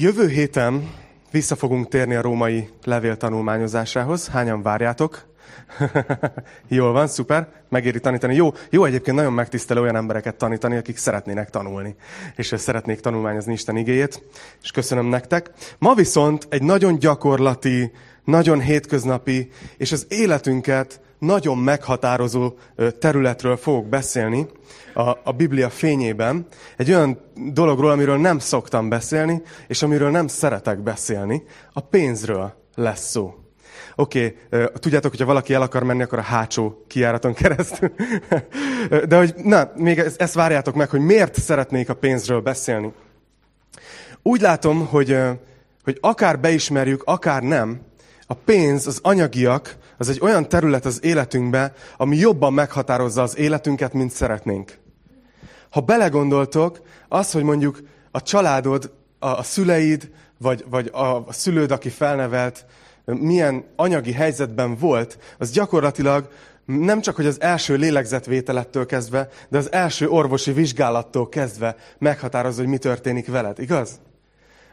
Jövő 0.00 0.28
héten 0.28 0.90
vissza 1.30 1.56
fogunk 1.56 1.88
térni 1.88 2.14
a 2.14 2.20
római 2.20 2.68
levél 2.84 3.16
tanulmányozásához. 3.16 4.28
Hányan 4.28 4.62
várjátok? 4.62 5.27
Jól 6.68 6.92
van, 6.92 7.06
szuper, 7.06 7.48
megéri 7.68 8.00
tanítani. 8.00 8.34
Jó, 8.34 8.52
jó 8.70 8.84
egyébként 8.84 9.16
nagyon 9.16 9.32
megtisztelő 9.32 9.80
olyan 9.80 9.96
embereket 9.96 10.34
tanítani, 10.34 10.76
akik 10.76 10.96
szeretnének 10.96 11.50
tanulni, 11.50 11.94
és 12.36 12.54
szeretnék 12.56 13.00
tanulmányozni 13.00 13.52
Isten 13.52 13.76
igéjét, 13.76 14.22
és 14.62 14.70
köszönöm 14.70 15.06
nektek. 15.06 15.50
Ma 15.78 15.94
viszont 15.94 16.46
egy 16.50 16.62
nagyon 16.62 16.98
gyakorlati, 16.98 17.92
nagyon 18.24 18.60
hétköznapi, 18.60 19.50
és 19.76 19.92
az 19.92 20.06
életünket 20.08 21.00
nagyon 21.18 21.58
meghatározó 21.58 22.52
területről 22.98 23.56
fogok 23.56 23.86
beszélni 23.86 24.46
a, 24.94 25.08
a 25.24 25.32
Biblia 25.36 25.70
fényében. 25.70 26.46
Egy 26.76 26.90
olyan 26.90 27.20
dologról, 27.52 27.90
amiről 27.90 28.18
nem 28.18 28.38
szoktam 28.38 28.88
beszélni, 28.88 29.42
és 29.66 29.82
amiről 29.82 30.10
nem 30.10 30.26
szeretek 30.26 30.78
beszélni. 30.78 31.42
A 31.72 31.80
pénzről 31.80 32.52
lesz 32.74 33.10
szó. 33.10 33.34
Oké, 34.00 34.36
okay, 34.50 34.66
tudjátok, 34.74 35.10
hogyha 35.10 35.26
valaki 35.26 35.54
el 35.54 35.62
akar 35.62 35.82
menni, 35.82 36.02
akkor 36.02 36.18
a 36.18 36.22
hátsó 36.22 36.84
kiáraton 36.86 37.34
keresztül. 37.34 37.92
De 39.08 39.16
hogy, 39.16 39.34
na, 39.36 39.72
még 39.76 39.98
ezt, 39.98 40.32
várjátok 40.32 40.74
meg, 40.74 40.88
hogy 40.88 41.00
miért 41.00 41.40
szeretnék 41.40 41.88
a 41.88 41.94
pénzről 41.94 42.40
beszélni. 42.40 42.92
Úgy 44.22 44.40
látom, 44.40 44.86
hogy, 44.86 45.18
hogy 45.84 45.98
akár 46.00 46.40
beismerjük, 46.40 47.02
akár 47.04 47.42
nem, 47.42 47.80
a 48.26 48.34
pénz, 48.34 48.86
az 48.86 48.98
anyagiak, 49.02 49.76
az 49.96 50.08
egy 50.08 50.20
olyan 50.20 50.48
terület 50.48 50.84
az 50.84 51.04
életünkbe, 51.04 51.72
ami 51.96 52.16
jobban 52.16 52.52
meghatározza 52.52 53.22
az 53.22 53.38
életünket, 53.38 53.92
mint 53.92 54.10
szeretnénk. 54.10 54.78
Ha 55.70 55.80
belegondoltok, 55.80 56.80
az, 57.08 57.32
hogy 57.32 57.42
mondjuk 57.42 57.80
a 58.10 58.22
családod, 58.22 58.92
a, 59.18 59.28
a 59.28 59.42
szüleid, 59.42 60.10
vagy, 60.38 60.64
vagy 60.70 60.88
a, 60.92 61.26
a 61.26 61.32
szülőd, 61.32 61.70
aki 61.70 61.88
felnevelt, 61.88 62.66
milyen 63.14 63.64
anyagi 63.76 64.12
helyzetben 64.12 64.76
volt, 64.76 65.18
az 65.38 65.50
gyakorlatilag 65.50 66.28
nem 66.64 67.00
csak, 67.00 67.16
hogy 67.16 67.26
az 67.26 67.40
első 67.40 67.74
lélegzetvételettől 67.74 68.86
kezdve, 68.86 69.28
de 69.48 69.58
az 69.58 69.72
első 69.72 70.08
orvosi 70.08 70.52
vizsgálattól 70.52 71.28
kezdve 71.28 71.76
meghatározza, 71.98 72.60
hogy 72.60 72.70
mi 72.70 72.78
történik 72.78 73.26
veled, 73.26 73.58
igaz? 73.58 74.00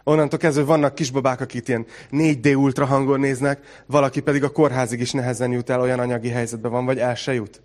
Onnantól 0.03 0.39
kezdve 0.39 0.63
vannak 0.63 0.95
kisbabák, 0.95 1.41
akik 1.41 1.67
ilyen 1.67 1.85
4D 2.11 2.57
ultrahangon 2.57 3.19
néznek, 3.19 3.83
valaki 3.85 4.19
pedig 4.19 4.43
a 4.43 4.51
kórházig 4.51 4.99
is 4.99 5.11
nehezen 5.11 5.51
jut 5.51 5.69
el, 5.69 5.81
olyan 5.81 5.99
anyagi 5.99 6.29
helyzetben 6.29 6.71
van, 6.71 6.85
vagy 6.85 6.99
el 6.99 7.15
se 7.15 7.33
jut. 7.33 7.61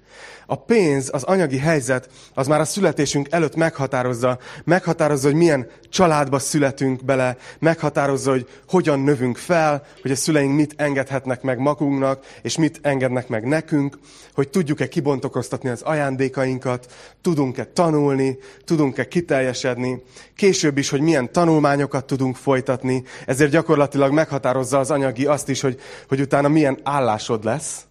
A 0.47 0.56
pénz, 0.56 1.08
az 1.12 1.22
anyagi 1.22 1.58
helyzet, 1.58 2.08
az 2.34 2.47
már 2.47 2.61
a 2.61 2.64
születésünk 2.64 3.27
előtt 3.30 3.56
meghatározza, 3.56 4.39
meghatározza, 4.64 5.27
hogy 5.27 5.36
milyen 5.36 5.69
családba 5.89 6.39
születünk 6.39 7.05
bele, 7.05 7.36
meghatározza, 7.58 8.30
hogy 8.30 8.48
hogyan 8.69 9.00
növünk 9.00 9.36
fel, 9.36 9.86
hogy 10.02 10.11
a 10.11 10.17
szüleink 10.17 10.55
mit 10.55 10.75
engedhetnek 10.77 11.42
meg 11.42 11.58
magunknak, 11.58 12.25
és 12.42 12.56
mit 12.56 12.78
engednek 12.83 13.28
meg 13.28 13.44
nekünk, 13.44 13.98
hogy 14.34 14.48
tudjuk-e 14.48 14.89
kibontokoztatni 14.89 15.69
az 15.69 15.83
ajándékainkat, 15.83 16.92
tudunk-e 17.20 17.64
tanulni, 17.64 18.39
tudunk-e 18.64 19.08
kiteljesedni, 19.08 20.02
később 20.36 20.78
is, 20.78 20.91
hogy 20.91 21.00
milyen 21.00 21.33
tanulmányokat 21.33 22.05
tudunk 22.05 22.36
folytatni, 22.36 23.05
ezért 23.27 23.50
gyakorlatilag 23.50 24.12
meghatározza 24.12 24.78
az 24.78 24.91
anyagi 24.91 25.27
azt 25.27 25.48
is, 25.48 25.61
hogy, 25.61 25.80
hogy 26.08 26.20
utána 26.20 26.48
milyen 26.48 26.78
állásod 26.83 27.45
lesz, 27.45 27.89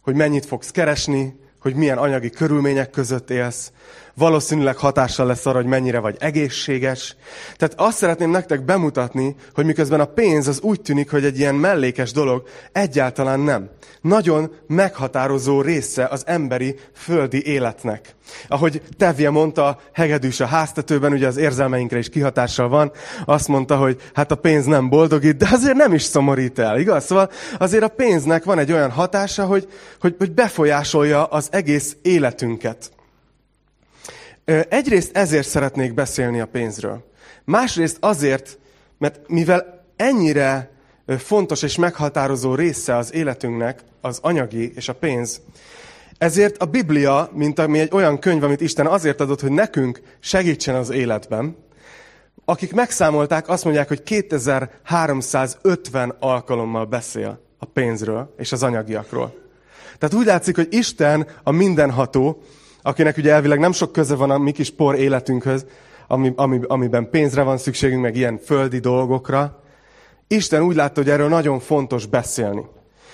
hogy 0.00 0.14
mennyit 0.14 0.46
fogsz 0.46 0.70
keresni, 0.70 1.40
hogy 1.60 1.74
milyen 1.74 1.98
anyagi 1.98 2.30
körülmények 2.30 2.90
között 2.90 3.30
élsz, 3.30 3.72
valószínűleg 4.14 4.76
hatással 4.76 5.26
lesz 5.26 5.46
arra, 5.46 5.56
hogy 5.56 5.66
mennyire 5.66 5.98
vagy 5.98 6.16
egészséges. 6.18 7.16
Tehát 7.56 7.74
azt 7.76 7.96
szeretném 7.96 8.30
nektek 8.30 8.64
bemutatni, 8.64 9.36
hogy 9.54 9.64
miközben 9.64 10.00
a 10.00 10.04
pénz 10.04 10.48
az 10.48 10.60
úgy 10.60 10.80
tűnik, 10.80 11.10
hogy 11.10 11.24
egy 11.24 11.38
ilyen 11.38 11.54
mellékes 11.54 12.12
dolog, 12.12 12.42
egyáltalán 12.72 13.40
nem. 13.40 13.70
Nagyon 14.00 14.54
meghatározó 14.66 15.60
része 15.60 16.06
az 16.06 16.22
emberi 16.26 16.76
földi 16.94 17.46
életnek. 17.46 18.14
Ahogy 18.48 18.82
Tevje 18.96 19.30
mondta, 19.30 19.78
hegedűs 19.92 20.40
a 20.40 20.46
háztetőben, 20.46 21.12
ugye 21.12 21.26
az 21.26 21.36
érzelmeinkre 21.36 21.98
is 21.98 22.08
kihatással 22.08 22.68
van, 22.68 22.92
azt 23.24 23.48
mondta, 23.48 23.76
hogy 23.76 24.00
hát 24.14 24.30
a 24.30 24.34
pénz 24.34 24.64
nem 24.64 24.88
boldogít, 24.88 25.36
de 25.36 25.48
azért 25.52 25.76
nem 25.76 25.94
is 25.94 26.02
szomorít 26.02 26.58
el, 26.58 26.78
igaz? 26.78 27.04
Szóval 27.04 27.30
azért 27.58 27.82
a 27.82 27.88
pénznek 27.88 28.44
van 28.44 28.58
egy 28.58 28.72
olyan 28.72 28.90
hatása, 28.90 29.44
hogy, 29.44 29.68
hogy, 30.00 30.14
hogy 30.18 30.32
befolyásolja 30.32 31.24
az 31.24 31.48
egész 31.50 31.96
életünket. 32.02 32.90
Egyrészt 34.44 35.16
ezért 35.16 35.48
szeretnék 35.48 35.94
beszélni 35.94 36.40
a 36.40 36.46
pénzről. 36.46 37.10
Másrészt 37.44 37.96
azért, 38.00 38.58
mert 38.98 39.28
mivel 39.28 39.84
ennyire 39.96 40.70
fontos 41.18 41.62
és 41.62 41.76
meghatározó 41.76 42.54
része 42.54 42.96
az 42.96 43.14
életünknek 43.14 43.80
az 44.00 44.18
anyagi 44.22 44.72
és 44.74 44.88
a 44.88 44.94
pénz, 44.94 45.40
ezért 46.18 46.56
a 46.56 46.64
Biblia, 46.64 47.30
mint 47.32 47.58
ami 47.58 47.78
egy 47.78 47.92
olyan 47.92 48.18
könyv, 48.18 48.42
amit 48.42 48.60
Isten 48.60 48.86
azért 48.86 49.20
adott, 49.20 49.40
hogy 49.40 49.52
nekünk 49.52 50.00
segítsen 50.20 50.74
az 50.74 50.90
életben, 50.90 51.56
akik 52.44 52.72
megszámolták, 52.72 53.48
azt 53.48 53.64
mondják, 53.64 53.88
hogy 53.88 54.02
2350 54.02 56.14
alkalommal 56.18 56.84
beszél 56.84 57.40
a 57.58 57.64
pénzről 57.64 58.34
és 58.38 58.52
az 58.52 58.62
anyagiakról. 58.62 59.34
Tehát 59.98 60.14
úgy 60.14 60.26
látszik, 60.26 60.56
hogy 60.56 60.68
Isten 60.70 61.26
a 61.42 61.50
mindenható, 61.50 62.42
akinek 62.82 63.16
ugye 63.16 63.32
elvileg 63.32 63.58
nem 63.58 63.72
sok 63.72 63.92
köze 63.92 64.14
van 64.14 64.30
a 64.30 64.38
mi 64.38 64.52
kis 64.52 64.70
por 64.70 64.94
életünkhöz, 64.94 65.66
ami, 66.06 66.32
ami, 66.36 66.60
amiben 66.66 67.10
pénzre 67.10 67.42
van 67.42 67.58
szükségünk, 67.58 68.02
meg 68.02 68.16
ilyen 68.16 68.38
földi 68.38 68.78
dolgokra. 68.78 69.62
Isten 70.26 70.62
úgy 70.62 70.76
látta, 70.76 71.00
hogy 71.00 71.10
erről 71.10 71.28
nagyon 71.28 71.60
fontos 71.60 72.06
beszélni. 72.06 72.64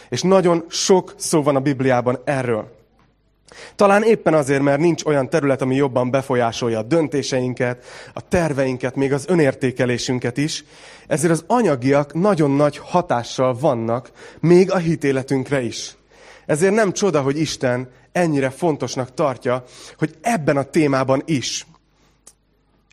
És 0.08 0.22
nagyon 0.22 0.64
sok 0.68 1.14
szó 1.16 1.42
van 1.42 1.56
a 1.56 1.60
Bibliában 1.60 2.18
erről. 2.24 2.74
Talán 3.76 4.02
éppen 4.02 4.34
azért, 4.34 4.62
mert 4.62 4.80
nincs 4.80 5.04
olyan 5.04 5.28
terület, 5.28 5.62
ami 5.62 5.74
jobban 5.74 6.10
befolyásolja 6.10 6.78
a 6.78 6.82
döntéseinket, 6.82 7.84
a 8.14 8.28
terveinket, 8.28 8.96
még 8.96 9.12
az 9.12 9.24
önértékelésünket 9.28 10.36
is, 10.36 10.64
ezért 11.06 11.32
az 11.32 11.44
anyagiak 11.46 12.14
nagyon 12.14 12.50
nagy 12.50 12.78
hatással 12.78 13.56
vannak, 13.60 14.10
még 14.40 14.72
a 14.72 14.76
hitéletünkre 14.76 15.60
is. 15.60 15.96
Ezért 16.46 16.74
nem 16.74 16.92
csoda, 16.92 17.20
hogy 17.20 17.38
Isten 17.38 17.88
ennyire 18.16 18.50
fontosnak 18.50 19.14
tartja, 19.14 19.64
hogy 19.98 20.14
ebben 20.20 20.56
a 20.56 20.62
témában 20.62 21.22
is 21.24 21.66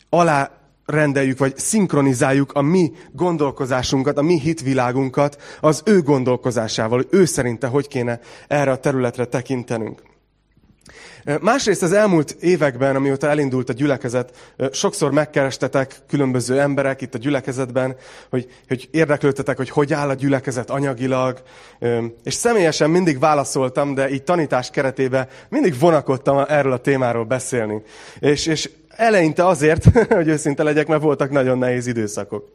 alá 0.10 0.52
rendeljük, 0.86 1.38
vagy 1.38 1.58
szinkronizáljuk 1.58 2.52
a 2.52 2.62
mi 2.62 2.92
gondolkozásunkat, 3.12 4.18
a 4.18 4.22
mi 4.22 4.40
hitvilágunkat 4.40 5.42
az 5.62 5.82
ő 5.86 6.02
gondolkozásával, 6.02 6.98
hogy 6.98 7.20
ő 7.20 7.26
szerinte 7.26 7.68
hogy 7.68 7.88
kéne 7.88 8.20
erre 8.48 8.72
a 8.72 8.78
területre 8.80 9.26
tekintenünk. 9.26 10.02
Másrészt 11.42 11.84
az 11.84 11.92
elmúlt 11.92 12.36
években, 12.40 12.96
amióta 12.96 13.28
elindult 13.28 13.70
a 13.70 13.74
gyülekezet, 13.74 14.56
sokszor 14.72 15.12
megkerestetek 15.12 15.96
különböző 16.08 16.60
emberek 16.60 17.02
itt 17.02 17.14
a 17.16 17.18
gyülekezetben, 17.18 17.96
hogy, 18.30 18.48
hogy 18.68 18.88
érdeklődtetek, 18.92 19.58
hogy 19.58 19.70
hogy 19.70 19.94
áll 19.94 20.10
a 20.10 20.14
gyülekezet 20.14 20.70
anyagilag, 20.70 21.42
és 22.24 22.34
személyesen 22.34 22.90
mindig 22.90 23.20
válaszoltam, 23.20 23.94
de 23.94 24.10
így 24.10 24.24
tanítás 24.24 24.70
keretében 24.70 25.28
mindig 25.50 25.80
vonakodtam 25.80 26.46
erről 26.48 26.72
a 26.72 26.78
témáról 26.78 27.26
beszélni. 27.26 27.82
És, 28.20 28.46
és 28.46 28.70
Eleinte 28.96 29.46
azért, 29.46 29.84
hogy 30.16 30.28
őszinte 30.28 30.64
legyek, 30.64 30.88
mert 30.88 31.02
voltak 31.02 31.30
nagyon 31.30 31.58
nehéz 31.58 31.88
időszakok. 31.88 32.52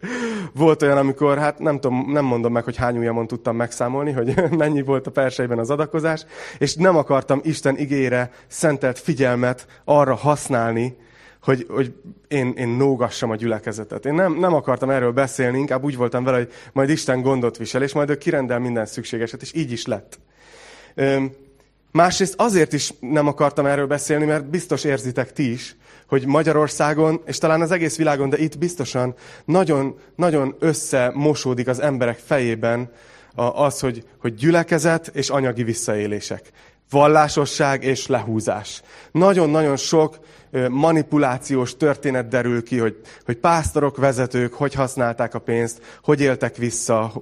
Volt 0.54 0.82
olyan, 0.82 0.96
amikor, 0.96 1.38
hát 1.38 1.58
nem, 1.58 1.80
tudom, 1.80 2.12
nem 2.12 2.24
mondom 2.24 2.52
meg, 2.52 2.64
hogy 2.64 2.76
hány 2.76 2.96
ujjamon 2.96 3.26
tudtam 3.26 3.56
megszámolni, 3.56 4.12
hogy 4.12 4.34
mennyi 4.50 4.82
volt 4.82 5.06
a 5.06 5.10
perseiben 5.10 5.58
az 5.58 5.70
adakozás, 5.70 6.24
és 6.58 6.74
nem 6.74 6.96
akartam 6.96 7.40
Isten 7.42 7.78
igére 7.78 8.30
szentelt 8.46 8.98
figyelmet 8.98 9.66
arra 9.84 10.14
használni, 10.14 10.96
hogy, 11.42 11.66
hogy 11.68 11.94
én, 12.28 12.52
én 12.56 12.68
nógassam 12.68 13.30
a 13.30 13.36
gyülekezetet. 13.36 14.06
Én 14.06 14.14
nem, 14.14 14.38
nem 14.38 14.54
akartam 14.54 14.90
erről 14.90 15.12
beszélni, 15.12 15.58
inkább 15.58 15.84
úgy 15.84 15.96
voltam 15.96 16.24
vele, 16.24 16.36
hogy 16.36 16.52
majd 16.72 16.90
Isten 16.90 17.22
gondot 17.22 17.56
visel, 17.56 17.82
és 17.82 17.92
majd 17.92 18.10
ő 18.10 18.18
kirendel 18.18 18.58
minden 18.58 18.86
szükségeset, 18.86 19.42
és 19.42 19.54
így 19.54 19.72
is 19.72 19.86
lett. 19.86 20.18
Másrészt 21.90 22.34
azért 22.36 22.72
is 22.72 22.92
nem 23.00 23.26
akartam 23.26 23.66
erről 23.66 23.86
beszélni, 23.86 24.24
mert 24.24 24.50
biztos 24.50 24.84
érzitek 24.84 25.32
ti 25.32 25.52
is, 25.52 25.76
hogy 26.08 26.26
Magyarországon, 26.26 27.20
és 27.26 27.38
talán 27.38 27.60
az 27.60 27.70
egész 27.70 27.96
világon, 27.96 28.28
de 28.28 28.38
itt 28.38 28.58
biztosan 28.58 29.14
nagyon, 29.44 29.98
nagyon 30.16 30.54
összemosódik 30.58 31.68
az 31.68 31.80
emberek 31.80 32.18
fejében 32.18 32.90
az, 33.34 33.80
hogy, 33.80 34.04
hogy 34.20 34.34
gyülekezet 34.34 35.06
és 35.06 35.28
anyagi 35.28 35.62
visszaélések. 35.62 36.50
Vallásosság 36.90 37.84
és 37.84 38.06
lehúzás. 38.06 38.82
Nagyon-nagyon 39.12 39.76
sok 39.76 40.18
manipulációs 40.68 41.76
történet 41.76 42.28
derül 42.28 42.62
ki, 42.62 42.78
hogy, 42.78 43.00
hogy 43.24 43.36
pásztorok, 43.36 43.96
vezetők 43.96 44.54
hogy 44.54 44.74
használták 44.74 45.34
a 45.34 45.38
pénzt, 45.38 45.82
hogy 46.02 46.20
éltek 46.20 46.56
vissza 46.56 47.12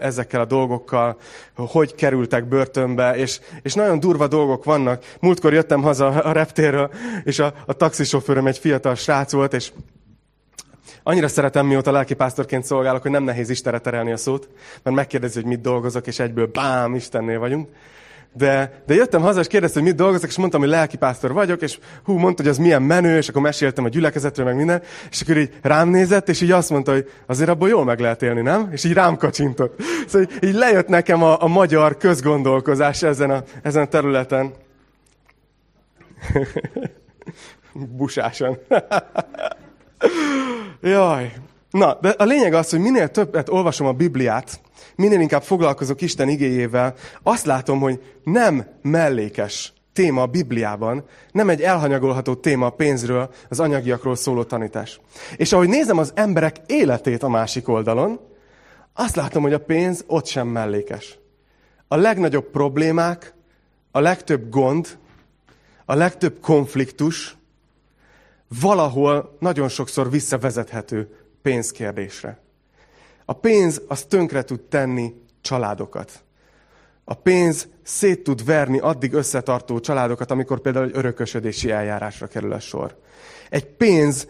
ezekkel 0.00 0.40
a 0.40 0.44
dolgokkal, 0.44 1.16
hogy 1.54 1.94
kerültek 1.94 2.48
börtönbe, 2.48 3.16
és, 3.16 3.40
és 3.62 3.74
nagyon 3.74 4.00
durva 4.00 4.26
dolgok 4.26 4.64
vannak. 4.64 5.04
Múltkor 5.20 5.52
jöttem 5.52 5.82
haza 5.82 6.06
a 6.06 6.32
reptérről, 6.32 6.90
és 7.24 7.38
a, 7.38 7.54
a 7.66 7.72
taxisofőröm 7.72 8.46
egy 8.46 8.58
fiatal 8.58 8.94
srác 8.94 9.32
volt, 9.32 9.54
és 9.54 9.72
Annyira 11.02 11.28
szeretem, 11.28 11.66
mióta 11.66 11.90
lelkipásztorként 11.90 12.64
szolgálok, 12.64 13.02
hogy 13.02 13.10
nem 13.10 13.22
nehéz 13.22 13.50
Istenre 13.50 13.78
terelni 13.78 14.12
a 14.12 14.16
szót, 14.16 14.48
mert 14.82 14.96
megkérdezi, 14.96 15.40
hogy 15.40 15.48
mit 15.48 15.60
dolgozok, 15.60 16.06
és 16.06 16.18
egyből 16.18 16.46
bám, 16.46 16.94
Istennél 16.94 17.38
vagyunk. 17.38 17.68
De, 18.32 18.82
de 18.86 18.94
jöttem 18.94 19.22
haza, 19.22 19.40
és 19.40 19.46
kérdezte, 19.46 19.78
hogy 19.78 19.88
mit 19.88 19.96
dolgozok, 19.96 20.28
és 20.28 20.36
mondtam, 20.36 20.60
hogy 20.60 20.68
lelkipásztor 20.68 21.32
vagyok, 21.32 21.62
és 21.62 21.78
hú, 22.04 22.16
mondta, 22.16 22.42
hogy 22.42 22.50
az 22.50 22.58
milyen 22.58 22.82
menő, 22.82 23.16
és 23.16 23.28
akkor 23.28 23.42
meséltem 23.42 23.84
a 23.84 23.88
gyülekezetről, 23.88 24.46
meg 24.46 24.56
minden, 24.56 24.82
és 25.10 25.20
akkor 25.20 25.36
így 25.36 25.58
rám 25.62 25.88
nézett, 25.88 26.28
és 26.28 26.40
így 26.40 26.50
azt 26.50 26.70
mondta, 26.70 26.92
hogy 26.92 27.10
azért 27.26 27.50
abból 27.50 27.68
jól 27.68 27.84
meg 27.84 28.00
lehet 28.00 28.22
élni, 28.22 28.40
nem? 28.40 28.68
És 28.72 28.84
így 28.84 28.92
rám 28.92 29.16
kacsintott. 29.16 29.82
Szóval 30.06 30.28
így, 30.30 30.48
így 30.48 30.54
lejött 30.54 30.88
nekem 30.88 31.22
a, 31.22 31.42
a 31.42 31.46
magyar 31.46 31.96
közgondolkozás 31.96 33.02
ezen 33.02 33.30
a, 33.30 33.42
ezen 33.62 33.82
a 33.82 33.86
területen. 33.86 34.52
Busásan. 37.96 38.58
Jaj. 40.80 41.32
Na, 41.70 41.98
de 42.00 42.08
a 42.08 42.24
lényeg 42.24 42.54
az, 42.54 42.70
hogy 42.70 42.80
minél 42.80 43.08
többet 43.08 43.48
olvasom 43.48 43.86
a 43.86 43.92
Bibliát, 43.92 44.60
minél 44.96 45.20
inkább 45.20 45.42
foglalkozok 45.42 46.00
Isten 46.00 46.28
igéjével, 46.28 46.94
azt 47.22 47.44
látom, 47.44 47.80
hogy 47.80 48.02
nem 48.24 48.66
mellékes 48.82 49.72
téma 49.92 50.22
a 50.22 50.26
Bibliában, 50.26 51.04
nem 51.32 51.48
egy 51.48 51.60
elhanyagolható 51.60 52.34
téma 52.34 52.66
a 52.66 52.70
pénzről, 52.70 53.30
az 53.48 53.60
anyagiakról 53.60 54.16
szóló 54.16 54.44
tanítás. 54.44 55.00
És 55.36 55.52
ahogy 55.52 55.68
nézem 55.68 55.98
az 55.98 56.12
emberek 56.14 56.56
életét 56.66 57.22
a 57.22 57.28
másik 57.28 57.68
oldalon, 57.68 58.20
azt 58.94 59.16
látom, 59.16 59.42
hogy 59.42 59.52
a 59.52 59.58
pénz 59.58 60.04
ott 60.06 60.26
sem 60.26 60.48
mellékes. 60.48 61.18
A 61.88 61.96
legnagyobb 61.96 62.50
problémák, 62.50 63.34
a 63.90 64.00
legtöbb 64.00 64.50
gond, 64.50 64.98
a 65.84 65.94
legtöbb 65.94 66.40
konfliktus 66.40 67.36
valahol 68.60 69.36
nagyon 69.38 69.68
sokszor 69.68 70.10
visszavezethető 70.10 71.19
pénzkérdésre. 71.42 72.38
A 73.24 73.32
pénz 73.32 73.82
az 73.88 74.04
tönkre 74.04 74.42
tud 74.42 74.60
tenni 74.60 75.14
családokat. 75.40 76.22
A 77.04 77.14
pénz 77.14 77.68
szét 77.82 78.22
tud 78.22 78.44
verni 78.44 78.78
addig 78.78 79.12
összetartó 79.12 79.80
családokat, 79.80 80.30
amikor 80.30 80.60
például 80.60 80.84
egy 80.84 80.96
örökösödési 80.96 81.70
eljárásra 81.70 82.26
kerül 82.26 82.52
a 82.52 82.60
sor. 82.60 82.98
Egy 83.50 83.66
pénz 83.66 84.26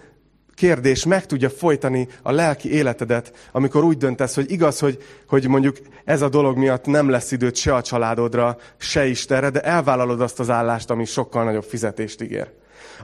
kérdés 0.54 1.04
meg 1.04 1.26
tudja 1.26 1.50
folytani 1.50 2.08
a 2.22 2.30
lelki 2.30 2.72
életedet, 2.72 3.48
amikor 3.52 3.84
úgy 3.84 3.96
döntesz, 3.96 4.34
hogy 4.34 4.50
igaz, 4.50 4.78
hogy, 4.78 5.02
hogy 5.26 5.48
mondjuk 5.48 5.76
ez 6.04 6.22
a 6.22 6.28
dolog 6.28 6.56
miatt 6.56 6.86
nem 6.86 7.08
lesz 7.08 7.32
időt 7.32 7.56
se 7.56 7.74
a 7.74 7.82
családodra, 7.82 8.56
se 8.76 9.06
Istenre, 9.06 9.50
de 9.50 9.60
elvállalod 9.60 10.20
azt 10.20 10.40
az 10.40 10.50
állást, 10.50 10.90
ami 10.90 11.04
sokkal 11.04 11.44
nagyobb 11.44 11.64
fizetést 11.64 12.22
ígér. 12.22 12.50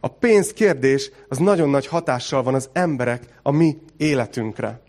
A 0.00 0.08
pénz 0.08 0.52
kérdés 0.52 1.10
az 1.28 1.38
nagyon 1.38 1.68
nagy 1.68 1.86
hatással 1.86 2.42
van 2.42 2.54
az 2.54 2.68
emberek 2.72 3.22
a 3.42 3.50
mi 3.50 3.76
életünkre. 3.96 4.80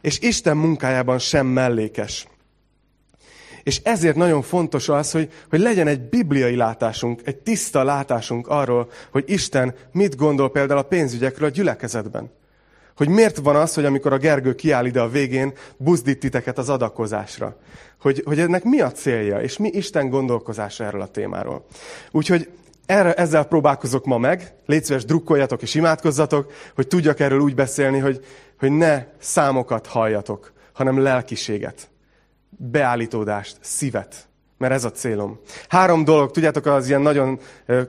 És 0.00 0.18
Isten 0.20 0.56
munkájában 0.56 1.18
sem 1.18 1.46
mellékes. 1.46 2.26
És 3.62 3.80
ezért 3.82 4.16
nagyon 4.16 4.42
fontos 4.42 4.88
az, 4.88 5.10
hogy, 5.10 5.32
hogy 5.50 5.60
legyen 5.60 5.86
egy 5.86 6.00
bibliai 6.00 6.56
látásunk, 6.56 7.20
egy 7.24 7.36
tiszta 7.36 7.84
látásunk 7.84 8.48
arról, 8.48 8.90
hogy 9.10 9.24
Isten 9.26 9.74
mit 9.92 10.16
gondol 10.16 10.50
például 10.50 10.78
a 10.78 10.82
pénzügyekről 10.82 11.48
a 11.48 11.52
gyülekezetben. 11.52 12.30
Hogy 12.96 13.08
miért 13.08 13.36
van 13.36 13.56
az, 13.56 13.74
hogy 13.74 13.84
amikor 13.84 14.12
a 14.12 14.18
Gergő 14.18 14.54
kiáll 14.54 14.84
ide 14.84 15.00
a 15.00 15.08
végén, 15.08 15.52
buzdít 15.76 16.18
titeket 16.18 16.58
az 16.58 16.68
adakozásra. 16.68 17.56
Hogy, 18.00 18.22
hogy 18.24 18.40
ennek 18.40 18.64
mi 18.64 18.80
a 18.80 18.92
célja, 18.92 19.40
és 19.40 19.56
mi 19.56 19.68
Isten 19.68 20.08
gondolkozása 20.08 20.84
erről 20.84 21.00
a 21.00 21.06
témáról. 21.06 21.64
Úgyhogy 22.10 22.48
erre, 22.90 23.12
ezzel 23.12 23.44
próbálkozok 23.44 24.04
ma 24.04 24.18
meg. 24.18 24.54
Légy 24.66 24.84
szíves, 24.84 25.04
drukkoljatok 25.04 25.62
és 25.62 25.74
imádkozzatok, 25.74 26.52
hogy 26.74 26.86
tudjak 26.86 27.20
erről 27.20 27.40
úgy 27.40 27.54
beszélni, 27.54 27.98
hogy, 27.98 28.24
hogy 28.58 28.70
ne 28.70 29.04
számokat 29.18 29.86
halljatok, 29.86 30.52
hanem 30.72 31.02
lelkiséget, 31.02 31.90
beállítódást, 32.50 33.56
szívet. 33.60 34.28
Mert 34.58 34.72
ez 34.72 34.84
a 34.84 34.90
célom. 34.90 35.40
Három 35.68 36.04
dolog, 36.04 36.30
tudjátok, 36.30 36.66
az 36.66 36.88
ilyen 36.88 37.00
nagyon 37.00 37.38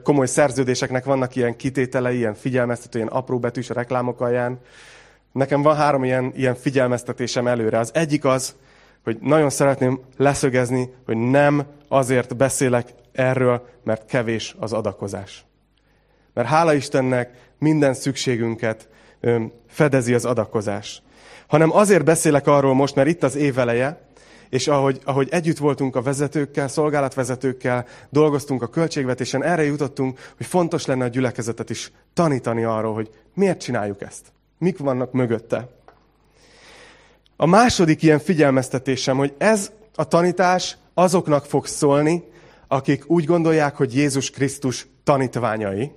komoly 0.02 0.26
szerződéseknek 0.26 1.04
vannak 1.04 1.36
ilyen 1.36 1.56
kitételei, 1.56 2.16
ilyen 2.16 2.34
figyelmeztető, 2.34 2.98
ilyen 2.98 3.10
apró 3.10 3.38
betűs 3.38 3.70
a 3.70 3.74
reklámok 3.74 4.20
alján. 4.20 4.60
Nekem 5.32 5.62
van 5.62 5.76
három 5.76 6.04
ilyen, 6.04 6.32
ilyen 6.36 6.54
figyelmeztetésem 6.54 7.46
előre. 7.46 7.78
Az 7.78 7.90
egyik 7.94 8.24
az, 8.24 8.54
hogy 9.04 9.18
nagyon 9.20 9.50
szeretném 9.50 10.00
leszögezni, 10.16 10.94
hogy 11.06 11.16
nem 11.16 11.66
azért 11.88 12.36
beszélek 12.36 12.88
erről, 13.12 13.68
mert 13.84 14.06
kevés 14.06 14.56
az 14.58 14.72
adakozás. 14.72 15.44
Mert 16.34 16.48
hála 16.48 16.74
Istennek 16.74 17.50
minden 17.58 17.94
szükségünket 17.94 18.88
fedezi 19.66 20.14
az 20.14 20.24
adakozás. 20.24 21.02
Hanem 21.46 21.72
azért 21.72 22.04
beszélek 22.04 22.46
arról 22.46 22.74
most, 22.74 22.94
mert 22.94 23.08
itt 23.08 23.22
az 23.22 23.36
éveleje, 23.36 24.00
és 24.48 24.68
ahogy, 24.68 25.00
ahogy 25.04 25.28
együtt 25.30 25.58
voltunk 25.58 25.96
a 25.96 26.02
vezetőkkel, 26.02 26.68
szolgálatvezetőkkel, 26.68 27.86
dolgoztunk 28.10 28.62
a 28.62 28.66
költségvetésen, 28.66 29.44
erre 29.44 29.64
jutottunk, 29.64 30.18
hogy 30.36 30.46
fontos 30.46 30.86
lenne 30.86 31.04
a 31.04 31.08
gyülekezetet 31.08 31.70
is 31.70 31.92
tanítani 32.14 32.64
arról, 32.64 32.94
hogy 32.94 33.10
miért 33.34 33.60
csináljuk 33.60 34.02
ezt. 34.02 34.32
Mik 34.58 34.78
vannak 34.78 35.12
mögötte. 35.12 35.68
A 37.42 37.46
második 37.46 38.02
ilyen 38.02 38.18
figyelmeztetésem, 38.18 39.16
hogy 39.16 39.34
ez 39.38 39.70
a 39.94 40.04
tanítás 40.04 40.76
azoknak 40.94 41.44
fog 41.44 41.66
szólni, 41.66 42.24
akik 42.68 43.10
úgy 43.10 43.24
gondolják, 43.24 43.76
hogy 43.76 43.94
Jézus 43.94 44.30
Krisztus 44.30 44.86
tanítványai, 45.04 45.92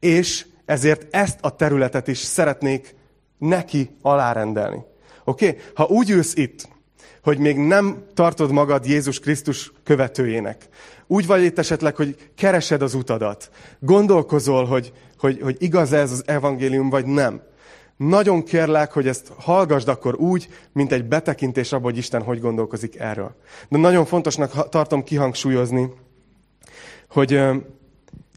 és 0.00 0.46
ezért 0.64 1.14
ezt 1.14 1.38
a 1.40 1.56
területet 1.56 2.08
is 2.08 2.18
szeretnék 2.18 2.94
neki 3.38 3.96
alárendelni. 4.02 4.84
Oké? 5.24 5.48
Okay? 5.48 5.60
Ha 5.74 5.84
úgy 5.84 6.10
ülsz 6.10 6.34
itt, 6.34 6.68
hogy 7.22 7.38
még 7.38 7.56
nem 7.56 8.04
tartod 8.14 8.50
magad 8.50 8.86
Jézus 8.86 9.18
Krisztus 9.20 9.72
követőjének, 9.84 10.68
úgy 11.06 11.26
vagy 11.26 11.42
itt 11.42 11.58
esetleg, 11.58 11.96
hogy 11.96 12.30
keresed 12.36 12.82
az 12.82 12.94
utadat, 12.94 13.50
gondolkozol, 13.80 14.64
hogy, 14.64 14.92
hogy, 15.18 15.40
hogy 15.42 15.56
igaz 15.58 15.92
ez 15.92 16.12
az 16.12 16.22
evangélium, 16.26 16.90
vagy 16.90 17.06
nem, 17.06 17.42
nagyon 17.96 18.42
kérlek, 18.42 18.92
hogy 18.92 19.08
ezt 19.08 19.32
hallgassd 19.36 19.88
akkor 19.88 20.14
úgy, 20.14 20.48
mint 20.72 20.92
egy 20.92 21.04
betekintés 21.04 21.72
abba, 21.72 21.84
hogy 21.84 21.96
Isten 21.96 22.22
hogy 22.22 22.40
gondolkozik 22.40 22.98
erről. 22.98 23.36
De 23.68 23.78
nagyon 23.78 24.04
fontosnak 24.04 24.68
tartom 24.68 25.04
kihangsúlyozni, 25.04 25.92
hogy 27.08 27.40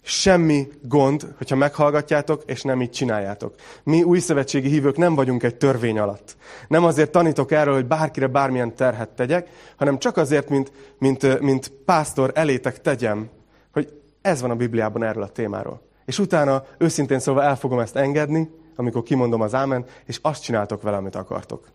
semmi 0.02 0.68
gond, 0.82 1.34
hogyha 1.38 1.56
meghallgatjátok, 1.56 2.44
és 2.46 2.62
nem 2.62 2.82
így 2.82 2.92
csináljátok. 2.92 3.56
Mi 3.84 4.04
új 4.04 4.20
szövetségi 4.20 4.70
hívők 4.70 4.98
nem 4.98 5.16
vagyunk 5.16 5.44
egy 5.44 5.56
törvény 5.56 6.00
alatt. 6.00 6.38
Nem 6.68 6.84
azért 6.84 7.12
tanítok 7.12 7.52
erről, 7.52 7.74
hogy 7.74 7.86
bárkire 7.86 8.28
bármilyen 8.28 8.76
terhet 8.76 9.10
tegyek, 9.10 9.50
hanem 9.78 10.00
csak 10.00 10.18
azért, 10.18 10.50
mint, 10.50 10.72
mint, 10.98 11.40
mint 11.40 11.72
pásztor 11.86 12.32
elétek 12.34 12.82
tegyem, 12.82 13.30
hogy 13.72 13.94
ez 14.22 14.42
van 14.42 14.52
a 14.52 14.56
Bibliában 14.56 15.04
erről 15.04 15.24
a 15.24 15.30
témáról. 15.30 15.82
És 16.06 16.20
utána 16.20 16.66
őszintén 16.78 17.20
szólva 17.20 17.44
el 17.44 17.56
fogom 17.56 17.80
ezt 17.80 17.96
engedni, 17.96 18.50
amikor 18.78 19.04
kimondom 19.04 19.42
az 19.42 19.54
ámen, 19.54 19.86
és 20.06 20.20
azt 20.22 20.44
csináltok 20.44 20.82
vele, 20.82 20.98
amit 20.98 21.16
akartok. 21.16 21.68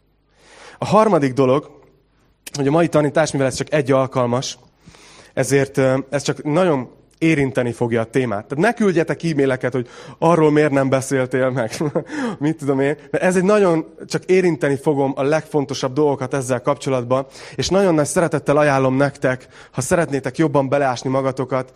A 0.78 0.84
harmadik 0.84 1.32
dolog, 1.32 1.80
hogy 2.56 2.66
a 2.66 2.70
mai 2.70 2.88
tanítás, 2.88 3.30
mivel 3.30 3.46
ez 3.46 3.54
csak 3.54 3.72
egy 3.72 3.92
alkalmas, 3.92 4.58
ezért 5.34 5.78
ez 6.10 6.22
csak 6.22 6.42
nagyon 6.42 6.90
érinteni 7.22 7.72
fogja 7.72 8.00
a 8.00 8.04
témát. 8.04 8.46
Tehát 8.46 8.64
ne 8.64 8.72
küldjetek 8.72 9.22
e-maileket, 9.22 9.72
hogy 9.72 9.88
arról 10.18 10.50
miért 10.50 10.70
nem 10.70 10.88
beszéltél 10.88 11.50
meg. 11.50 11.70
Mit 12.38 12.56
tudom 12.56 12.80
én. 12.80 12.96
Mert 13.10 13.24
ez 13.24 13.36
egy 13.36 13.44
nagyon, 13.44 13.86
csak 14.06 14.24
érinteni 14.24 14.76
fogom 14.76 15.12
a 15.16 15.22
legfontosabb 15.22 15.92
dolgokat 15.92 16.34
ezzel 16.34 16.60
kapcsolatban, 16.60 17.26
és 17.54 17.68
nagyon 17.68 17.94
nagy 17.94 18.06
szeretettel 18.06 18.56
ajánlom 18.56 18.96
nektek, 18.96 19.46
ha 19.72 19.80
szeretnétek 19.80 20.38
jobban 20.38 20.68
beleásni 20.68 21.10
magatokat, 21.10 21.72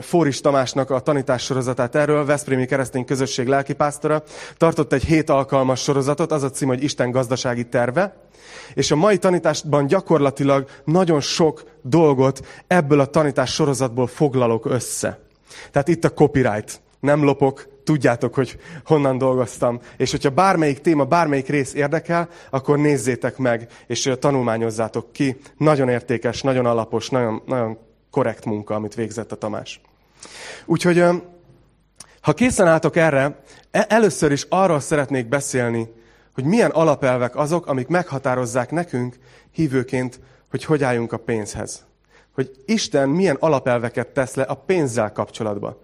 Fóris 0.00 0.40
Tamásnak 0.40 0.90
a 0.90 1.00
tanítás 1.00 1.42
sorozatát 1.42 1.94
erről, 1.94 2.24
Veszprémi 2.24 2.66
Keresztény 2.66 3.04
Közösség 3.04 3.46
lelkipásztora, 3.46 4.22
tartott 4.56 4.92
egy 4.92 5.04
hét 5.04 5.30
alkalmas 5.30 5.82
sorozatot, 5.82 6.32
az 6.32 6.42
a 6.42 6.50
cím, 6.50 6.68
hogy 6.68 6.82
Isten 6.82 7.10
gazdasági 7.10 7.64
terve, 7.64 8.29
és 8.74 8.90
a 8.90 8.96
mai 8.96 9.18
tanításban 9.18 9.86
gyakorlatilag 9.86 10.68
nagyon 10.84 11.20
sok 11.20 11.64
dolgot 11.82 12.46
ebből 12.66 13.00
a 13.00 13.06
tanítás 13.06 13.52
sorozatból 13.54 14.06
foglalok 14.06 14.66
össze. 14.66 15.18
Tehát 15.70 15.88
itt 15.88 16.04
a 16.04 16.10
copyright. 16.10 16.80
Nem 17.00 17.24
lopok, 17.24 17.68
tudjátok, 17.84 18.34
hogy 18.34 18.58
honnan 18.84 19.18
dolgoztam. 19.18 19.80
És 19.96 20.10
hogyha 20.10 20.30
bármelyik 20.30 20.80
téma, 20.80 21.04
bármelyik 21.04 21.48
rész 21.48 21.74
érdekel, 21.74 22.28
akkor 22.50 22.78
nézzétek 22.78 23.36
meg, 23.36 23.68
és 23.86 24.10
tanulmányozzátok 24.18 25.12
ki. 25.12 25.36
Nagyon 25.56 25.88
értékes, 25.88 26.42
nagyon 26.42 26.66
alapos, 26.66 27.08
nagyon, 27.08 27.42
nagyon 27.46 27.78
korrekt 28.10 28.44
munka, 28.44 28.74
amit 28.74 28.94
végzett 28.94 29.32
a 29.32 29.36
Tamás. 29.36 29.80
Úgyhogy, 30.66 31.04
ha 32.20 32.32
készen 32.32 32.66
álltok 32.66 32.96
erre, 32.96 33.42
e- 33.70 33.86
először 33.88 34.32
is 34.32 34.46
arról 34.48 34.80
szeretnék 34.80 35.28
beszélni, 35.28 35.88
hogy 36.34 36.44
milyen 36.44 36.70
alapelvek 36.70 37.36
azok, 37.36 37.66
amik 37.66 37.88
meghatározzák 37.88 38.70
nekünk 38.70 39.16
hívőként, 39.50 40.20
hogy 40.50 40.64
hogy 40.64 40.82
álljunk 40.82 41.12
a 41.12 41.16
pénzhez. 41.16 41.84
Hogy 42.34 42.50
Isten 42.66 43.08
milyen 43.08 43.36
alapelveket 43.40 44.08
tesz 44.08 44.34
le 44.34 44.42
a 44.42 44.54
pénzzel 44.54 45.12
kapcsolatban. 45.12 45.76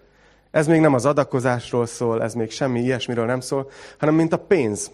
Ez 0.51 0.67
még 0.67 0.81
nem 0.81 0.95
az 0.95 1.05
adakozásról 1.07 1.87
szól, 1.87 2.23
ez 2.23 2.35
még 2.35 2.51
semmi 2.51 2.81
ilyesmiről 2.81 3.27
nem 3.27 3.41
szól, 3.41 3.71
hanem 3.99 4.15
mint 4.15 4.33
a 4.33 4.39
pénz. 4.39 4.91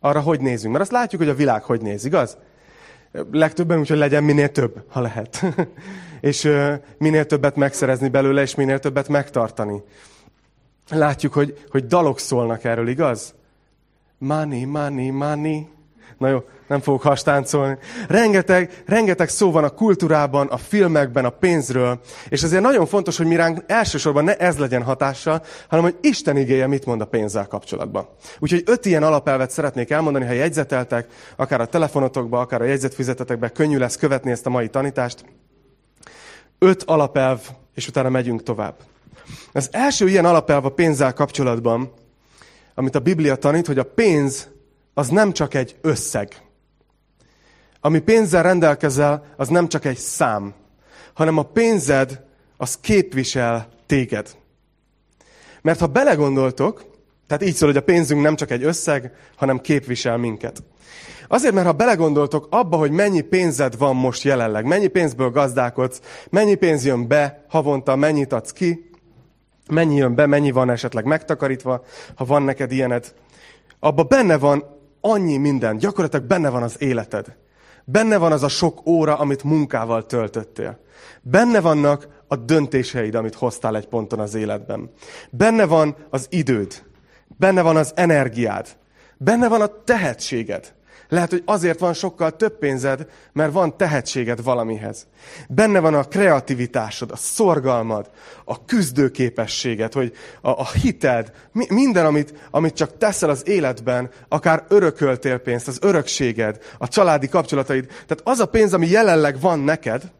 Arra 0.00 0.20
hogy 0.20 0.40
nézünk. 0.40 0.72
Mert 0.72 0.84
azt 0.84 0.92
látjuk, 0.92 1.20
hogy 1.20 1.30
a 1.30 1.34
világ 1.34 1.62
hogy 1.62 1.80
néz, 1.80 2.04
igaz? 2.04 2.36
Legtöbben 3.30 3.78
úgy, 3.78 3.88
hogy 3.88 3.98
legyen 3.98 4.24
minél 4.24 4.50
több, 4.50 4.84
ha 4.88 5.00
lehet. 5.00 5.44
és 6.20 6.50
minél 6.98 7.26
többet 7.26 7.56
megszerezni 7.56 8.08
belőle, 8.08 8.42
és 8.42 8.54
minél 8.54 8.78
többet 8.78 9.08
megtartani. 9.08 9.82
Látjuk, 10.90 11.32
hogy, 11.32 11.64
hogy 11.68 11.86
dalok 11.86 12.18
szólnak 12.18 12.64
erről, 12.64 12.88
igaz? 12.88 13.34
Money, 14.18 14.64
money, 14.64 15.10
money. 15.10 15.68
Na 16.18 16.28
jó, 16.28 16.42
nem 16.68 16.80
fogok 16.80 17.02
hastáncolni. 17.02 17.78
Rengeteg, 18.08 18.82
rengeteg 18.86 19.28
szó 19.28 19.50
van 19.50 19.64
a 19.64 19.70
kultúrában, 19.70 20.46
a 20.46 20.56
filmekben, 20.56 21.24
a 21.24 21.30
pénzről, 21.30 22.00
és 22.28 22.42
ezért 22.42 22.62
nagyon 22.62 22.86
fontos, 22.86 23.16
hogy 23.16 23.26
mi 23.26 23.36
ránk 23.36 23.62
elsősorban 23.66 24.24
ne 24.24 24.36
ez 24.36 24.58
legyen 24.58 24.82
hatással, 24.82 25.42
hanem 25.68 25.84
hogy 25.84 25.96
Isten 26.00 26.36
igéje 26.36 26.66
mit 26.66 26.86
mond 26.86 27.00
a 27.00 27.04
pénzzel 27.04 27.46
kapcsolatban. 27.46 28.08
Úgyhogy 28.38 28.62
öt 28.66 28.86
ilyen 28.86 29.02
alapelvet 29.02 29.50
szeretnék 29.50 29.90
elmondani, 29.90 30.24
ha 30.24 30.32
jegyzeteltek, 30.32 31.06
akár 31.36 31.60
a 31.60 31.66
telefonotokba, 31.66 32.40
akár 32.40 32.60
a 32.60 32.64
jegyzetfüzetetekbe, 32.64 33.48
könnyű 33.48 33.78
lesz 33.78 33.96
követni 33.96 34.30
ezt 34.30 34.46
a 34.46 34.50
mai 34.50 34.68
tanítást. 34.68 35.24
Öt 36.58 36.82
alapelv, 36.82 37.40
és 37.74 37.88
utána 37.88 38.08
megyünk 38.08 38.42
tovább. 38.42 38.74
Az 39.52 39.68
első 39.72 40.08
ilyen 40.08 40.24
alapelv 40.24 40.64
a 40.64 40.70
pénzzel 40.70 41.12
kapcsolatban, 41.12 41.92
amit 42.78 42.94
a 42.94 43.00
Biblia 43.00 43.36
tanít, 43.36 43.66
hogy 43.66 43.78
a 43.78 43.84
pénz 43.84 44.48
az 44.94 45.08
nem 45.08 45.32
csak 45.32 45.54
egy 45.54 45.76
összeg. 45.80 46.42
Ami 47.80 47.98
pénzzel 47.98 48.42
rendelkezel, 48.42 49.24
az 49.36 49.48
nem 49.48 49.68
csak 49.68 49.84
egy 49.84 49.96
szám, 49.96 50.54
hanem 51.14 51.38
a 51.38 51.42
pénzed 51.42 52.24
az 52.56 52.78
képvisel 52.80 53.68
téged. 53.86 54.36
Mert 55.62 55.80
ha 55.80 55.86
belegondoltok, 55.86 56.84
tehát 57.26 57.42
így 57.42 57.54
szól, 57.54 57.68
hogy 57.68 57.76
a 57.76 57.82
pénzünk 57.82 58.22
nem 58.22 58.36
csak 58.36 58.50
egy 58.50 58.62
összeg, 58.62 59.12
hanem 59.36 59.60
képvisel 59.60 60.16
minket. 60.16 60.62
Azért, 61.28 61.54
mert 61.54 61.66
ha 61.66 61.72
belegondoltok 61.72 62.46
abba, 62.50 62.76
hogy 62.76 62.90
mennyi 62.90 63.20
pénzed 63.20 63.78
van 63.78 63.96
most 63.96 64.22
jelenleg, 64.22 64.64
mennyi 64.64 64.86
pénzből 64.86 65.30
gazdálkodsz, 65.30 66.00
mennyi 66.30 66.54
pénz 66.54 66.84
jön 66.84 67.08
be 67.08 67.44
havonta, 67.48 67.96
mennyit 67.96 68.32
adsz 68.32 68.52
ki, 68.52 68.90
mennyi 69.70 69.96
jön 69.96 70.14
be, 70.14 70.26
mennyi 70.26 70.50
van 70.50 70.70
esetleg 70.70 71.04
megtakarítva, 71.04 71.84
ha 72.14 72.24
van 72.24 72.42
neked 72.42 72.72
ilyened, 72.72 73.14
abba 73.80 74.02
benne 74.02 74.38
van 74.38 74.64
annyi 75.00 75.36
minden, 75.36 75.78
gyakorlatilag 75.78 76.26
benne 76.26 76.48
van 76.48 76.62
az 76.62 76.82
életed. 76.82 77.36
Benne 77.84 78.16
van 78.16 78.32
az 78.32 78.42
a 78.42 78.48
sok 78.48 78.86
óra, 78.86 79.18
amit 79.18 79.44
munkával 79.44 80.06
töltöttél. 80.06 80.78
Benne 81.22 81.60
vannak 81.60 82.08
a 82.28 82.36
döntéseid, 82.36 83.14
amit 83.14 83.34
hoztál 83.34 83.76
egy 83.76 83.88
ponton 83.88 84.18
az 84.18 84.34
életben. 84.34 84.90
Benne 85.30 85.66
van 85.66 85.96
az 86.10 86.26
időd. 86.30 86.82
Benne 87.38 87.62
van 87.62 87.76
az 87.76 87.92
energiád. 87.94 88.68
Benne 89.16 89.48
van 89.48 89.60
a 89.60 89.82
tehetséged. 89.84 90.74
Lehet, 91.08 91.30
hogy 91.30 91.42
azért 91.44 91.78
van 91.78 91.92
sokkal 91.92 92.36
több 92.36 92.58
pénzed, 92.58 93.06
mert 93.32 93.52
van 93.52 93.76
tehetséged 93.76 94.42
valamihez. 94.42 95.06
Benne 95.48 95.80
van 95.80 95.94
a 95.94 96.04
kreativitásod, 96.04 97.10
a 97.10 97.16
szorgalmad, 97.16 98.10
a 98.44 98.64
küzdőképességed, 98.64 99.92
hogy 99.92 100.12
a, 100.40 100.50
a 100.50 100.66
hited, 100.70 101.32
mi, 101.52 101.66
minden, 101.68 102.06
amit, 102.06 102.34
amit 102.50 102.74
csak 102.74 102.98
teszel 102.98 103.30
az 103.30 103.48
életben, 103.48 104.10
akár 104.28 104.64
örököltél 104.68 105.38
pénzt, 105.38 105.68
az 105.68 105.78
örökséged, 105.82 106.58
a 106.78 106.88
családi 106.88 107.28
kapcsolataid. 107.28 107.86
Tehát 107.86 108.20
az 108.22 108.38
a 108.38 108.46
pénz, 108.46 108.74
ami 108.74 108.88
jelenleg 108.88 109.40
van 109.40 109.58
neked, 109.58 110.12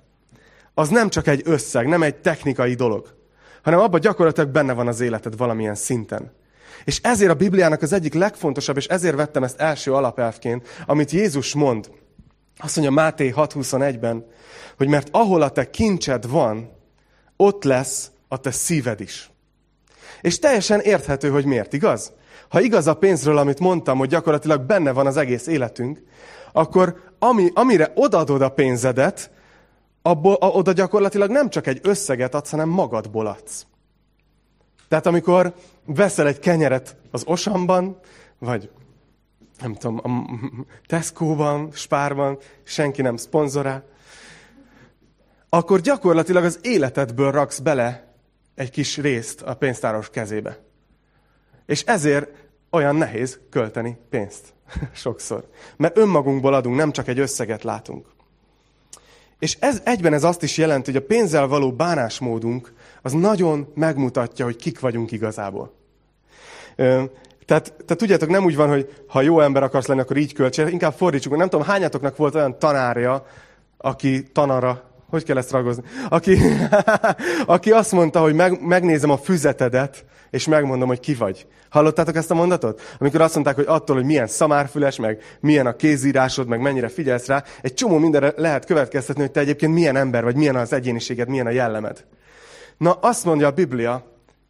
az 0.75 0.88
nem 0.88 1.09
csak 1.09 1.26
egy 1.26 1.43
összeg, 1.45 1.87
nem 1.87 2.02
egy 2.02 2.16
technikai 2.16 2.75
dolog, 2.75 3.14
hanem 3.62 3.81
abban 3.81 4.00
gyakorlatilag 4.00 4.50
benne 4.50 4.73
van 4.73 4.88
az 4.88 5.00
életed 5.00 5.37
valamilyen 5.37 5.75
szinten. 5.75 6.33
És 6.87 7.00
ezért 7.02 7.31
a 7.31 7.35
Bibliának 7.35 7.83
az 7.83 7.93
egyik 7.93 8.14
legfontosabb, 8.14 8.76
és 8.76 8.87
ezért 8.87 9.16
vettem 9.16 9.45
ezt 9.45 9.61
első 9.61 9.93
alapelvként, 9.93 10.66
amit 10.87 11.11
Jézus 11.11 11.55
mond. 11.55 11.90
Azt 12.59 12.76
mondja 12.76 12.95
Máté 12.95 13.33
6.21-ben, 13.37 14.26
hogy 14.76 14.88
mert 14.88 15.09
ahol 15.11 15.43
a 15.43 15.50
te 15.50 15.71
kincsed 15.71 16.28
van, 16.28 16.71
ott 17.37 17.64
lesz 17.64 18.11
a 18.28 18.40
te 18.40 18.50
szíved 18.50 19.00
is. 19.00 19.31
És 20.21 20.38
teljesen 20.38 20.81
érthető, 20.81 21.31
hogy 21.31 21.45
miért, 21.45 21.73
igaz? 21.73 22.12
Ha 22.49 22.61
igaz 22.61 22.87
a 22.87 22.95
pénzről, 22.95 23.38
amit 23.38 23.61
mondtam, 23.61 23.99
hogy 23.99 24.09
gyakorlatilag 24.09 24.61
benne 24.61 24.93
van 24.93 25.07
az 25.07 25.16
egész 25.16 25.47
életünk, 25.47 26.02
akkor 26.52 27.00
ami, 27.19 27.50
amire 27.55 27.93
odaadod 27.95 28.43
a 28.43 28.49
pénzedet, 28.49 29.31
abból, 30.02 30.35
oda 30.35 30.73
gyakorlatilag 30.73 31.31
nem 31.31 31.50
csak 31.50 31.66
egy 31.66 31.81
összeget 31.83 32.35
adsz, 32.35 32.50
hanem 32.50 32.69
magadból 32.69 33.26
adsz. 33.26 33.66
Tehát 34.88 35.07
amikor 35.07 35.55
veszel 35.85 36.26
egy 36.26 36.38
kenyeret 36.38 36.97
az 37.11 37.23
Osamban, 37.26 37.99
vagy 38.38 38.71
nem 39.61 39.75
tudom, 39.75 40.00
a 40.02 40.31
Tesco-ban, 40.87 41.71
Spárban, 41.73 42.38
senki 42.62 43.02
nem 43.02 43.16
szponzorál, 43.16 43.85
akkor 45.49 45.81
gyakorlatilag 45.81 46.45
az 46.45 46.59
életedből 46.62 47.31
raksz 47.31 47.59
bele 47.59 48.14
egy 48.55 48.71
kis 48.71 48.97
részt 48.97 49.43
a 49.43 49.55
pénztáros 49.55 50.11
kezébe. 50.11 50.59
És 51.66 51.83
ezért 51.83 52.28
olyan 52.71 52.97
nehéz 52.97 53.40
költeni 53.50 53.99
pénzt. 54.11 54.55
Sokszor. 54.93 55.49
Mert 55.76 55.97
önmagunkból 55.97 56.55
adunk, 56.55 56.76
nem 56.76 56.93
csak 56.93 57.09
egy 57.09 57.19
összeget 57.19 57.62
látunk. 57.62 58.07
És 59.38 59.57
ez, 59.61 59.81
egyben 59.85 60.12
ez 60.12 60.25
azt 60.25 60.43
is 60.43 60.57
jelenti, 60.57 60.93
hogy 60.93 61.02
a 61.02 61.07
pénzzel 61.07 61.47
való 61.47 61.73
bánásmódunk 61.73 62.73
az 63.07 63.13
nagyon 63.13 63.73
megmutatja, 63.75 64.45
hogy 64.45 64.57
kik 64.57 64.81
vagyunk 64.81 65.13
igazából. 65.13 65.73
Tehát, 66.77 67.73
tehát 67.85 67.97
tudjátok, 67.97 68.29
nem 68.29 68.45
úgy 68.45 68.57
van, 68.57 68.69
hogy 68.69 69.05
ha 69.09 69.21
jó 69.21 69.41
ember 69.41 69.63
akarsz 69.63 69.87
lenni, 69.87 70.01
akkor 70.01 70.17
így 70.17 70.33
költsél, 70.33 70.67
inkább 70.67 70.93
fordítsuk. 70.93 71.37
Nem 71.37 71.49
tudom, 71.49 71.67
hányatoknak 71.67 72.17
volt 72.17 72.35
olyan 72.35 72.59
tanárja, 72.59 73.27
aki 73.79 74.23
tanara, 74.33 74.83
hogy 75.09 75.25
kell 75.25 75.37
ezt 75.37 75.51
ragozni? 75.51 75.83
Aki, 76.09 76.39
aki 77.57 77.71
azt 77.71 77.93
mondta, 77.93 78.21
hogy 78.21 78.35
meg, 78.35 78.67
megnézem 78.67 79.11
a 79.11 79.19
füzetedet, 79.19 80.05
és 80.31 80.47
megmondom, 80.47 80.89
hogy 80.89 81.01
ki 81.01 81.15
vagy. 81.15 81.47
Hallottátok 81.71 82.17
ezt 82.17 82.31
a 82.31 82.35
mondatot? 82.35 82.81
Amikor 82.99 83.21
azt 83.21 83.35
mondták, 83.35 83.55
hogy 83.55 83.67
attól, 83.69 83.97
hogy 83.97 84.05
milyen 84.05 84.27
szamárfüles, 84.27 84.99
meg 84.99 85.23
milyen 85.41 85.67
a 85.67 85.77
kézírásod, 85.77 86.47
meg 86.47 86.61
mennyire 86.61 86.89
figyelsz 86.89 87.27
rá, 87.27 87.45
egy 87.63 87.75
csomó 87.75 87.99
mindenre 87.99 88.33
lehet 88.37 88.65
következtetni, 88.65 89.23
hogy 89.23 89.31
te 89.31 89.41
egyébként 89.41 89.73
milyen 89.73 89.97
ember 89.97 90.25
vagy, 90.25 90.37
milyen 90.37 90.57
az 90.57 90.73
egyéniséged, 90.73 91.29
milyen 91.29 91.47
a 91.47 91.51
jellemed. 91.51 92.05
Na, 92.76 92.92
azt 92.92 93.25
mondja 93.25 93.47
a 93.47 93.50
Biblia, 93.50 94.04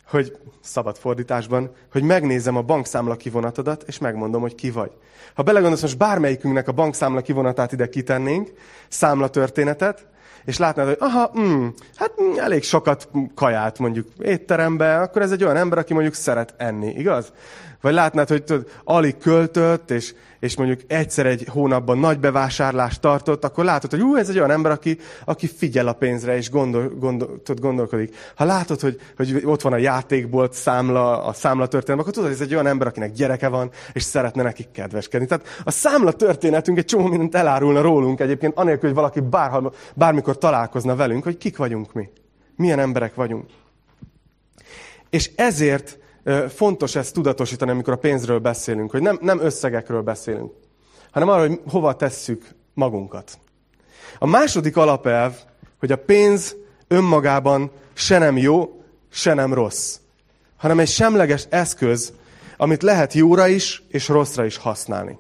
hogy 0.07 0.39
szabad 0.61 0.97
fordításban, 0.97 1.71
hogy 1.93 2.03
megnézem 2.03 2.57
a 2.57 2.63
bankszámla 2.63 3.17
kivonatodat, 3.17 3.83
és 3.87 3.99
megmondom, 3.99 4.41
hogy 4.41 4.55
ki 4.55 4.71
vagy. 4.71 4.91
Ha 5.35 5.43
belegondolsz, 5.43 5.83
most 5.83 5.99
bármelyikünknek 5.99 6.69
a 6.69 6.73
bankszámla 6.73 7.21
kivonatát 7.21 7.73
ide 7.73 7.89
kitennénk, 7.89 8.53
számla 8.89 9.29
történetet, 9.29 10.07
és 10.45 10.59
látnád, 10.59 10.87
hogy 10.87 10.97
aha, 11.01 11.31
mm, 11.39 11.67
hát 11.97 12.13
mm, 12.23 12.39
elég 12.39 12.63
sokat 12.63 13.09
kajált 13.35 13.79
mondjuk 13.79 14.09
étterembe, 14.19 15.01
akkor 15.01 15.23
ez 15.23 15.33
egy 15.33 15.45
olyan 15.45 15.57
ember, 15.57 15.79
aki 15.79 15.93
mondjuk 15.93 16.15
szeret 16.15 16.55
enni, 16.57 16.95
igaz? 16.95 17.33
Vagy 17.81 17.93
látnád, 17.93 18.29
hogy 18.29 18.45
tudod, 18.45 18.71
alig 18.85 19.17
költött, 19.17 19.91
és, 19.91 20.15
és 20.41 20.57
mondjuk 20.57 20.81
egyszer 20.87 21.27
egy 21.27 21.47
hónapban 21.51 21.99
nagy 21.99 22.19
bevásárlást 22.19 23.01
tartott, 23.01 23.45
akkor 23.45 23.65
látod, 23.65 23.91
hogy 23.91 24.01
ú, 24.01 24.17
ez 24.17 24.29
egy 24.29 24.39
olyan 24.39 24.51
ember, 24.51 24.73
aki, 24.73 24.99
aki 25.25 25.47
figyel 25.47 25.89
a 25.89 25.93
pénzre, 25.93 26.37
és 26.37 26.51
gondol, 26.51 26.89
gondol, 26.99 27.43
tudod, 27.43 27.63
gondolkodik. 27.63 28.17
Ha 28.35 28.45
látod, 28.45 28.81
hogy, 28.81 29.01
hogy 29.17 29.43
ott 29.45 29.63
van 29.63 29.73
a 29.73 29.77
játékbolt 29.77 30.53
számla, 30.53 31.25
a 31.25 31.33
számla 31.33 31.67
történet, 31.67 32.01
akkor 32.01 32.13
tudod, 32.13 32.29
hogy 32.29 32.39
ez 32.39 32.47
egy 32.47 32.53
olyan 32.53 32.67
ember, 32.67 32.87
akinek 32.87 33.13
gyereke 33.13 33.49
van, 33.49 33.71
és 33.93 34.03
szeretne 34.03 34.43
nekik 34.43 34.71
kedveskedni. 34.71 35.27
Tehát 35.27 35.47
a 35.65 35.71
számla 35.71 36.13
történetünk 36.13 36.79
egy 36.79 36.85
csomó 36.85 37.07
mindent 37.07 37.35
elárulna 37.35 37.81
rólunk 37.81 38.21
egyébként, 38.21 38.57
anélkül, 38.57 38.89
hogy 38.89 38.99
valaki 38.99 39.21
bárhol, 39.21 39.75
bármikor 39.95 40.39
találkozna 40.39 40.97
velünk, 40.97 41.25
hogy 41.25 41.37
kik 41.37 41.57
vagyunk 41.57 41.93
mi. 41.93 42.09
Milyen 42.57 42.79
emberek 42.79 43.15
vagyunk. 43.15 43.45
És 45.11 45.31
ezért 45.37 45.99
fontos 46.49 46.95
ezt 46.95 47.15
tudatosítani, 47.15 47.71
amikor 47.71 47.93
a 47.93 47.97
pénzről 47.97 48.39
beszélünk, 48.39 48.91
hogy 48.91 49.03
nem, 49.03 49.19
nem 49.21 49.41
összegekről 49.41 50.03
beszélünk, 50.03 50.53
hanem 51.11 51.29
arról, 51.29 51.49
hogy 51.49 51.61
hova 51.69 51.97
tesszük 51.97 52.55
magunkat. 52.75 53.39
A 54.19 54.27
második 54.27 54.77
alapelv, 54.77 55.35
hogy 55.79 55.93
a 55.93 55.97
pénz 55.97 56.57
önmagában 56.89 57.71
se 57.95 58.19
nem 58.19 58.37
jó, 58.37 58.83
se 59.11 59.35
nem 59.35 59.55
rossz, 59.55 59.99
hanem 60.57 60.79
egy 60.79 60.89
semleges 60.89 61.47
eszköz, 61.49 62.13
amit 62.57 62.83
lehet 62.83 63.13
jóra 63.13 63.47
is 63.47 63.83
és 63.89 64.09
rosszra 64.09 64.45
is 64.45 64.57
használni. 64.57 65.19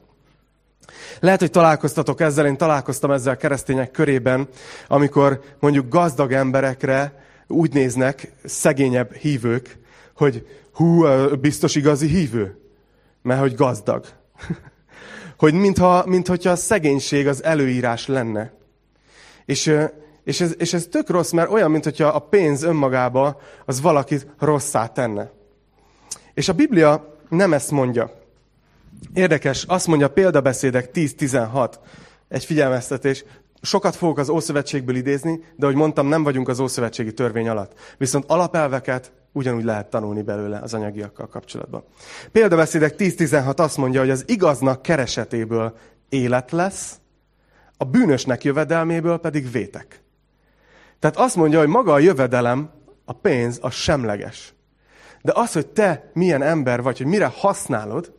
Lehet, 1.21 1.41
hogy 1.41 1.51
találkoztatok 1.51 2.21
ezzel, 2.21 2.47
én 2.47 2.57
találkoztam 2.57 3.11
ezzel 3.11 3.33
a 3.33 3.37
keresztények 3.37 3.91
körében, 3.91 4.49
amikor 4.89 5.41
mondjuk 5.61 5.89
gazdag 5.89 6.33
emberekre 6.33 7.25
úgy 7.47 7.73
néznek 7.73 8.33
szegényebb 8.45 9.13
hívők, 9.13 9.79
hogy 10.17 10.47
hú, 10.73 11.07
biztos 11.37 11.75
igazi 11.75 12.07
hívő, 12.07 12.59
mert 13.23 13.41
hogy 13.41 13.55
gazdag. 13.55 14.07
hogy 15.39 15.55
mintha, 15.55 16.05
mintha 16.07 16.51
a 16.51 16.57
szegénység 16.57 17.29
az 17.29 17.45
előírás 17.45 18.07
lenne. 18.07 18.53
És 19.45 19.75
És 20.25 20.41
ez, 20.41 20.55
és 20.59 20.73
ez 20.73 20.87
tök 20.91 21.11
rossz, 21.11 21.31
mert 21.31 21.51
olyan, 21.51 21.71
mintha 21.71 22.09
a 22.09 22.19
pénz 22.19 22.63
önmagába 22.63 23.41
az 23.65 23.81
valakit 23.81 24.27
rosszá 24.39 24.87
tenne. 24.87 25.31
És 26.35 26.49
a 26.49 26.53
Biblia 26.53 27.17
nem 27.29 27.53
ezt 27.53 27.71
mondja. 27.71 28.11
Érdekes, 29.15 29.65
azt 29.65 29.87
mondja 29.87 30.11
példabeszédek 30.11 30.91
10-16, 30.95 31.75
egy 32.29 32.45
figyelmeztetés, 32.45 33.25
sokat 33.63 33.97
fogok 33.97 34.19
az 34.19 34.29
Ószövetségből 34.29 34.97
idézni, 34.97 35.45
de 35.57 35.65
ahogy 35.67 35.77
mondtam, 35.77 36.07
nem 36.07 36.23
vagyunk 36.23 36.49
az 36.49 36.61
Ószövetségi 36.61 37.13
törvény 37.13 37.49
alatt. 37.49 37.73
Viszont 37.99 38.25
alapelveket 38.27 39.13
ugyanúgy 39.37 39.65
lehet 39.65 39.91
tanulni 39.91 40.23
belőle 40.23 40.59
az 40.59 40.75
anyagiakkal 40.75 41.29
kapcsolatban. 41.29 41.85
Példabeszédek 42.33 42.95
10-16 42.99 43.59
azt 43.59 43.77
mondja, 43.77 44.01
hogy 44.01 44.11
az 44.11 44.25
igaznak 44.27 44.83
keresetéből 44.83 45.77
élet 46.09 46.51
lesz, 46.51 46.99
a 47.77 47.85
bűnösnek 47.85 48.45
jövedelméből 48.45 49.19
pedig 49.19 49.51
vétek. 49.51 50.01
Tehát 50.99 51.17
azt 51.17 51.37
mondja, 51.37 51.59
hogy 51.59 51.69
maga 51.69 51.93
a 51.93 51.99
jövedelem, 51.99 52.71
a 53.05 53.13
pénz, 53.13 53.59
a 53.63 53.71
semleges. 53.71 54.55
De 55.23 55.33
az, 55.35 55.53
hogy 55.53 55.67
te 55.67 56.11
milyen 56.13 56.43
ember 56.43 56.83
vagy, 56.83 56.99
hogy 56.99 57.07
mire 57.07 57.31
használod, 57.35 58.13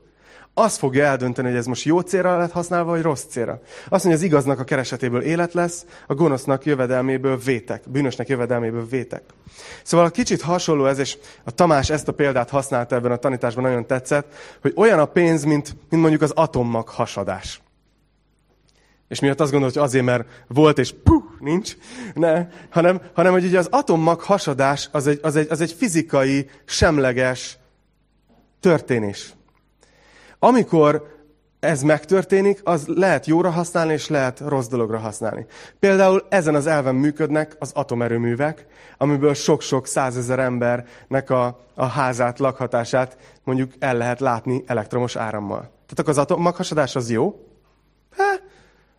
az 0.60 0.78
fogja 0.78 1.06
eldönteni, 1.06 1.48
hogy 1.48 1.58
ez 1.58 1.66
most 1.66 1.86
jó 1.86 2.00
célra 2.00 2.38
lett 2.38 2.52
használva, 2.52 2.92
vagy 2.92 3.02
rossz 3.02 3.24
célra. 3.24 3.62
Azt 3.90 4.04
mondja, 4.04 4.22
az 4.22 4.22
igaznak 4.22 4.60
a 4.60 4.64
keresetéből 4.64 5.22
élet 5.22 5.54
lesz, 5.54 5.86
a 6.08 6.14
gonosznak 6.14 6.66
jövedelméből 6.66 7.38
vétek, 7.38 7.84
bűnösnek 7.90 8.28
jövedelméből 8.28 8.88
vétek. 8.88 9.24
Szóval 9.84 10.12
kicsit 10.12 10.42
hasonló 10.42 10.86
ez, 10.86 11.00
és 11.00 11.18
a 11.44 11.52
Tamás 11.52 11.90
ezt 11.90 12.08
a 12.08 12.12
példát 12.12 12.50
használta 12.50 12.96
ebben 12.96 13.12
a 13.12 13.16
tanításban, 13.16 13.64
nagyon 13.64 13.86
tetszett, 13.86 14.34
hogy 14.62 14.74
olyan 14.76 15.00
a 15.00 15.06
pénz, 15.06 15.44
mint, 15.44 15.76
mint 15.90 16.02
mondjuk 16.02 16.22
az 16.22 16.32
atommag 16.36 16.88
hasadás. 16.90 17.62
És 19.08 19.20
miatt 19.20 19.40
azt 19.40 19.52
gondolod, 19.52 19.76
hogy 19.76 19.84
azért, 19.84 20.06
mert 20.06 20.28
volt, 20.48 20.78
és 20.78 20.94
puh, 21.04 21.24
nincs, 21.40 21.76
ne, 22.14 22.48
hanem, 22.70 23.02
hanem 23.14 23.32
hogy 23.32 23.46
ugye 23.46 23.60
az 23.60 23.68
atommag 23.72 24.22
hasadás 24.22 24.90
az 24.92 25.08
egy, 25.08 25.20
az, 25.22 25.36
egy, 25.36 25.48
az 25.50 25.62
egy 25.62 25.72
fizikai, 25.72 26.50
semleges 26.66 27.58
történés. 28.60 29.37
Amikor 30.40 31.16
ez 31.60 31.82
megtörténik, 31.82 32.62
az 32.64 32.88
lehet 32.88 33.26
jóra 33.26 33.50
használni, 33.50 33.94
és 33.94 34.08
lehet 34.08 34.40
rossz 34.40 34.68
dologra 34.68 34.98
használni. 34.98 35.46
Például 35.80 36.26
ezen 36.30 36.56
az 36.56 36.68
elven 36.68 36.96
működnek 36.96 37.56
az 37.60 37.72
atomerőművek, 37.74 38.66
amiből 38.98 39.34
sok-sok 39.34 39.88
százezer 39.88 40.40
embernek 40.40 41.30
a, 41.30 41.60
a 41.76 41.86
házát, 41.86 42.40
lakhatását 42.40 43.18
mondjuk 43.44 43.72
el 43.80 43.98
lehet 43.98 44.20
látni 44.20 44.64
elektromos 44.66 45.16
árammal. 45.16 45.60
Tehát 45.60 46.00
akkor 46.00 46.10
az 46.10 46.18
atommaghasadás 46.18 46.96
az 46.96 47.10
jó? 47.10 47.48
Hát, 48.18 48.44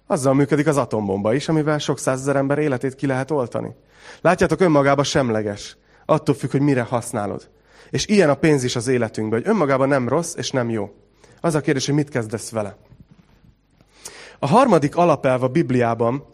azzal 0.07 0.35
működik 0.35 0.67
az 0.67 0.77
atombomba 0.77 1.35
is, 1.35 1.49
amivel 1.49 1.79
sok 1.79 1.99
százezer 1.99 2.37
ember 2.37 2.59
életét 2.59 2.95
ki 2.95 3.07
lehet 3.07 3.31
oltani. 3.31 3.75
Látjátok, 4.21 4.61
önmagában 4.61 5.05
semleges. 5.05 5.77
Attól 6.07 6.35
függ, 6.35 6.51
hogy 6.51 6.61
mire 6.61 6.83
használod. 6.83 7.49
És 7.91 8.07
ilyen 8.07 8.31
a 8.31 8.35
pénz 8.35 8.65
is 8.65 8.77
az 8.77 8.89
életünkben, 8.89 9.41
hogy 9.41 9.49
önmagában 9.51 9.89
nem 9.89 10.09
rossz 10.09 10.35
és 10.37 10.51
nem 10.51 10.71
jó. 10.71 10.91
Az 11.41 11.55
a 11.55 11.61
kérdés, 11.61 11.87
hogy 11.87 11.95
mit 11.95 12.09
kezdesz 12.09 12.51
vele. 12.51 12.77
A 14.39 14.47
harmadik 14.47 14.97
alapelv 14.97 15.43
a 15.43 15.49
Bibliában, 15.49 16.25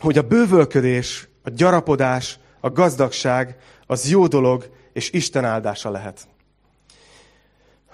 hogy 0.00 0.18
a 0.18 0.22
bővölködés, 0.22 1.28
a 1.42 1.50
gyarapodás, 1.50 2.38
a 2.60 2.70
gazdagság 2.70 3.56
az 3.86 4.08
jó 4.08 4.26
dolog 4.26 4.70
és 4.92 5.10
Isten 5.10 5.44
áldása 5.44 5.90
lehet. 5.90 6.28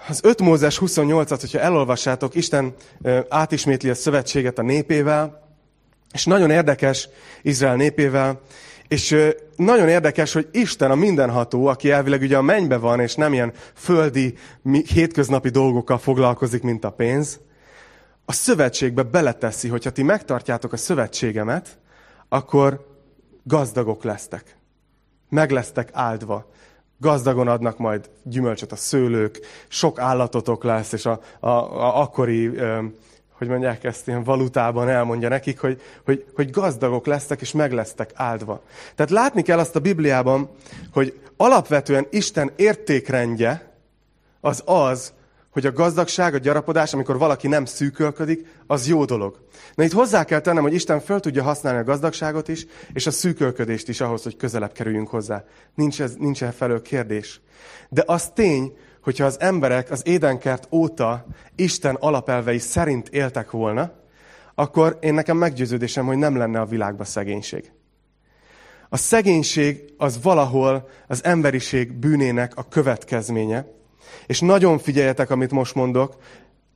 Az 0.08 0.20
5 0.22 0.40
Mózes 0.40 0.78
28-at, 0.80 1.36
hogyha 1.40 1.58
elolvassátok, 1.58 2.34
Isten 2.34 2.74
átismétli 3.28 3.90
a 3.90 3.94
szövetséget 3.94 4.58
a 4.58 4.62
népével, 4.62 5.48
és 6.12 6.24
nagyon 6.24 6.50
érdekes 6.50 7.08
Izrael 7.42 7.76
népével, 7.76 8.40
és 8.92 9.16
nagyon 9.56 9.88
érdekes, 9.88 10.32
hogy 10.32 10.48
Isten 10.50 10.90
a 10.90 10.94
mindenható, 10.94 11.66
aki 11.66 11.90
elvileg 11.90 12.20
ugye 12.20 12.36
a 12.36 12.42
mennybe 12.42 12.76
van, 12.76 13.00
és 13.00 13.14
nem 13.14 13.32
ilyen 13.32 13.52
földi, 13.74 14.34
hétköznapi 14.92 15.48
dolgokkal 15.48 15.98
foglalkozik, 15.98 16.62
mint 16.62 16.84
a 16.84 16.90
pénz, 16.90 17.40
a 18.24 18.32
szövetségbe 18.32 19.02
beleteszi, 19.02 19.68
hogyha 19.68 19.90
ti 19.90 20.02
megtartjátok 20.02 20.72
a 20.72 20.76
szövetségemet, 20.76 21.78
akkor 22.28 22.86
gazdagok 23.42 24.04
lesztek. 24.04 24.56
Meg 25.28 25.50
lesztek 25.50 25.88
áldva. 25.92 26.50
Gazdagon 26.98 27.48
adnak 27.48 27.78
majd 27.78 28.10
gyümölcsöt 28.22 28.72
a 28.72 28.76
szőlők, 28.76 29.38
sok 29.68 29.98
állatotok 29.98 30.64
lesz, 30.64 30.92
és 30.92 31.06
a, 31.06 31.20
a, 31.40 31.48
a 31.48 32.00
akkori 32.00 32.50
hogy 33.42 33.50
mondják 33.50 33.84
ezt, 33.84 34.08
ilyen 34.08 34.24
valutában 34.24 34.88
elmondja 34.88 35.28
nekik, 35.28 35.60
hogy, 35.60 35.80
hogy, 36.04 36.24
hogy 36.34 36.50
gazdagok 36.50 37.06
lesztek, 37.06 37.40
és 37.40 37.52
meg 37.52 37.72
lesztek 37.72 38.10
áldva. 38.14 38.62
Tehát 38.94 39.10
látni 39.10 39.42
kell 39.42 39.58
azt 39.58 39.76
a 39.76 39.80
Bibliában, 39.80 40.50
hogy 40.92 41.20
alapvetően 41.36 42.06
Isten 42.10 42.50
értékrendje 42.56 43.72
az 44.40 44.62
az, 44.64 45.12
hogy 45.50 45.66
a 45.66 45.72
gazdagság, 45.72 46.34
a 46.34 46.38
gyarapodás, 46.38 46.92
amikor 46.92 47.18
valaki 47.18 47.48
nem 47.48 47.64
szűkölködik, 47.64 48.46
az 48.66 48.88
jó 48.88 49.04
dolog. 49.04 49.46
Na 49.74 49.84
itt 49.84 49.92
hozzá 49.92 50.24
kell 50.24 50.40
tennem, 50.40 50.62
hogy 50.62 50.74
Isten 50.74 51.00
föl 51.00 51.20
tudja 51.20 51.42
használni 51.42 51.78
a 51.78 51.84
gazdagságot 51.84 52.48
is, 52.48 52.66
és 52.92 53.06
a 53.06 53.10
szűkölködést 53.10 53.88
is 53.88 54.00
ahhoz, 54.00 54.22
hogy 54.22 54.36
közelebb 54.36 54.72
kerüljünk 54.72 55.08
hozzá. 55.08 55.44
Nincs, 55.74 56.00
ez, 56.00 56.14
nincs 56.18 56.44
felől 56.44 56.82
kérdés. 56.82 57.40
De 57.88 58.02
az 58.06 58.30
tény, 58.34 58.76
hogyha 59.02 59.24
az 59.24 59.40
emberek 59.40 59.90
az 59.90 60.02
édenkert 60.04 60.68
óta 60.70 61.26
Isten 61.54 61.94
alapelvei 61.94 62.58
szerint 62.58 63.08
éltek 63.08 63.50
volna, 63.50 63.92
akkor 64.54 64.98
én 65.00 65.14
nekem 65.14 65.36
meggyőződésem, 65.36 66.06
hogy 66.06 66.16
nem 66.16 66.36
lenne 66.36 66.60
a 66.60 66.66
világban 66.66 67.06
szegénység. 67.06 67.72
A 68.88 68.96
szegénység 68.96 69.94
az 69.96 70.22
valahol 70.22 70.88
az 71.06 71.24
emberiség 71.24 71.92
bűnének 71.92 72.52
a 72.56 72.68
következménye. 72.68 73.66
És 74.26 74.40
nagyon 74.40 74.78
figyeljetek, 74.78 75.30
amit 75.30 75.50
most 75.50 75.74
mondok, 75.74 76.16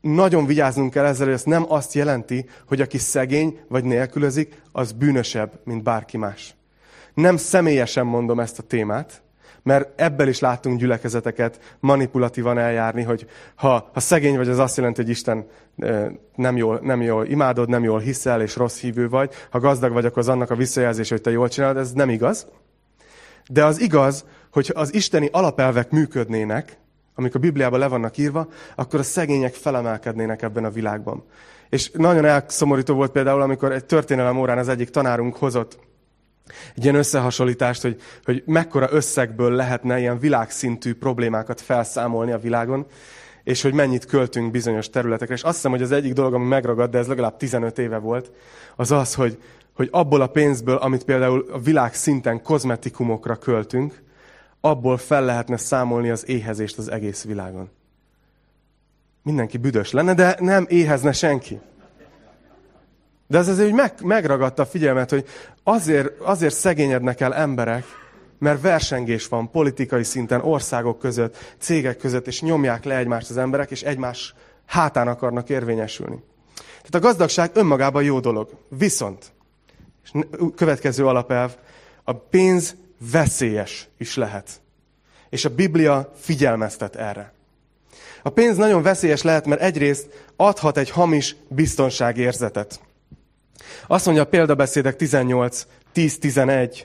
nagyon 0.00 0.46
vigyáznunk 0.46 0.92
kell 0.92 1.04
ezzel, 1.04 1.24
hogy 1.26 1.34
ez 1.34 1.42
nem 1.42 1.64
azt 1.68 1.94
jelenti, 1.94 2.48
hogy 2.66 2.80
aki 2.80 2.98
szegény 2.98 3.60
vagy 3.68 3.84
nélkülözik, 3.84 4.62
az 4.72 4.92
bűnösebb, 4.92 5.60
mint 5.64 5.82
bárki 5.82 6.16
más. 6.16 6.54
Nem 7.14 7.36
személyesen 7.36 8.06
mondom 8.06 8.40
ezt 8.40 8.58
a 8.58 8.62
témát, 8.62 9.22
mert 9.66 10.00
ebből 10.00 10.29
is 10.29 10.38
láttunk 10.38 10.79
gyülekezeteket 10.79 11.76
manipulatívan 11.81 12.59
eljárni, 12.59 13.02
hogy 13.02 13.26
ha, 13.55 13.90
ha 13.92 14.00
szegény 14.00 14.37
vagy, 14.37 14.48
az 14.48 14.59
azt 14.59 14.76
jelenti, 14.76 15.00
hogy 15.00 15.11
Isten 15.11 15.46
nem 16.35 16.57
jól, 16.57 16.81
nem 16.83 17.02
jól 17.02 17.26
imádod, 17.26 17.68
nem 17.68 17.85
jól 17.85 17.98
hiszel, 17.98 18.42
és 18.42 18.57
rossz 18.57 18.81
hívő 18.81 19.09
vagy. 19.09 19.33
Ha 19.50 19.61
gazdag 19.61 19.92
vagy, 19.92 20.05
akkor 20.05 20.18
az 20.18 20.29
annak 20.29 20.50
a 20.50 20.55
visszajelzés, 20.55 21.09
hogy 21.09 21.20
te 21.20 21.31
jól 21.31 21.48
csinálod, 21.48 21.76
ez 21.76 21.92
nem 21.92 22.09
igaz. 22.09 22.46
De 23.48 23.64
az 23.64 23.81
igaz, 23.81 24.24
hogy 24.52 24.72
az 24.74 24.94
isteni 24.94 25.29
alapelvek 25.33 25.90
működnének, 25.90 26.79
amik 27.14 27.35
a 27.35 27.38
Bibliában 27.38 27.79
le 27.79 27.88
vannak 27.88 28.16
írva, 28.16 28.48
akkor 28.74 29.00
a 29.00 29.02
szegények 29.02 29.55
felemelkednének 29.55 30.42
ebben 30.42 30.64
a 30.64 30.70
világban. 30.70 31.24
És 31.68 31.90
nagyon 31.90 32.24
elszomorító 32.24 32.94
volt 32.94 33.11
például, 33.11 33.42
amikor 33.42 33.72
egy 33.72 33.85
történelem 33.85 34.38
órán 34.38 34.59
az 34.59 34.68
egyik 34.68 34.90
tanárunk 34.90 35.37
hozott 35.37 35.79
egy 36.74 36.82
ilyen 36.82 36.96
összehasonlítást, 36.96 37.82
hogy, 37.82 38.00
hogy 38.24 38.42
mekkora 38.46 38.88
összegből 38.90 39.50
lehetne 39.50 39.98
ilyen 39.98 40.18
világszintű 40.18 40.94
problémákat 40.94 41.61
felszámolni 41.61 42.32
a 42.32 42.38
világon, 42.38 42.87
és 43.44 43.62
hogy 43.62 43.72
mennyit 43.72 44.04
költünk 44.04 44.50
bizonyos 44.50 44.90
területekre. 44.90 45.35
És 45.35 45.42
azt 45.42 45.54
hiszem, 45.54 45.70
hogy 45.70 45.82
az 45.82 45.92
egyik 45.92 46.12
dolog, 46.12 46.35
ami 46.35 46.46
megragad, 46.46 46.90
de 46.90 46.98
ez 46.98 47.06
legalább 47.06 47.37
15 47.37 47.78
éve 47.78 47.98
volt, 47.98 48.30
az 48.76 48.90
az, 48.90 49.14
hogy, 49.14 49.38
hogy 49.72 49.88
abból 49.92 50.20
a 50.20 50.26
pénzből, 50.26 50.76
amit 50.76 51.04
például 51.04 51.46
a 51.52 51.59
világ 51.59 51.94
szinten 51.94 52.42
kozmetikumokra 52.42 53.37
költünk, 53.37 54.02
abból 54.61 54.96
fel 54.96 55.24
lehetne 55.24 55.56
számolni 55.56 56.11
az 56.11 56.28
éhezést 56.28 56.78
az 56.78 56.90
egész 56.90 57.24
világon. 57.24 57.70
Mindenki 59.22 59.59
büdös 59.59 59.90
lenne, 59.90 60.14
de 60.14 60.37
nem 60.40 60.66
éhezne 60.68 61.12
senki. 61.12 61.61
De 63.26 63.38
ez 63.38 63.48
azért 63.48 63.68
hogy 63.68 63.76
meg, 63.76 63.92
megragadta 64.02 64.62
a 64.62 64.66
figyelmet, 64.66 65.10
hogy 65.10 65.26
azért, 65.62 66.20
azért 66.20 66.54
szegényednek 66.54 67.20
el 67.20 67.34
emberek, 67.34 67.84
mert 68.38 68.60
versengés 68.60 69.28
van 69.28 69.50
politikai 69.50 70.04
szinten, 70.04 70.40
országok 70.40 70.98
között, 70.98 71.54
cégek 71.58 71.96
között, 71.96 72.26
és 72.26 72.40
nyomják 72.40 72.84
le 72.84 72.96
egymást 72.96 73.30
az 73.30 73.36
emberek, 73.36 73.70
és 73.70 73.82
egymás 73.82 74.34
hátán 74.66 75.08
akarnak 75.08 75.48
érvényesülni. 75.48 76.22
Tehát 76.54 76.94
a 76.94 76.98
gazdagság 76.98 77.50
önmagában 77.54 78.02
jó 78.02 78.20
dolog. 78.20 78.50
Viszont, 78.68 79.32
és 80.04 80.10
következő 80.54 81.06
alapelv, 81.06 81.56
a 82.04 82.12
pénz 82.12 82.76
veszélyes 83.10 83.88
is 83.98 84.16
lehet. 84.16 84.60
És 85.28 85.44
a 85.44 85.54
Biblia 85.54 86.12
figyelmeztet 86.16 86.96
erre. 86.96 87.32
A 88.22 88.28
pénz 88.28 88.56
nagyon 88.56 88.82
veszélyes 88.82 89.22
lehet, 89.22 89.46
mert 89.46 89.60
egyrészt 89.60 90.28
adhat 90.36 90.76
egy 90.76 90.90
hamis 90.90 91.36
biztonságérzetet. 91.48 92.80
Azt 93.87 94.05
mondja 94.05 94.23
a 94.23 94.27
példabeszédek 94.27 94.97
18, 94.97 95.66
10-11, 95.95 96.81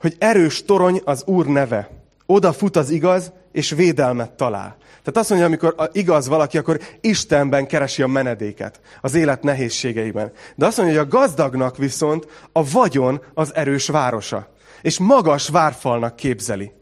hogy 0.00 0.16
erős 0.18 0.64
torony 0.64 1.00
az 1.04 1.22
Úr 1.26 1.46
neve. 1.46 1.90
Oda 2.26 2.52
fut 2.52 2.76
az 2.76 2.90
igaz, 2.90 3.32
és 3.52 3.70
védelmet 3.70 4.30
talál. 4.30 4.76
Tehát 4.80 5.16
azt 5.16 5.28
mondja, 5.28 5.46
amikor 5.46 5.74
igaz 5.92 6.28
valaki, 6.28 6.58
akkor 6.58 6.80
Istenben 7.00 7.66
keresi 7.66 8.02
a 8.02 8.06
menedéket 8.06 8.80
az 9.00 9.14
élet 9.14 9.42
nehézségeiben. 9.42 10.32
De 10.54 10.66
azt 10.66 10.76
mondja, 10.76 10.98
hogy 10.98 11.06
a 11.06 11.18
gazdagnak 11.18 11.76
viszont 11.76 12.26
a 12.52 12.70
vagyon 12.70 13.22
az 13.34 13.54
erős 13.54 13.86
városa. 13.86 14.48
És 14.82 14.98
magas 14.98 15.48
várfalnak 15.48 16.16
képzeli. 16.16 16.72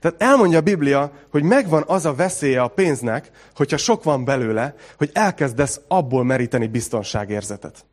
Tehát 0.00 0.22
elmondja 0.22 0.58
a 0.58 0.62
Biblia, 0.62 1.12
hogy 1.30 1.42
megvan 1.42 1.84
az 1.86 2.04
a 2.04 2.14
veszélye 2.14 2.62
a 2.62 2.68
pénznek, 2.68 3.30
hogyha 3.54 3.76
sok 3.76 4.02
van 4.02 4.24
belőle, 4.24 4.74
hogy 4.96 5.10
elkezdesz 5.12 5.80
abból 5.88 6.24
meríteni 6.24 6.66
biztonságérzetet. 6.66 7.84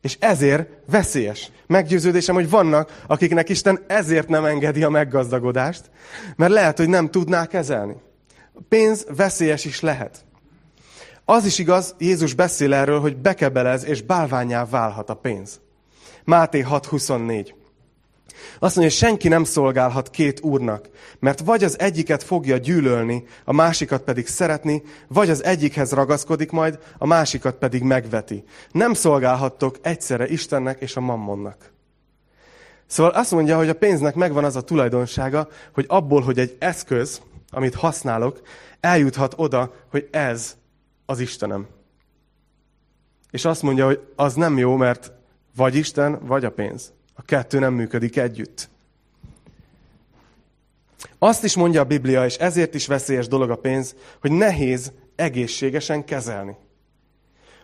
És 0.00 0.16
ezért 0.20 0.68
veszélyes. 0.86 1.50
Meggyőződésem, 1.66 2.34
hogy 2.34 2.50
vannak, 2.50 3.02
akiknek 3.06 3.48
Isten 3.48 3.84
ezért 3.86 4.28
nem 4.28 4.44
engedi 4.44 4.82
a 4.82 4.88
meggazdagodást, 4.88 5.90
mert 6.36 6.52
lehet, 6.52 6.76
hogy 6.76 6.88
nem 6.88 7.10
tudná 7.10 7.46
kezelni. 7.46 7.96
A 8.54 8.60
pénz 8.68 9.06
veszélyes 9.16 9.64
is 9.64 9.80
lehet. 9.80 10.24
Az 11.24 11.44
is 11.44 11.58
igaz, 11.58 11.94
Jézus 11.98 12.34
beszél 12.34 12.74
erről, 12.74 13.00
hogy 13.00 13.16
bekebelez 13.16 13.84
és 13.84 14.02
bálványá 14.02 14.64
válhat 14.64 15.10
a 15.10 15.14
pénz. 15.14 15.60
Máté 16.24 16.64
6.24. 16.68 17.63
Azt 18.58 18.76
mondja, 18.76 18.82
hogy 18.82 19.08
senki 19.08 19.28
nem 19.28 19.44
szolgálhat 19.44 20.10
két 20.10 20.40
úrnak, 20.40 20.88
mert 21.18 21.40
vagy 21.40 21.64
az 21.64 21.78
egyiket 21.78 22.22
fogja 22.22 22.56
gyűlölni, 22.56 23.24
a 23.44 23.52
másikat 23.52 24.02
pedig 24.02 24.26
szeretni, 24.26 24.82
vagy 25.08 25.30
az 25.30 25.44
egyikhez 25.44 25.92
ragaszkodik 25.92 26.50
majd, 26.50 26.78
a 26.98 27.06
másikat 27.06 27.54
pedig 27.54 27.82
megveti. 27.82 28.44
Nem 28.70 28.94
szolgálhattok 28.94 29.78
egyszerre 29.82 30.28
Istennek 30.28 30.80
és 30.80 30.96
a 30.96 31.00
mammonnak. 31.00 31.72
Szóval 32.86 33.12
azt 33.12 33.30
mondja, 33.30 33.56
hogy 33.56 33.68
a 33.68 33.74
pénznek 33.74 34.14
megvan 34.14 34.44
az 34.44 34.56
a 34.56 34.62
tulajdonsága, 34.62 35.48
hogy 35.74 35.84
abból, 35.88 36.22
hogy 36.22 36.38
egy 36.38 36.56
eszköz, 36.58 37.20
amit 37.50 37.74
használok, 37.74 38.40
eljuthat 38.80 39.34
oda, 39.36 39.74
hogy 39.90 40.08
ez 40.10 40.56
az 41.06 41.20
Istenem. 41.20 41.66
És 43.30 43.44
azt 43.44 43.62
mondja, 43.62 43.86
hogy 43.86 44.00
az 44.16 44.34
nem 44.34 44.58
jó, 44.58 44.76
mert 44.76 45.12
vagy 45.56 45.74
Isten, 45.74 46.18
vagy 46.26 46.44
a 46.44 46.50
pénz. 46.50 46.92
A 47.14 47.22
kettő 47.22 47.58
nem 47.58 47.74
működik 47.74 48.16
együtt. 48.16 48.68
Azt 51.18 51.44
is 51.44 51.56
mondja 51.56 51.80
a 51.80 51.84
Biblia, 51.84 52.24
és 52.24 52.36
ezért 52.36 52.74
is 52.74 52.86
veszélyes 52.86 53.28
dolog 53.28 53.50
a 53.50 53.56
pénz, 53.56 53.94
hogy 54.20 54.30
nehéz 54.30 54.92
egészségesen 55.16 56.04
kezelni. 56.04 56.56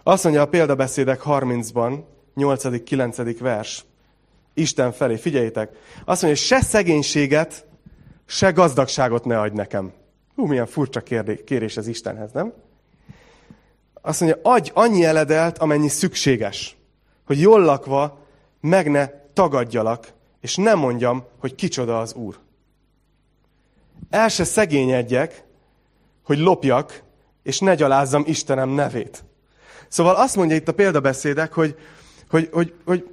Azt 0.03 0.25
mondja 0.25 0.43
a 0.43 0.49
példabeszédek 0.49 1.21
30-ban, 1.25 2.03
8.-9. 2.37 3.37
vers, 3.41 3.85
Isten 4.55 4.93
felé, 4.93 5.17
figyeljétek, 5.17 5.69
azt 6.05 6.23
mondja, 6.23 6.29
hogy 6.29 6.37
se 6.39 6.61
szegénységet, 6.61 7.67
se 8.27 8.51
gazdagságot 8.51 9.25
ne 9.25 9.41
adj 9.41 9.57
nekem. 9.57 9.93
Hú, 10.35 10.47
milyen 10.47 10.67
furcsa 10.67 11.01
kérés 11.45 11.77
ez 11.77 11.87
Istenhez, 11.87 12.33
nem? 12.33 12.53
Azt 14.01 14.21
mondja, 14.21 14.41
adj 14.43 14.71
annyi 14.75 15.05
eledelt, 15.05 15.59
amennyi 15.59 15.89
szükséges, 15.89 16.77
hogy 17.27 17.41
jól 17.41 17.61
lakva 17.61 18.19
meg 18.61 18.91
ne 18.91 19.20
tagadjalak, 19.33 20.13
és 20.41 20.57
nem 20.57 20.79
mondjam, 20.79 21.25
hogy 21.39 21.55
kicsoda 21.55 22.01
az 22.01 22.15
Úr. 22.15 22.39
El 24.11 24.29
se 24.29 24.45
szegényedjek, 24.45 25.45
hogy 26.25 26.39
lopjak, 26.39 27.03
és 27.43 27.59
ne 27.59 27.75
gyalázzam 27.75 28.23
Istenem 28.27 28.69
nevét. 28.69 29.25
Szóval 29.89 30.15
azt 30.15 30.37
mondja 30.37 30.57
itt 30.57 30.69
a 30.69 30.73
példabeszédek, 30.73 31.53
hogy, 31.53 31.77
hogy, 32.29 32.49
hogy, 32.53 32.75
hogy 32.85 33.09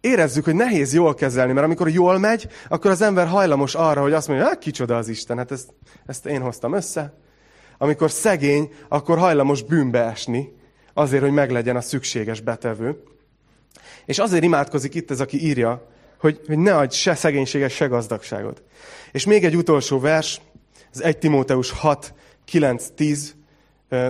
érezzük, 0.00 0.44
hogy 0.44 0.54
nehéz 0.54 0.94
jól 0.94 1.14
kezelni, 1.14 1.52
mert 1.52 1.66
amikor 1.66 1.88
jól 1.88 2.18
megy, 2.18 2.48
akkor 2.68 2.90
az 2.90 3.02
ember 3.02 3.26
hajlamos 3.26 3.74
arra, 3.74 4.00
hogy 4.00 4.12
azt 4.12 4.28
mondja, 4.28 4.46
hát 4.46 4.58
kicsoda 4.58 4.96
az 4.96 5.08
Isten, 5.08 5.36
hát 5.36 5.50
ezt, 5.50 5.74
ezt 6.06 6.26
én 6.26 6.40
hoztam 6.40 6.72
össze. 6.72 7.14
Amikor 7.78 8.10
szegény, 8.10 8.72
akkor 8.88 9.18
hajlamos 9.18 9.62
bűnbe 9.62 10.04
esni, 10.04 10.54
azért, 10.94 11.22
hogy 11.22 11.32
meglegyen 11.32 11.76
a 11.76 11.80
szükséges 11.80 12.40
betevő. 12.40 13.02
És 14.04 14.18
azért 14.18 14.44
imádkozik 14.44 14.94
itt 14.94 15.10
ez, 15.10 15.20
aki 15.20 15.44
írja, 15.44 15.86
hogy, 16.18 16.40
hogy 16.46 16.58
ne 16.58 16.76
adj 16.76 16.94
se 16.94 17.14
szegénységet, 17.14 17.70
se 17.70 17.86
gazdagságot. 17.86 18.62
És 19.12 19.24
még 19.24 19.44
egy 19.44 19.56
utolsó 19.56 20.00
vers, 20.00 20.40
az 20.92 21.02
1 21.02 21.18
Timóteus 21.18 21.70
6, 21.70 22.14
9, 22.44 22.86
10. 22.94 23.34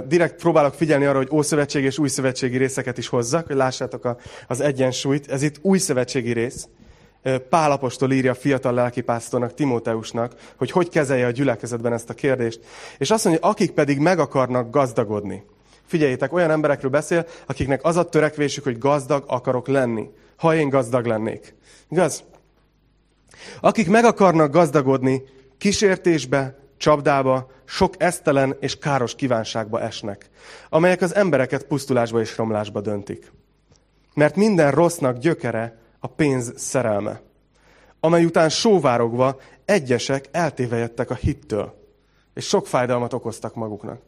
Direkt 0.06 0.40
próbálok 0.40 0.74
figyelni 0.74 1.04
arra, 1.04 1.16
hogy 1.16 1.28
ószövetségi 1.32 1.86
és 1.86 1.98
új 1.98 2.08
szövetségi 2.08 2.56
részeket 2.56 2.98
is 2.98 3.08
hozzak, 3.08 3.46
hogy 3.46 3.56
lássátok 3.56 4.04
a, 4.04 4.16
az 4.46 4.60
egyensúlyt. 4.60 5.30
Ez 5.30 5.42
itt 5.42 5.58
új 5.62 5.78
szövetségi 5.78 6.32
rész. 6.32 6.68
Pál 7.48 7.70
apostol 7.70 8.12
írja 8.12 8.30
a 8.30 8.34
fiatal 8.34 8.72
lelkipásztornak, 8.72 9.54
Timóteusnak, 9.54 10.34
hogy 10.56 10.70
hogy 10.70 10.88
kezelje 10.88 11.26
a 11.26 11.30
gyülekezetben 11.30 11.92
ezt 11.92 12.10
a 12.10 12.14
kérdést. 12.14 12.60
És 12.98 13.10
azt 13.10 13.24
mondja, 13.24 13.48
akik 13.48 13.70
pedig 13.70 13.98
meg 13.98 14.18
akarnak 14.18 14.70
gazdagodni. 14.70 15.44
Figyeljétek, 15.86 16.32
olyan 16.32 16.50
emberekről 16.50 16.90
beszél, 16.90 17.26
akiknek 17.46 17.84
az 17.84 17.96
a 17.96 18.08
törekvésük, 18.08 18.64
hogy 18.64 18.78
gazdag 18.78 19.24
akarok 19.26 19.68
lenni. 19.68 20.10
Ha 20.36 20.54
én 20.54 20.68
gazdag 20.68 21.06
lennék. 21.06 21.54
Igaz? 21.88 22.24
Akik 23.60 23.88
meg 23.88 24.04
akarnak 24.04 24.52
gazdagodni, 24.52 25.22
kísértésbe, 25.58 26.58
csapdába, 26.76 27.50
sok 27.64 27.94
esztelen 27.98 28.56
és 28.60 28.78
káros 28.78 29.14
kívánságba 29.14 29.80
esnek, 29.80 30.30
amelyek 30.68 31.00
az 31.00 31.14
embereket 31.14 31.64
pusztulásba 31.64 32.20
és 32.20 32.36
romlásba 32.36 32.80
döntik. 32.80 33.32
Mert 34.14 34.36
minden 34.36 34.70
rossznak 34.70 35.18
gyökere 35.18 35.78
a 35.98 36.06
pénz 36.06 36.52
szerelme, 36.56 37.20
amely 38.00 38.24
után 38.24 38.48
sóvárogva 38.48 39.40
egyesek 39.64 40.28
eltévejettek 40.30 41.10
a 41.10 41.14
hittől, 41.14 41.74
és 42.34 42.46
sok 42.46 42.66
fájdalmat 42.66 43.12
okoztak 43.12 43.54
maguknak. 43.54 44.00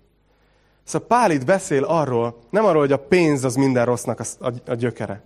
Szóval 0.88 1.07
Pál 1.07 1.31
itt 1.31 1.44
beszél 1.44 1.85
arról, 1.85 2.38
nem 2.51 2.64
arról, 2.64 2.81
hogy 2.81 2.92
a 2.92 2.98
pénz 2.98 3.44
az 3.44 3.55
minden 3.55 3.85
rossznak 3.85 4.20
a, 4.20 4.46
a, 4.46 4.53
a 4.66 4.74
gyökere, 4.74 5.22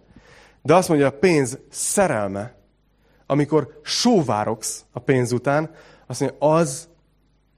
de 0.62 0.74
azt 0.74 0.88
mondja, 0.88 1.06
a 1.06 1.10
pénz 1.10 1.58
szerelme, 1.70 2.54
amikor 3.26 3.80
sóvárogsz 3.82 4.84
a 4.92 4.98
pénz 4.98 5.32
után, 5.32 5.70
azt 6.06 6.20
mondja, 6.20 6.38
az 6.48 6.88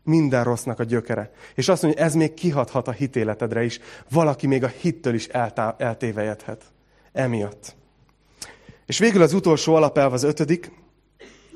minden 0.02 0.44
rossznak 0.44 0.78
a 0.78 0.84
gyökere. 0.84 1.30
És 1.54 1.68
azt 1.68 1.82
mondja, 1.82 2.04
ez 2.04 2.14
még 2.14 2.34
kihathat 2.34 2.88
a 2.88 2.92
hitéletedre 2.92 3.64
is. 3.64 3.80
Valaki 4.10 4.46
még 4.46 4.64
a 4.64 4.72
hittől 4.80 5.14
is 5.14 5.26
eltá- 5.26 5.80
eltévejedhet. 5.80 6.62
Emiatt. 7.12 7.74
És 8.86 8.98
végül 8.98 9.22
az 9.22 9.32
utolsó 9.32 9.74
alapelv, 9.74 10.12
az 10.12 10.22
ötödik, 10.22 10.70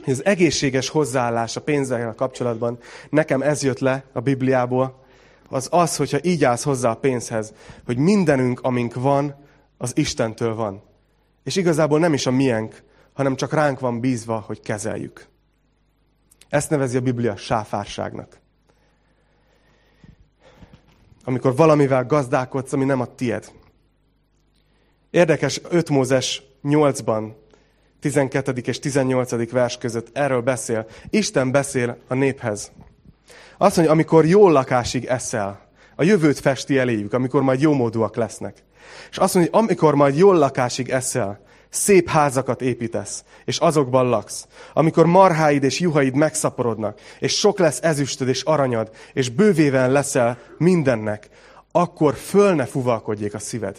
hogy 0.04 0.12
az 0.12 0.24
egészséges 0.24 0.88
hozzáállás 0.88 1.56
a 1.56 1.60
pénzzel 1.60 2.14
kapcsolatban, 2.14 2.78
nekem 3.10 3.42
ez 3.42 3.62
jött 3.62 3.78
le 3.78 4.04
a 4.12 4.20
Bibliából, 4.20 5.06
az 5.48 5.68
az, 5.70 5.96
hogyha 5.96 6.18
így 6.22 6.44
állsz 6.44 6.62
hozzá 6.62 6.90
a 6.90 6.96
pénzhez, 6.96 7.52
hogy 7.84 7.96
mindenünk, 7.96 8.60
amink 8.60 8.94
van, 8.94 9.34
az 9.76 9.96
Istentől 9.96 10.54
van. 10.54 10.82
És 11.44 11.56
igazából 11.56 11.98
nem 11.98 12.12
is 12.12 12.26
a 12.26 12.30
miénk, 12.30 12.82
hanem 13.12 13.36
csak 13.36 13.52
ránk 13.52 13.80
van 13.80 14.00
bízva, 14.00 14.38
hogy 14.46 14.60
kezeljük. 14.60 15.26
Ezt 16.48 16.70
nevezi 16.70 16.96
a 16.96 17.00
Biblia 17.00 17.36
sáfárságnak. 17.36 18.40
Amikor 21.24 21.56
valamivel 21.56 22.06
gazdálkodsz, 22.06 22.72
ami 22.72 22.84
nem 22.84 23.00
a 23.00 23.14
tied. 23.14 23.52
Érdekes, 25.10 25.60
5 25.70 25.88
Mózes 25.88 26.42
8-ban, 26.64 27.32
12. 28.00 28.52
és 28.64 28.78
18. 28.78 29.50
vers 29.50 29.78
között 29.78 30.16
erről 30.16 30.40
beszél. 30.40 30.86
Isten 31.10 31.50
beszél 31.50 31.98
a 32.08 32.14
néphez. 32.14 32.72
Azt 33.58 33.76
mondja, 33.76 33.94
amikor 33.94 34.26
jó 34.26 34.48
lakásig 34.48 35.04
eszel, 35.04 35.66
a 35.96 36.02
jövőt 36.02 36.38
festi 36.38 36.78
eléjük, 36.78 37.12
amikor 37.12 37.42
majd 37.42 37.60
jómódúak 37.60 38.16
lesznek. 38.16 38.62
És 39.10 39.18
azt 39.18 39.34
mondja, 39.34 39.58
amikor 39.58 39.94
majd 39.94 40.16
jól 40.16 40.36
lakásig 40.36 40.88
eszel, 40.88 41.40
szép 41.68 42.08
házakat 42.08 42.62
építesz, 42.62 43.24
és 43.44 43.58
azokban 43.58 44.08
laksz. 44.08 44.46
Amikor 44.72 45.06
marháid 45.06 45.62
és 45.62 45.80
juhaid 45.80 46.14
megszaporodnak, 46.14 47.00
és 47.18 47.38
sok 47.38 47.58
lesz 47.58 47.78
ezüstöd 47.82 48.28
és 48.28 48.42
aranyad, 48.42 48.90
és 49.12 49.28
bővéven 49.28 49.92
leszel 49.92 50.38
mindennek, 50.58 51.28
akkor 51.72 52.14
föl 52.14 52.54
ne 52.54 52.64
fuvalkodjék 52.64 53.34
a 53.34 53.38
szíved. 53.38 53.76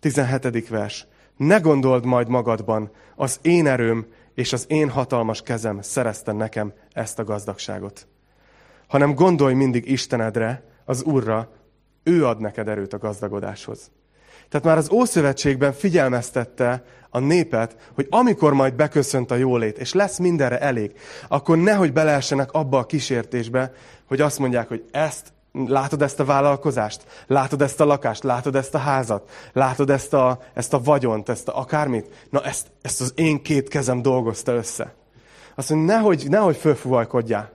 17. 0.00 0.68
vers. 0.68 1.06
Ne 1.36 1.58
gondold 1.58 2.04
majd 2.04 2.28
magadban, 2.28 2.90
az 3.16 3.38
én 3.42 3.66
erőm 3.66 4.06
és 4.38 4.52
az 4.52 4.64
én 4.68 4.90
hatalmas 4.90 5.42
kezem 5.42 5.82
szerezte 5.82 6.32
nekem 6.32 6.72
ezt 6.92 7.18
a 7.18 7.24
gazdagságot. 7.24 8.06
Hanem 8.86 9.14
gondolj 9.14 9.54
mindig 9.54 9.90
Istenedre, 9.90 10.62
az 10.84 11.02
Úrra, 11.02 11.52
ő 12.02 12.26
ad 12.26 12.40
neked 12.40 12.68
erőt 12.68 12.92
a 12.92 12.98
gazdagodáshoz. 12.98 13.90
Tehát 14.48 14.66
már 14.66 14.76
az 14.76 14.90
Ószövetségben 14.90 15.72
figyelmeztette 15.72 16.84
a 17.10 17.18
népet, 17.18 17.90
hogy 17.94 18.06
amikor 18.10 18.52
majd 18.52 18.74
beköszönt 18.74 19.30
a 19.30 19.34
jólét, 19.34 19.78
és 19.78 19.92
lesz 19.92 20.18
mindenre 20.18 20.60
elég, 20.60 20.92
akkor 21.28 21.58
nehogy 21.58 21.92
beleessenek 21.92 22.52
abba 22.52 22.78
a 22.78 22.86
kísértésbe, 22.86 23.72
hogy 24.04 24.20
azt 24.20 24.38
mondják, 24.38 24.68
hogy 24.68 24.84
ezt 24.90 25.32
Látod 25.66 26.02
ezt 26.02 26.20
a 26.20 26.24
vállalkozást? 26.24 27.24
Látod 27.26 27.62
ezt 27.62 27.80
a 27.80 27.84
lakást? 27.84 28.22
Látod 28.22 28.56
ezt 28.56 28.74
a 28.74 28.78
házat? 28.78 29.30
Látod 29.52 29.90
ezt 29.90 30.14
a, 30.14 30.42
ezt 30.54 30.72
a 30.72 30.80
vagyont, 30.80 31.28
ezt 31.28 31.48
a 31.48 31.58
akármit? 31.58 32.26
Na 32.30 32.44
ezt, 32.44 32.66
ezt 32.82 33.00
az 33.00 33.12
én 33.16 33.42
két 33.42 33.68
kezem 33.68 34.02
dolgozta 34.02 34.52
össze. 34.52 34.94
Azt 35.54 35.70
mondja, 35.70 35.94
nehogy, 35.94 36.26
nehogy 36.28 36.56
fölfúvalkodjál. 36.56 37.52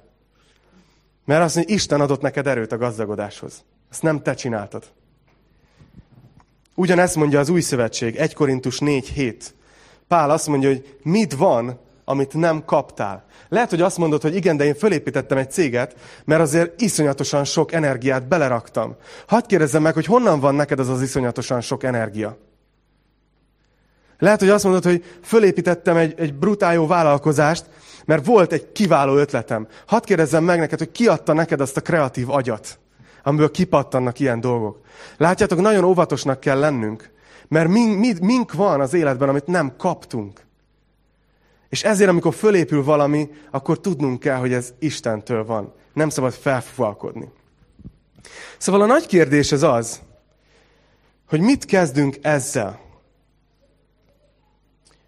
Mert 1.25 1.43
azt 1.43 1.55
mondja, 1.55 1.75
Isten 1.75 2.01
adott 2.01 2.21
neked 2.21 2.47
erőt 2.47 2.71
a 2.71 2.77
gazdagodáshoz. 2.77 3.63
Ezt 3.91 4.01
nem 4.01 4.21
te 4.21 4.33
csináltad. 4.33 4.83
Ugyanezt 6.75 7.15
mondja 7.15 7.39
az 7.39 7.49
új 7.49 7.61
szövetség, 7.61 8.15
1 8.15 8.33
Korintus 8.33 8.79
4.7. 8.79 9.35
Pál 10.07 10.29
azt 10.29 10.47
mondja, 10.47 10.69
hogy 10.69 10.97
mit 11.03 11.33
van, 11.33 11.79
amit 12.05 12.33
nem 12.33 12.65
kaptál. 12.65 13.25
Lehet, 13.49 13.69
hogy 13.69 13.81
azt 13.81 13.97
mondod, 13.97 14.21
hogy 14.21 14.35
igen, 14.35 14.57
de 14.57 14.65
én 14.65 14.75
fölépítettem 14.75 15.37
egy 15.37 15.51
céget, 15.51 15.95
mert 16.25 16.41
azért 16.41 16.81
iszonyatosan 16.81 17.43
sok 17.43 17.71
energiát 17.71 18.27
beleraktam. 18.27 18.95
Hadd 19.27 19.47
kérdezzem 19.47 19.81
meg, 19.81 19.93
hogy 19.93 20.05
honnan 20.05 20.39
van 20.39 20.55
neked 20.55 20.79
az 20.79 20.89
az 20.89 21.01
iszonyatosan 21.01 21.61
sok 21.61 21.83
energia? 21.83 22.37
Lehet, 24.19 24.39
hogy 24.39 24.49
azt 24.49 24.63
mondod, 24.63 24.83
hogy 24.83 25.03
fölépítettem 25.23 25.97
egy, 25.97 26.13
egy 26.17 26.33
brutál 26.33 26.73
jó 26.73 26.87
vállalkozást, 26.87 27.65
mert 28.05 28.25
volt 28.25 28.51
egy 28.51 28.71
kiváló 28.71 29.15
ötletem. 29.15 29.67
Hadd 29.85 30.05
kérdezzem 30.05 30.43
meg 30.43 30.59
neked, 30.59 30.77
hogy 30.79 30.91
ki 30.91 31.07
adta 31.07 31.33
neked 31.33 31.61
azt 31.61 31.77
a 31.77 31.81
kreatív 31.81 32.29
agyat, 32.29 32.79
amiből 33.23 33.51
kipattannak 33.51 34.19
ilyen 34.19 34.39
dolgok. 34.39 34.79
Látjátok, 35.17 35.61
nagyon 35.61 35.83
óvatosnak 35.83 36.39
kell 36.39 36.59
lennünk, 36.59 37.11
mert 37.47 37.67
mink, 37.69 38.19
mink, 38.19 38.53
van 38.53 38.81
az 38.81 38.93
életben, 38.93 39.29
amit 39.29 39.47
nem 39.47 39.73
kaptunk. 39.77 40.41
És 41.73 41.83
ezért, 41.83 42.09
amikor 42.09 42.33
fölépül 42.33 42.83
valami, 42.83 43.29
akkor 43.51 43.79
tudnunk 43.79 44.19
kell, 44.19 44.35
hogy 44.35 44.53
ez 44.53 44.73
Istentől 44.79 45.45
van. 45.45 45.73
Nem 45.93 46.09
szabad 46.09 46.33
felfúvalkodni. 46.33 47.31
Szóval 48.57 48.81
a 48.81 48.85
nagy 48.85 49.05
kérdés 49.05 49.51
az 49.51 49.63
az, 49.63 50.01
hogy 51.27 51.39
mit 51.39 51.65
kezdünk 51.65 52.17
ezzel. 52.21 52.79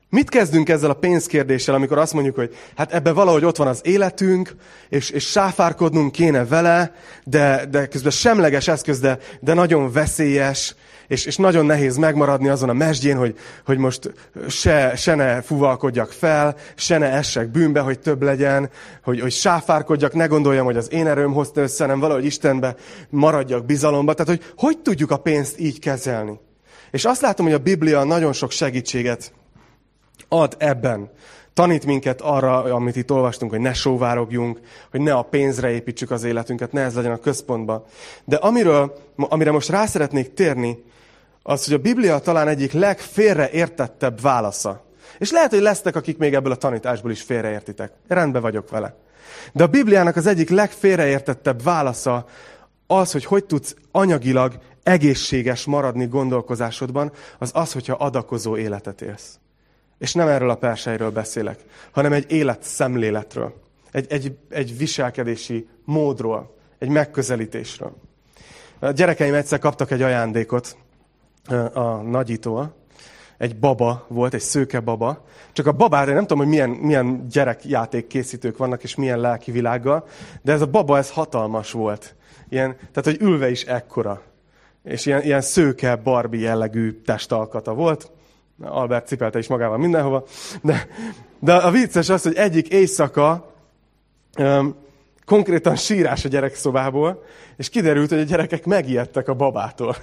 Mit 0.09 0.29
kezdünk 0.29 0.69
ezzel 0.69 0.89
a 0.89 0.93
pénzkérdéssel, 0.93 1.75
amikor 1.75 1.97
azt 1.97 2.13
mondjuk, 2.13 2.35
hogy 2.35 2.55
hát 2.75 2.93
ebben 2.93 3.13
valahogy 3.13 3.45
ott 3.45 3.57
van 3.57 3.67
az 3.67 3.81
életünk, 3.83 4.55
és, 4.89 5.09
és 5.09 5.29
sáfárkodnunk 5.29 6.11
kéne 6.11 6.45
vele, 6.45 6.95
de, 7.23 7.65
de 7.65 7.87
közben 7.87 8.11
semleges 8.11 8.67
eszköz, 8.67 8.99
de, 8.99 9.19
de 9.39 9.53
nagyon 9.53 9.91
veszélyes, 9.91 10.75
és, 11.07 11.25
és 11.25 11.35
nagyon 11.35 11.65
nehéz 11.65 11.97
megmaradni 11.97 12.47
azon 12.47 12.69
a 12.69 12.73
mesdjén, 12.73 13.17
hogy, 13.17 13.37
hogy 13.65 13.77
most 13.77 14.13
se, 14.49 14.95
se 14.95 15.15
ne 15.15 15.41
fuvalkodjak 15.41 16.11
fel, 16.11 16.55
se 16.75 16.97
ne 16.97 17.11
essek 17.11 17.47
bűnbe, 17.47 17.79
hogy 17.79 17.99
több 17.99 18.21
legyen, 18.21 18.69
hogy, 19.03 19.19
hogy 19.19 19.31
sáfárkodjak, 19.31 20.13
ne 20.13 20.25
gondoljam, 20.25 20.65
hogy 20.65 20.77
az 20.77 20.91
én 20.91 21.07
erőm 21.07 21.33
hozta 21.33 21.61
össze, 21.61 21.83
hanem 21.83 21.99
valahogy 21.99 22.25
Istenbe 22.25 22.75
maradjak 23.09 23.65
bizalomba. 23.65 24.13
Tehát, 24.13 24.31
hogy 24.31 24.53
hogy 24.57 24.79
tudjuk 24.79 25.11
a 25.11 25.17
pénzt 25.17 25.59
így 25.59 25.79
kezelni. 25.79 26.39
És 26.91 27.05
azt 27.05 27.21
látom, 27.21 27.45
hogy 27.45 27.55
a 27.55 27.59
Biblia 27.59 28.03
nagyon 28.03 28.33
sok 28.33 28.51
segítséget 28.51 29.33
ad 30.27 30.55
ebben. 30.57 31.09
Tanít 31.55 31.85
minket 31.85 32.21
arra, 32.21 32.63
amit 32.63 32.95
itt 32.95 33.11
olvastunk, 33.11 33.51
hogy 33.51 33.59
ne 33.59 33.73
sóvárogjunk, 33.73 34.59
hogy 34.91 35.01
ne 35.01 35.13
a 35.13 35.21
pénzre 35.21 35.69
építsük 35.69 36.11
az 36.11 36.23
életünket, 36.23 36.71
ne 36.71 36.81
ez 36.81 36.95
legyen 36.95 37.11
a 37.11 37.17
központban. 37.17 37.83
De 38.25 38.35
amiről, 38.35 38.97
amire 39.15 39.51
most 39.51 39.69
rá 39.69 39.85
szeretnék 39.85 40.33
térni, 40.33 40.83
az, 41.43 41.65
hogy 41.65 41.73
a 41.73 41.77
Biblia 41.77 42.19
talán 42.19 42.47
egyik 42.47 42.71
legfélreértettebb 42.71 44.21
válasza. 44.21 44.85
És 45.17 45.31
lehet, 45.31 45.49
hogy 45.49 45.61
lesznek, 45.61 45.95
akik 45.95 46.17
még 46.17 46.33
ebből 46.33 46.51
a 46.51 46.55
tanításból 46.55 47.11
is 47.11 47.21
félreértitek. 47.21 47.91
Rendben 48.07 48.41
vagyok 48.41 48.69
vele. 48.69 48.95
De 49.53 49.63
a 49.63 49.67
Bibliának 49.67 50.15
az 50.15 50.27
egyik 50.27 50.49
legfélreértettebb 50.49 51.63
válasza 51.63 52.25
az, 52.87 53.11
hogy 53.11 53.25
hogy 53.25 53.45
tudsz 53.45 53.75
anyagilag 53.91 54.53
egészséges 54.83 55.65
maradni 55.65 56.07
gondolkozásodban, 56.07 57.11
az 57.39 57.51
az, 57.53 57.73
hogyha 57.73 57.93
adakozó 57.93 58.57
életet 58.57 59.01
élsz. 59.01 59.39
És 59.97 60.13
nem 60.13 60.27
erről 60.27 60.49
a 60.49 60.55
persejről 60.55 61.11
beszélek, 61.11 61.59
hanem 61.91 62.13
egy 62.13 62.31
életszemléletről, 62.31 63.53
egy, 63.91 64.05
egy, 64.09 64.37
egy 64.49 64.77
viselkedési 64.77 65.67
módról, 65.83 66.55
egy 66.79 66.89
megközelítésről. 66.89 67.95
A 68.79 68.91
gyerekeim 68.91 69.33
egyszer 69.33 69.59
kaptak 69.59 69.91
egy 69.91 70.01
ajándékot 70.01 70.77
a 71.73 71.95
nagyítól. 72.01 72.75
Egy 73.37 73.59
baba 73.59 74.05
volt, 74.07 74.33
egy 74.33 74.41
szőke 74.41 74.79
baba. 74.79 75.25
Csak 75.53 75.67
a 75.67 75.71
babára 75.71 76.13
nem 76.13 76.21
tudom, 76.21 76.37
hogy 76.37 76.47
milyen, 76.47 76.69
milyen 76.69 77.27
gyerekjáték 77.29 78.07
készítők 78.07 78.57
vannak, 78.57 78.83
és 78.83 78.95
milyen 78.95 79.19
lelki 79.19 79.51
világgal, 79.51 80.07
de 80.41 80.51
ez 80.51 80.61
a 80.61 80.65
baba, 80.67 80.97
ez 80.97 81.11
hatalmas 81.11 81.71
volt. 81.71 82.15
Ilyen, 82.49 82.75
tehát, 82.75 83.03
hogy 83.03 83.17
ülve 83.21 83.49
is 83.49 83.63
ekkora. 83.63 84.21
És 84.83 85.05
ilyen, 85.05 85.21
ilyen 85.21 85.41
szőke, 85.41 85.95
barbi 85.95 86.39
jellegű 86.39 87.01
testalkata 87.01 87.73
volt. 87.73 88.11
Albert 88.61 89.07
cipelte 89.07 89.39
is 89.39 89.47
magával 89.47 89.77
mindenhova. 89.77 90.23
De, 90.61 90.87
de 91.39 91.53
a 91.53 91.71
vicces 91.71 92.09
az, 92.09 92.23
hogy 92.23 92.35
egyik 92.35 92.67
éjszaka 92.67 93.53
um, 94.37 94.75
konkrétan 95.25 95.75
sírás 95.75 96.25
a 96.25 96.27
gyerekszobából, 96.27 97.23
és 97.57 97.69
kiderült, 97.69 98.09
hogy 98.09 98.19
a 98.19 98.23
gyerekek 98.23 98.65
megijedtek 98.65 99.27
a 99.27 99.33
babától. 99.33 99.95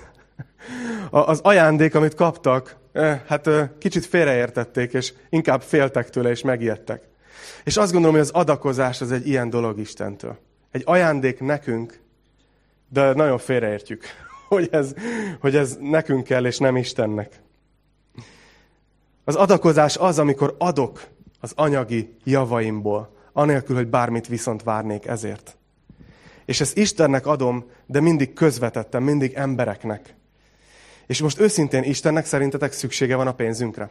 Az 1.10 1.40
ajándék, 1.40 1.94
amit 1.94 2.14
kaptak, 2.14 2.76
hát 3.26 3.50
kicsit 3.78 4.06
félreértették, 4.06 4.92
és 4.92 5.12
inkább 5.28 5.62
féltek 5.62 6.10
tőle, 6.10 6.30
és 6.30 6.42
megijedtek. 6.42 7.02
És 7.64 7.76
azt 7.76 7.92
gondolom, 7.92 8.16
hogy 8.16 8.24
az 8.24 8.30
adakozás 8.30 9.00
az 9.00 9.12
egy 9.12 9.28
ilyen 9.28 9.50
dolog 9.50 9.78
Istentől. 9.78 10.38
Egy 10.70 10.82
ajándék 10.84 11.40
nekünk, 11.40 12.00
de 12.88 13.12
nagyon 13.12 13.38
félreértjük, 13.38 14.04
hogy 14.48 14.68
ez, 14.70 14.94
hogy 15.40 15.56
ez 15.56 15.76
nekünk 15.80 16.24
kell, 16.24 16.46
és 16.46 16.58
nem 16.58 16.76
Istennek. 16.76 17.40
Az 19.24 19.35
adakozás 19.35 19.96
az, 19.96 20.18
amikor 20.18 20.54
adok 20.58 21.06
az 21.40 21.52
anyagi 21.56 22.16
javaimból, 22.24 23.16
anélkül, 23.32 23.76
hogy 23.76 23.88
bármit 23.88 24.26
viszont 24.26 24.62
várnék 24.62 25.06
ezért. 25.06 25.56
És 26.44 26.61
ezt 26.61 26.76
Istennek 26.76 27.26
adom, 27.26 27.64
de 27.87 28.00
mindig 28.00 28.32
közvetettem, 28.32 29.02
mindig 29.02 29.32
embereknek. 29.32 30.14
És 31.06 31.22
most 31.22 31.40
őszintén 31.40 31.82
Istennek 31.82 32.24
szerintetek 32.24 32.72
szüksége 32.72 33.16
van 33.16 33.26
a 33.26 33.35
pénzünkre? 33.35 33.90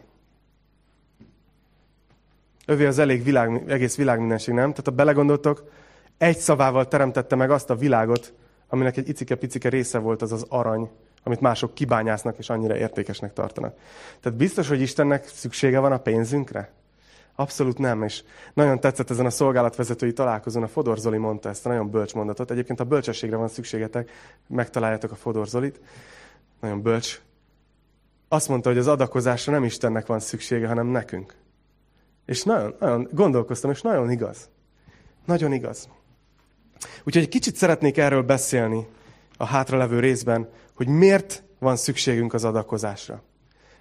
Övé 2.65 2.85
az 2.85 2.99
elég 2.99 3.23
világ, 3.23 3.63
egész 3.67 3.95
világ 3.95 4.19
nem? 4.19 4.45
Tehát 4.47 4.81
ha 4.85 4.91
belegondoltok, 4.91 5.63
egy 6.17 6.37
szavával 6.37 6.87
teremtette 6.87 7.35
meg 7.35 7.51
azt 7.51 7.69
a 7.69 7.75
világot, 7.75 8.33
aminek 8.67 8.97
egy 8.97 9.09
icike-picike 9.09 9.69
része 9.69 9.97
volt 9.97 10.21
az 10.21 10.31
az 10.31 10.45
arany, 10.49 10.89
amit 11.23 11.41
mások 11.41 11.73
kibányásznak 11.73 12.37
és 12.37 12.49
annyira 12.49 12.77
értékesnek 12.77 13.33
tartanak. 13.33 13.77
Tehát 14.19 14.37
biztos, 14.37 14.67
hogy 14.67 14.81
Istennek 14.81 15.27
szüksége 15.27 15.79
van 15.79 15.91
a 15.91 15.97
pénzünkre? 15.97 16.71
Abszolút 17.35 17.77
nem, 17.77 18.03
és 18.03 18.23
nagyon 18.53 18.79
tetszett 18.79 19.09
ezen 19.09 19.25
a 19.25 19.29
szolgálatvezetői 19.29 20.13
találkozón, 20.13 20.63
a 20.63 20.67
Fodor 20.67 20.97
Zoli 20.97 21.17
mondta 21.17 21.49
ezt 21.49 21.65
a 21.65 21.69
nagyon 21.69 21.89
bölcs 21.89 22.13
mondatot. 22.13 22.51
Egyébként 22.51 22.79
a 22.79 22.83
bölcsességre 22.83 23.35
van 23.35 23.47
szükségetek, 23.47 24.11
megtaláljátok 24.47 25.11
a 25.11 25.15
Fodor 25.15 25.47
Zolit. 25.47 25.79
Nagyon 26.59 26.81
bölcs. 26.81 27.21
Azt 28.27 28.47
mondta, 28.47 28.69
hogy 28.69 28.77
az 28.77 28.87
adakozásra 28.87 29.51
nem 29.51 29.63
Istennek 29.63 30.05
van 30.05 30.19
szüksége, 30.19 30.67
hanem 30.67 30.87
nekünk. 30.87 31.35
És 32.25 32.43
nagyon, 32.43 32.75
nagyon 32.79 33.07
gondolkoztam, 33.11 33.71
és 33.71 33.81
nagyon 33.81 34.11
igaz. 34.11 34.49
Nagyon 35.25 35.53
igaz. 35.53 35.89
Úgyhogy 37.03 37.29
kicsit 37.29 37.55
szeretnék 37.55 37.97
erről 37.97 38.21
beszélni 38.21 38.87
a 39.37 39.45
hátralevő 39.45 39.99
részben, 39.99 40.49
hogy 40.81 40.89
miért 40.89 41.43
van 41.59 41.75
szükségünk 41.75 42.33
az 42.33 42.43
adakozásra. 42.43 43.23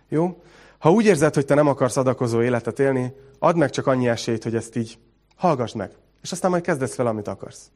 Jó? 0.08 0.42
Ha 0.78 0.90
úgy 0.90 1.04
érzed, 1.04 1.34
hogy 1.34 1.44
te 1.44 1.54
nem 1.54 1.66
akarsz 1.66 1.96
adakozó 1.96 2.42
életet 2.42 2.78
élni, 2.78 3.12
add 3.38 3.56
meg 3.56 3.70
csak 3.70 3.86
annyi 3.86 4.08
esélyt, 4.08 4.42
hogy 4.42 4.54
ezt 4.54 4.76
így 4.76 4.98
hallgass 5.36 5.72
meg. 5.72 5.90
És 6.22 6.32
aztán 6.32 6.50
majd 6.50 6.62
kezdesz 6.62 6.94
fel, 6.94 7.06
amit 7.06 7.28
akarsz. 7.28 7.70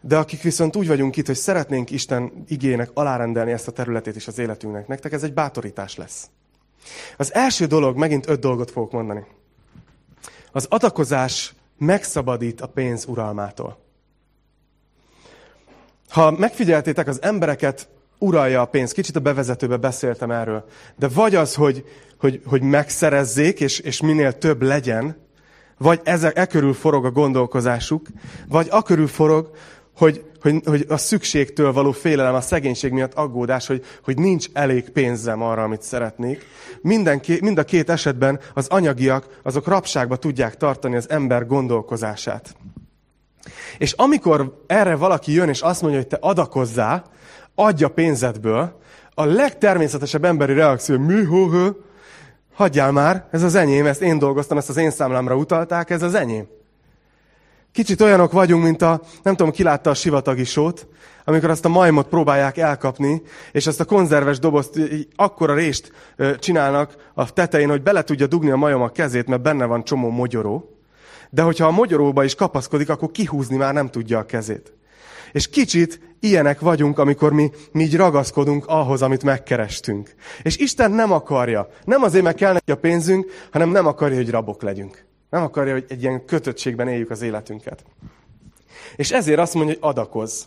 De 0.00 0.16
akik 0.16 0.42
viszont 0.42 0.76
úgy 0.76 0.86
vagyunk 0.86 1.16
itt, 1.16 1.26
hogy 1.26 1.36
szeretnénk 1.36 1.90
Isten 1.90 2.44
igének 2.48 2.90
alárendelni 2.94 3.52
ezt 3.52 3.68
a 3.68 3.72
területét 3.72 4.16
is 4.16 4.26
az 4.26 4.38
életünknek, 4.38 4.86
nektek 4.86 5.12
ez 5.12 5.22
egy 5.22 5.34
bátorítás 5.34 5.96
lesz. 5.96 6.30
Az 7.16 7.34
első 7.34 7.66
dolog, 7.66 7.96
megint 7.96 8.28
öt 8.28 8.40
dolgot 8.40 8.70
fogok 8.70 8.92
mondani. 8.92 9.24
Az 10.52 10.66
adakozás 10.70 11.54
megszabadít 11.78 12.60
a 12.60 12.68
pénz 12.68 13.04
uralmától. 13.04 13.83
Ha 16.14 16.30
megfigyeltétek, 16.30 17.08
az 17.08 17.22
embereket 17.22 17.88
uralja 18.18 18.60
a 18.60 18.64
pénz. 18.64 18.92
Kicsit 18.92 19.16
a 19.16 19.20
bevezetőbe 19.20 19.76
beszéltem 19.76 20.30
erről. 20.30 20.64
De 20.96 21.08
vagy 21.08 21.34
az, 21.34 21.54
hogy, 21.54 21.84
hogy, 22.18 22.40
hogy 22.46 22.62
megszerezzék, 22.62 23.60
és, 23.60 23.78
és 23.78 24.00
minél 24.00 24.38
több 24.38 24.62
legyen, 24.62 25.16
vagy 25.78 26.00
ezek, 26.04 26.38
e 26.38 26.46
körül 26.46 26.72
forog 26.72 27.04
a 27.04 27.10
gondolkozásuk, 27.10 28.06
vagy 28.48 28.66
a 28.70 28.82
körül 28.82 29.06
forog, 29.06 29.50
hogy, 29.96 30.24
hogy, 30.40 30.60
hogy 30.64 30.84
a 30.88 30.96
szükségtől 30.96 31.72
való 31.72 31.92
félelem, 31.92 32.34
a 32.34 32.40
szegénység 32.40 32.92
miatt 32.92 33.14
aggódás, 33.14 33.66
hogy, 33.66 33.84
hogy 34.04 34.18
nincs 34.18 34.46
elég 34.52 34.90
pénzem 34.90 35.42
arra, 35.42 35.62
amit 35.62 35.82
szeretnék. 35.82 36.46
Minden, 36.80 37.20
mind 37.40 37.58
a 37.58 37.64
két 37.64 37.90
esetben 37.90 38.40
az 38.54 38.66
anyagiak, 38.66 39.40
azok 39.42 39.66
rabságba 39.66 40.16
tudják 40.16 40.56
tartani 40.56 40.96
az 40.96 41.10
ember 41.10 41.46
gondolkozását. 41.46 42.54
És 43.78 43.92
amikor 43.92 44.62
erre 44.66 44.94
valaki 44.94 45.32
jön, 45.32 45.48
és 45.48 45.60
azt 45.60 45.80
mondja, 45.82 46.00
hogy 46.00 46.08
te 46.08 46.18
adakozzá, 46.20 47.02
adja 47.54 47.88
pénzedből, 47.88 48.78
a 49.14 49.24
legtermészetesebb 49.24 50.24
emberi 50.24 50.52
reakció, 50.52 50.98
mi, 50.98 51.24
hó, 51.24 51.46
hó, 51.46 51.68
Hagyjál 52.54 52.92
már, 52.92 53.28
ez 53.30 53.42
az 53.42 53.54
enyém, 53.54 53.86
ezt 53.86 54.02
én 54.02 54.18
dolgoztam, 54.18 54.58
ezt 54.58 54.68
az 54.68 54.76
én 54.76 54.90
számlámra 54.90 55.36
utalták, 55.36 55.90
ez 55.90 56.02
az 56.02 56.14
enyém. 56.14 56.46
Kicsit 57.72 58.00
olyanok 58.00 58.32
vagyunk, 58.32 58.62
mint 58.62 58.82
a, 58.82 59.00
nem 59.22 59.36
tudom, 59.36 59.52
ki 59.52 59.62
látta 59.62 59.90
a 59.90 59.94
sivatagi 59.94 60.44
sót, 60.44 60.86
amikor 61.24 61.50
azt 61.50 61.64
a 61.64 61.68
majmot 61.68 62.08
próbálják 62.08 62.56
elkapni, 62.56 63.22
és 63.52 63.66
azt 63.66 63.80
a 63.80 63.84
konzerves 63.84 64.38
dobozt, 64.38 64.80
akkora 65.16 65.54
rést 65.54 65.92
csinálnak 66.38 67.10
a 67.14 67.32
tetején, 67.32 67.68
hogy 67.68 67.82
bele 67.82 68.02
tudja 68.02 68.26
dugni 68.26 68.50
a 68.50 68.56
majom 68.56 68.82
a 68.82 68.88
kezét, 68.88 69.26
mert 69.26 69.42
benne 69.42 69.64
van 69.64 69.84
csomó 69.84 70.08
mogyoró. 70.10 70.78
De 71.34 71.42
hogyha 71.42 71.66
a 71.66 71.70
mogyoróba 71.70 72.24
is 72.24 72.34
kapaszkodik, 72.34 72.88
akkor 72.88 73.10
kihúzni 73.10 73.56
már 73.56 73.74
nem 73.74 73.90
tudja 73.90 74.18
a 74.18 74.26
kezét. 74.26 74.72
És 75.32 75.48
kicsit 75.48 76.00
ilyenek 76.20 76.60
vagyunk, 76.60 76.98
amikor 76.98 77.32
mi, 77.32 77.50
mi 77.72 77.82
így 77.82 77.96
ragaszkodunk 77.96 78.66
ahhoz, 78.66 79.02
amit 79.02 79.22
megkerestünk. 79.22 80.14
És 80.42 80.56
Isten 80.56 80.90
nem 80.90 81.12
akarja. 81.12 81.68
Nem 81.84 82.02
azért, 82.02 82.24
mert 82.24 82.36
kell 82.36 82.52
neki 82.52 82.70
a 82.70 82.76
pénzünk, 82.76 83.30
hanem 83.52 83.68
nem 83.68 83.86
akarja, 83.86 84.16
hogy 84.16 84.30
rabok 84.30 84.62
legyünk. 84.62 85.04
Nem 85.30 85.42
akarja, 85.42 85.72
hogy 85.72 85.84
egy 85.88 86.02
ilyen 86.02 86.24
kötöttségben 86.24 86.88
éljük 86.88 87.10
az 87.10 87.22
életünket. 87.22 87.84
És 88.96 89.10
ezért 89.10 89.38
azt 89.38 89.54
mondja, 89.54 89.74
hogy 89.74 89.90
adakozz. 89.90 90.42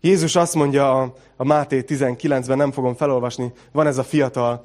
Jézus 0.00 0.36
azt 0.36 0.54
mondja 0.54 1.00
a, 1.00 1.14
a 1.36 1.44
Máté 1.44 1.84
19-ben, 1.86 2.56
nem 2.56 2.72
fogom 2.72 2.94
felolvasni, 2.94 3.52
van 3.72 3.86
ez 3.86 3.98
a 3.98 4.04
fiatal 4.04 4.64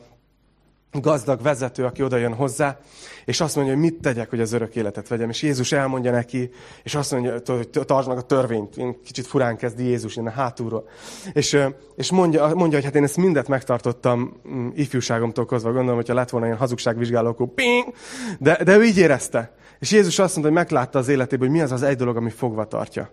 gazdag 1.02 1.42
vezető, 1.42 1.86
aki 1.86 2.04
oda 2.04 2.18
jön 2.18 2.34
hozzá, 2.34 2.80
és 3.26 3.42
azt 3.42 3.56
mondja, 3.56 3.74
hogy 3.74 3.82
mit 3.82 4.02
tegyek, 4.02 4.30
hogy 4.30 4.40
az 4.40 4.52
örök 4.52 4.76
életet 4.76 5.08
vegyem. 5.08 5.30
És 5.30 5.42
Jézus 5.42 5.72
elmondja 5.72 6.12
neki, 6.12 6.50
és 6.84 6.96
azt 6.96 7.12
mondja, 7.12 7.42
hogy 7.46 7.70
tartsd 7.70 8.08
meg 8.08 8.18
a 8.18 8.22
törvényt. 8.22 8.78
Én 8.78 9.02
kicsit 9.04 9.28
furán 9.28 9.58
kezdi 9.58 9.84
Jézus, 9.84 10.16
innen 10.16 10.34
hátulról. 10.34 10.88
És, 11.34 11.58
és 11.96 12.12
mondja, 12.12 12.48
mondja, 12.48 12.78
hogy 12.78 12.86
hát 12.86 12.96
én 12.96 13.04
ezt 13.04 13.18
mindet 13.18 13.48
megtartottam 13.48 14.42
mm, 14.48 14.68
ifjúságomtól 14.74 15.46
kozva. 15.46 15.72
Gondolom, 15.72 15.96
hogyha 15.96 16.14
lett 16.14 16.30
volna 16.30 16.46
ilyen 16.46 16.58
hazugságvizsgáló, 16.58 17.28
akkor 17.28 17.48
ping! 17.48 17.94
De, 18.40 18.64
de 18.64 18.78
ő 18.78 18.84
így 18.84 18.98
érezte. 18.98 19.54
És 19.80 19.92
Jézus 19.92 20.20
azt 20.20 20.36
mondta, 20.36 20.54
hogy 20.54 20.64
meglátta 20.64 21.00
az 21.00 21.08
életében, 21.08 21.48
hogy 21.48 21.58
mi 21.58 21.64
az 21.64 21.72
az 21.72 21.82
egy 21.82 21.98
dolog, 21.98 22.18
ami 22.18 22.30
fogva 22.30 22.66
tartja. 22.66 23.12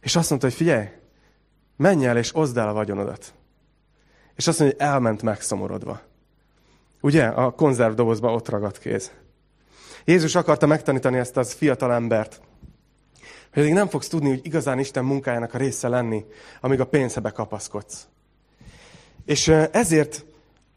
És 0.00 0.16
azt 0.16 0.28
mondta, 0.28 0.48
hogy 0.48 0.56
figyelj, 0.56 0.86
menj 1.76 2.06
el 2.06 2.16
és 2.16 2.34
oszd 2.34 2.56
el 2.56 2.68
a 2.68 2.72
vagyonodat. 2.72 3.34
És 4.36 4.46
azt 4.46 4.58
mondja, 4.58 4.76
hogy 4.78 4.86
elment 4.88 5.22
megszomorodva. 5.22 6.00
Ugye? 7.02 7.24
A 7.24 7.50
konzervdobozba 7.50 8.32
ott 8.32 8.48
ragadt 8.48 8.78
kéz. 8.78 9.10
Jézus 10.04 10.34
akarta 10.34 10.66
megtanítani 10.66 11.18
ezt 11.18 11.36
az 11.36 11.52
fiatal 11.52 11.92
embert, 11.92 12.40
hogy 13.52 13.72
nem 13.72 13.88
fogsz 13.88 14.08
tudni, 14.08 14.28
hogy 14.28 14.40
igazán 14.42 14.78
Isten 14.78 15.04
munkájának 15.04 15.54
a 15.54 15.58
része 15.58 15.88
lenni, 15.88 16.24
amíg 16.60 16.80
a 16.80 16.86
pénzbe 16.86 17.30
kapaszkodsz. 17.30 18.06
És 19.24 19.48
ezért, 19.70 20.24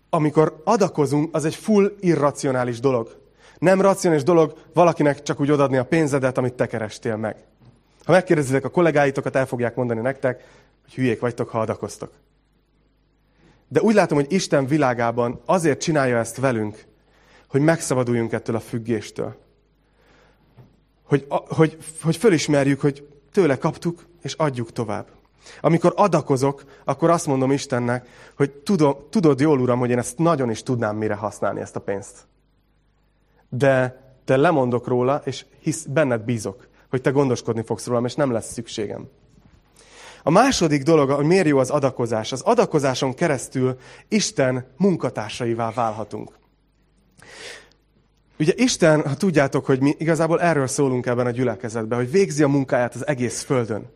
amikor 0.10 0.62
adakozunk, 0.64 1.36
az 1.36 1.46
egy 1.46 1.56
full 1.56 1.96
irracionális 2.00 2.80
dolog. 2.80 3.24
Nem 3.60 3.82
racionális 3.82 4.24
dolog 4.24 4.58
valakinek 4.74 5.22
csak 5.22 5.40
úgy 5.40 5.52
odadni 5.52 5.78
a 5.78 5.86
pénzedet, 5.86 6.38
amit 6.38 6.54
te 6.54 6.68
kerestél 6.68 7.16
meg. 7.16 7.36
Ha 8.06 8.12
megkérdezitek 8.12 8.66
a 8.66 8.70
kollégáitokat, 8.70 9.36
el 9.36 9.46
fogják 9.46 9.76
mondani 9.76 10.02
nektek, 10.02 10.44
hogy 10.84 10.94
hülyék 10.94 11.20
vagytok, 11.20 11.50
ha 11.50 11.60
adakoztok. 11.60 12.12
De 13.76 13.82
úgy 13.82 13.94
látom, 13.94 14.18
hogy 14.18 14.32
Isten 14.32 14.66
világában 14.66 15.42
azért 15.46 15.82
csinálja 15.82 16.18
ezt 16.18 16.38
velünk, 16.38 16.86
hogy 17.48 17.62
megszabaduljunk 17.62 18.32
ettől 18.32 18.56
a 18.56 18.60
függéstől. 18.60 19.36
Hogy, 21.04 21.26
hogy, 21.30 21.78
hogy 22.02 22.16
fölismerjük, 22.16 22.82
hogy 22.82 23.08
tőle 23.32 23.58
kaptuk, 23.58 24.06
és 24.22 24.34
adjuk 24.34 24.72
tovább. 24.72 25.08
Amikor 25.62 25.94
adakozok, 25.96 26.64
akkor 26.84 27.10
azt 27.10 27.28
mondom 27.28 27.52
Istennek, 27.52 28.08
hogy 28.36 28.52
tudom, 28.52 28.96
tudod 29.10 29.40
jól, 29.40 29.60
Uram, 29.60 29.80
hogy 29.80 29.90
én 29.90 29.98
ezt 29.98 30.18
nagyon 30.18 30.50
is 30.50 30.64
tudnám 30.64 30.96
mire 30.96 31.16
használni, 31.16 31.60
ezt 31.60 31.76
a 31.76 31.82
pénzt. 31.82 32.28
De 33.50 34.02
te 34.26 34.38
lemondok 34.38 34.88
róla, 34.88 35.22
és 35.26 35.46
hisz, 35.60 35.86
benned 35.86 36.22
bízok, 36.22 36.68
hogy 36.90 37.02
te 37.02 37.10
gondoskodni 37.10 37.64
fogsz 37.64 37.86
rólam, 37.86 38.06
és 38.06 38.16
nem 38.16 38.32
lesz 38.32 38.52
szükségem. 38.52 39.10
A 40.28 40.32
második 40.32 40.84
dolog, 40.84 41.10
hogy 41.10 41.26
miért 41.26 41.48
jó 41.48 41.58
az 41.58 41.70
adakozás. 41.70 42.32
Az 42.32 42.42
adakozáson 42.42 43.14
keresztül 43.14 43.78
Isten 44.08 44.68
munkatársaivá 44.78 45.72
válhatunk. 45.72 46.32
Ugye 48.40 48.54
Isten, 48.56 49.08
ha 49.08 49.16
tudjátok, 49.16 49.66
hogy 49.66 49.82
mi 49.82 49.96
igazából 49.98 50.42
erről 50.42 50.68
szólunk 50.68 51.06
ebben 51.06 51.26
a 51.26 51.32
gyülekezetben, 51.32 51.98
hogy 51.98 52.12
végzi 52.12 52.44
a 52.44 52.48
munkáját 52.48 52.96
az 52.96 53.08
egész 53.08 53.42
földön. 53.42 53.90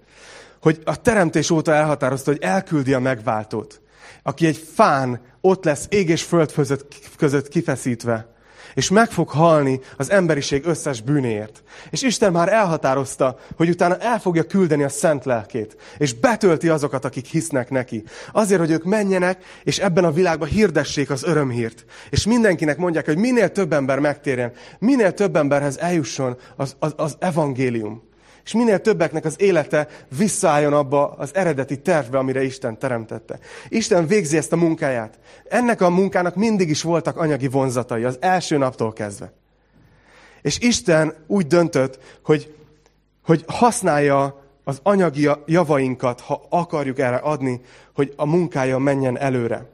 Hogy 0.62 0.82
a 0.84 1.02
teremtés 1.02 1.50
óta 1.50 1.74
elhatározta, 1.74 2.32
hogy 2.32 2.42
elküldi 2.42 2.94
a 2.94 3.00
megváltót, 3.00 3.82
aki 4.24 4.46
egy 4.46 4.58
fán 4.74 5.22
ott 5.42 5.64
lesz 5.64 5.86
ég 5.90 6.10
és 6.10 6.24
föld 6.24 6.54
között 7.18 7.48
kifeszítve, 7.48 8.36
és 8.74 8.90
meg 8.90 9.12
fog 9.12 9.30
halni 9.30 9.80
az 9.98 10.12
emberiség 10.12 10.66
összes 10.66 11.02
bűnéért. 11.02 11.64
És 11.90 12.02
Isten 12.02 12.32
már 12.32 12.54
elhatározta, 12.54 13.40
hogy 13.56 13.70
utána 13.70 13.98
el 13.98 14.20
fogja 14.20 14.44
küldeni 14.44 14.84
a 14.84 14.90
szent 14.90 15.26
lelkét, 15.26 15.78
és 15.98 16.14
betölti 16.14 16.70
azokat, 16.70 17.06
akik 17.06 17.26
hisznek 17.26 17.70
neki. 17.70 18.04
Azért, 18.32 18.60
hogy 18.60 18.72
ők 18.72 18.84
menjenek, 18.84 19.44
és 19.64 19.80
ebben 19.80 20.04
a 20.04 20.12
világban 20.12 20.48
hirdessék 20.48 21.10
az 21.10 21.24
örömhírt. 21.24 21.86
És 22.10 22.26
mindenkinek 22.26 22.78
mondják, 22.78 23.06
hogy 23.06 23.18
minél 23.18 23.52
több 23.52 23.74
ember 23.74 24.00
megtérjen, 24.00 24.52
minél 24.80 25.14
több 25.14 25.36
emberhez 25.36 25.78
eljusson 25.78 26.38
az, 26.56 26.76
az, 26.80 26.94
az 26.98 27.16
evangélium. 27.20 28.09
És 28.50 28.56
minél 28.56 28.82
többeknek 28.82 29.26
az 29.26 29.36
élete 29.38 29.88
visszaálljon 30.18 30.74
abba 30.74 31.08
az 31.08 31.36
eredeti 31.36 31.80
tervbe, 31.80 32.18
amire 32.18 32.44
Isten 32.44 32.78
teremtette. 32.78 33.40
Isten 33.68 34.08
végzi 34.08 34.38
ezt 34.38 34.52
a 34.52 34.56
munkáját. 34.56 35.20
Ennek 35.50 35.82
a 35.82 35.90
munkának 35.90 36.36
mindig 36.36 36.70
is 36.70 36.82
voltak 36.82 37.18
anyagi 37.18 37.48
vonzatai, 37.48 38.04
az 38.04 38.18
első 38.20 38.58
naptól 38.58 38.94
kezdve. 38.94 39.34
És 40.42 40.60
Isten 40.60 41.14
úgy 41.28 41.48
döntött, 41.48 42.00
hogy, 42.24 42.56
hogy 43.24 43.44
használja 43.48 44.44
az 44.64 44.80
anyagi 44.84 45.30
javainkat, 45.46 46.22
ha 46.22 46.46
akarjuk 46.50 47.00
erre 47.00 47.18
adni, 47.18 47.62
hogy 47.94 48.14
a 48.16 48.26
munkája 48.26 48.78
menjen 48.78 49.18
előre. 49.18 49.66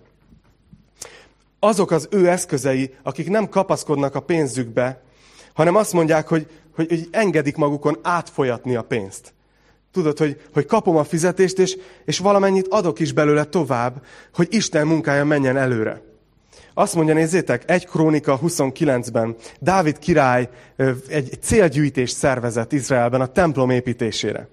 Azok 1.60 1.92
az 1.92 2.08
ő 2.12 2.30
eszközei, 2.30 2.96
akik 3.04 3.30
nem 3.30 3.50
kapaszkodnak 3.50 4.16
a 4.16 4.20
pénzükbe, 4.20 5.02
hanem 5.54 5.76
azt 5.76 5.94
mondják, 5.94 6.28
hogy 6.28 6.48
hogy, 6.76 6.90
hogy 6.90 7.08
engedik 7.12 7.56
magukon 7.56 7.98
átfolyatni 8.02 8.76
a 8.76 8.82
pénzt. 8.82 9.34
Tudod, 9.92 10.18
hogy, 10.18 10.42
hogy 10.54 10.66
kapom 10.66 10.96
a 10.96 11.04
fizetést, 11.04 11.60
és, 11.60 11.78
és 12.06 12.20
valamennyit 12.20 12.68
adok 12.70 13.00
is 13.00 13.12
belőle 13.12 13.44
tovább, 13.44 14.06
hogy 14.34 14.48
Isten 14.50 14.88
munkája 14.88 15.26
menjen 15.26 15.58
előre. 15.58 16.02
Azt 16.74 16.96
mondja, 16.96 17.14
nézzétek, 17.14 17.64
egy 17.70 17.86
Krónika 17.86 18.40
29-ben 18.44 19.36
Dávid 19.60 20.00
király 20.00 20.50
egy 21.08 21.38
célgyűjtést 21.42 22.16
szervezett 22.16 22.72
Izraelben 22.72 23.22
a 23.22 23.26
templom 23.26 23.70
építésére. 23.70 24.48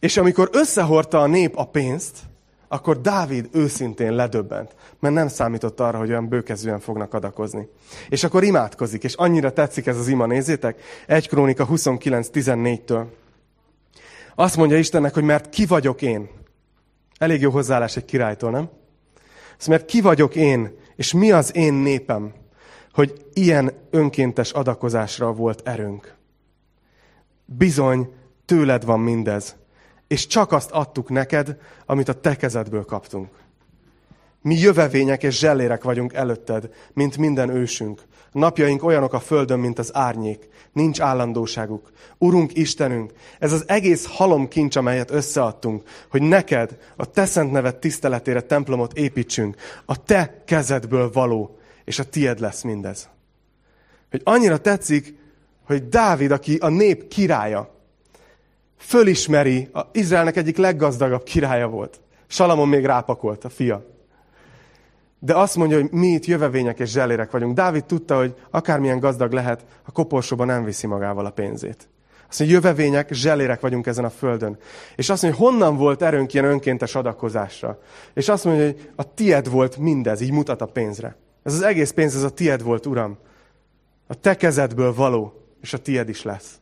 És 0.00 0.16
amikor 0.16 0.48
összehordta 0.52 1.20
a 1.20 1.26
nép 1.26 1.56
a 1.56 1.64
pénzt, 1.64 2.18
akkor 2.68 3.00
Dávid 3.00 3.48
őszintén 3.52 4.12
ledöbbent, 4.12 4.74
mert 5.00 5.14
nem 5.14 5.28
számított 5.28 5.80
arra, 5.80 5.98
hogy 5.98 6.08
olyan 6.08 6.28
bőkezően 6.28 6.80
fognak 6.80 7.14
adakozni. 7.14 7.68
És 8.08 8.24
akkor 8.24 8.44
imádkozik, 8.44 9.04
és 9.04 9.14
annyira 9.14 9.52
tetszik 9.52 9.86
ez 9.86 9.98
az 9.98 10.08
ima, 10.08 10.26
nézzétek, 10.26 10.82
1 11.06 11.28
Krónika 11.28 11.66
29.14-től. 11.66 13.04
Azt 14.34 14.56
mondja 14.56 14.78
Istennek, 14.78 15.14
hogy 15.14 15.22
mert 15.22 15.48
ki 15.48 15.66
vagyok 15.66 16.02
én. 16.02 16.28
Elég 17.18 17.40
jó 17.40 17.50
hozzáállás 17.50 17.96
egy 17.96 18.04
királytól, 18.04 18.50
nem? 18.50 18.68
Azt 19.58 19.68
mert 19.68 19.84
ki 19.84 20.00
vagyok 20.00 20.34
én, 20.34 20.76
és 20.96 21.12
mi 21.12 21.32
az 21.32 21.56
én 21.56 21.74
népem, 21.74 22.32
hogy 22.92 23.26
ilyen 23.32 23.72
önkéntes 23.90 24.52
adakozásra 24.52 25.32
volt 25.32 25.68
erőnk. 25.68 26.14
Bizony, 27.44 28.12
tőled 28.44 28.84
van 28.84 29.00
mindez, 29.00 29.56
és 30.06 30.26
csak 30.26 30.52
azt 30.52 30.70
adtuk 30.70 31.08
neked, 31.08 31.56
amit 31.86 32.08
a 32.08 32.20
te 32.20 32.36
kezedből 32.36 32.84
kaptunk. 32.84 33.28
Mi 34.44 34.58
jövevények 34.58 35.22
és 35.22 35.38
zsellérek 35.38 35.84
vagyunk 35.84 36.12
előtted, 36.12 36.68
mint 36.92 37.16
minden 37.16 37.48
ősünk. 37.48 38.02
Napjaink 38.32 38.84
olyanok 38.84 39.12
a 39.12 39.20
földön, 39.20 39.58
mint 39.58 39.78
az 39.78 39.90
árnyék. 39.94 40.48
Nincs 40.72 41.00
állandóságuk. 41.00 41.90
Urunk, 42.18 42.56
Istenünk, 42.56 43.12
ez 43.38 43.52
az 43.52 43.64
egész 43.66 44.06
halom 44.06 44.48
kincs, 44.48 44.76
amelyet 44.76 45.10
összeadtunk, 45.10 45.82
hogy 46.10 46.22
neked, 46.22 46.78
a 46.96 47.10
te 47.10 47.24
szent 47.24 47.52
neved 47.52 47.76
tiszteletére 47.76 48.40
templomot 48.40 48.92
építsünk, 48.92 49.56
a 49.84 50.02
te 50.02 50.42
kezedből 50.46 51.10
való, 51.12 51.58
és 51.84 51.98
a 51.98 52.04
tied 52.04 52.40
lesz 52.40 52.62
mindez. 52.62 53.08
Hogy 54.10 54.20
annyira 54.24 54.58
tetszik, 54.58 55.18
hogy 55.66 55.88
Dávid, 55.88 56.30
aki 56.30 56.56
a 56.56 56.68
nép 56.68 57.08
királya, 57.08 57.74
fölismeri, 58.76 59.68
a 59.72 59.80
Izraelnek 59.92 60.36
egyik 60.36 60.56
leggazdagabb 60.56 61.22
királya 61.22 61.68
volt. 61.68 62.00
Salamon 62.26 62.68
még 62.68 62.84
rápakolt, 62.84 63.44
a 63.44 63.48
fia. 63.48 63.93
De 65.24 65.36
azt 65.36 65.56
mondja, 65.56 65.80
hogy 65.80 65.90
mi 65.90 66.06
itt 66.06 66.24
jövevények 66.24 66.78
és 66.78 66.90
zselérek 66.90 67.30
vagyunk. 67.30 67.54
Dávid 67.54 67.84
tudta, 67.84 68.16
hogy 68.16 68.34
akármilyen 68.50 68.98
gazdag 68.98 69.32
lehet, 69.32 69.64
a 69.82 69.92
koporsóban 69.92 70.46
nem 70.46 70.64
viszi 70.64 70.86
magával 70.86 71.26
a 71.26 71.30
pénzét. 71.30 71.88
Azt 72.28 72.38
mondja, 72.38 72.56
jövevények, 72.56 73.12
zselérek 73.12 73.60
vagyunk 73.60 73.86
ezen 73.86 74.04
a 74.04 74.10
földön. 74.10 74.58
És 74.96 75.10
azt 75.10 75.22
mondja, 75.22 75.40
hogy 75.40 75.50
honnan 75.50 75.76
volt 75.76 76.02
erőnk 76.02 76.32
ilyen 76.32 76.46
önkéntes 76.46 76.94
adakozásra. 76.94 77.78
És 78.14 78.28
azt 78.28 78.44
mondja, 78.44 78.64
hogy 78.64 78.90
a 78.96 79.14
tied 79.14 79.50
volt 79.50 79.76
mindez, 79.76 80.20
így 80.20 80.32
mutat 80.32 80.60
a 80.60 80.66
pénzre. 80.66 81.16
Ez 81.42 81.54
az 81.54 81.62
egész 81.62 81.90
pénz, 81.90 82.16
ez 82.16 82.22
a 82.22 82.30
tied 82.30 82.62
volt, 82.62 82.86
Uram. 82.86 83.18
A 84.06 84.14
te 84.14 84.36
kezedből 84.36 84.94
való, 84.94 85.32
és 85.60 85.72
a 85.72 85.78
tied 85.78 86.08
is 86.08 86.22
lesz. 86.22 86.60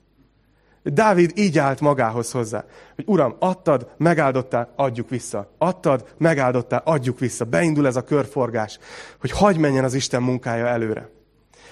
Dávid 0.83 1.33
így 1.35 1.59
állt 1.59 1.81
magához 1.81 2.31
hozzá, 2.31 2.65
hogy 2.95 3.05
Uram, 3.09 3.37
adtad, 3.39 3.91
megáldottál, 3.97 4.73
adjuk 4.77 5.09
vissza. 5.11 5.51
Adtad, 5.59 6.15
megáldottál, 6.19 6.83
adjuk 6.85 7.19
vissza. 7.19 7.45
Beindul 7.45 7.87
ez 7.87 7.97
a 7.97 8.05
körforgás, 8.05 8.79
hogy 9.21 9.31
hagy 9.31 9.57
menjen 9.57 9.85
az 9.85 9.95
Isten 9.95 10.23
munkája 10.23 10.67
előre. 10.67 11.11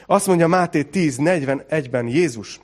Azt 0.06 0.26
mondja 0.26 0.46
Máté 0.46 0.86
10.41-ben 0.92 2.06
Jézus, 2.06 2.60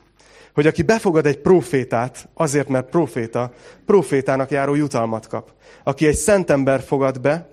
hogy 0.54 0.66
aki 0.66 0.82
befogad 0.82 1.26
egy 1.26 1.38
profétát, 1.38 2.28
azért, 2.34 2.68
mert 2.68 2.90
proféta, 2.90 3.52
profétának 3.86 4.50
járó 4.50 4.74
jutalmat 4.74 5.26
kap. 5.26 5.52
Aki 5.84 6.06
egy 6.06 6.14
szentember 6.14 6.80
fogad 6.80 7.20
be, 7.20 7.48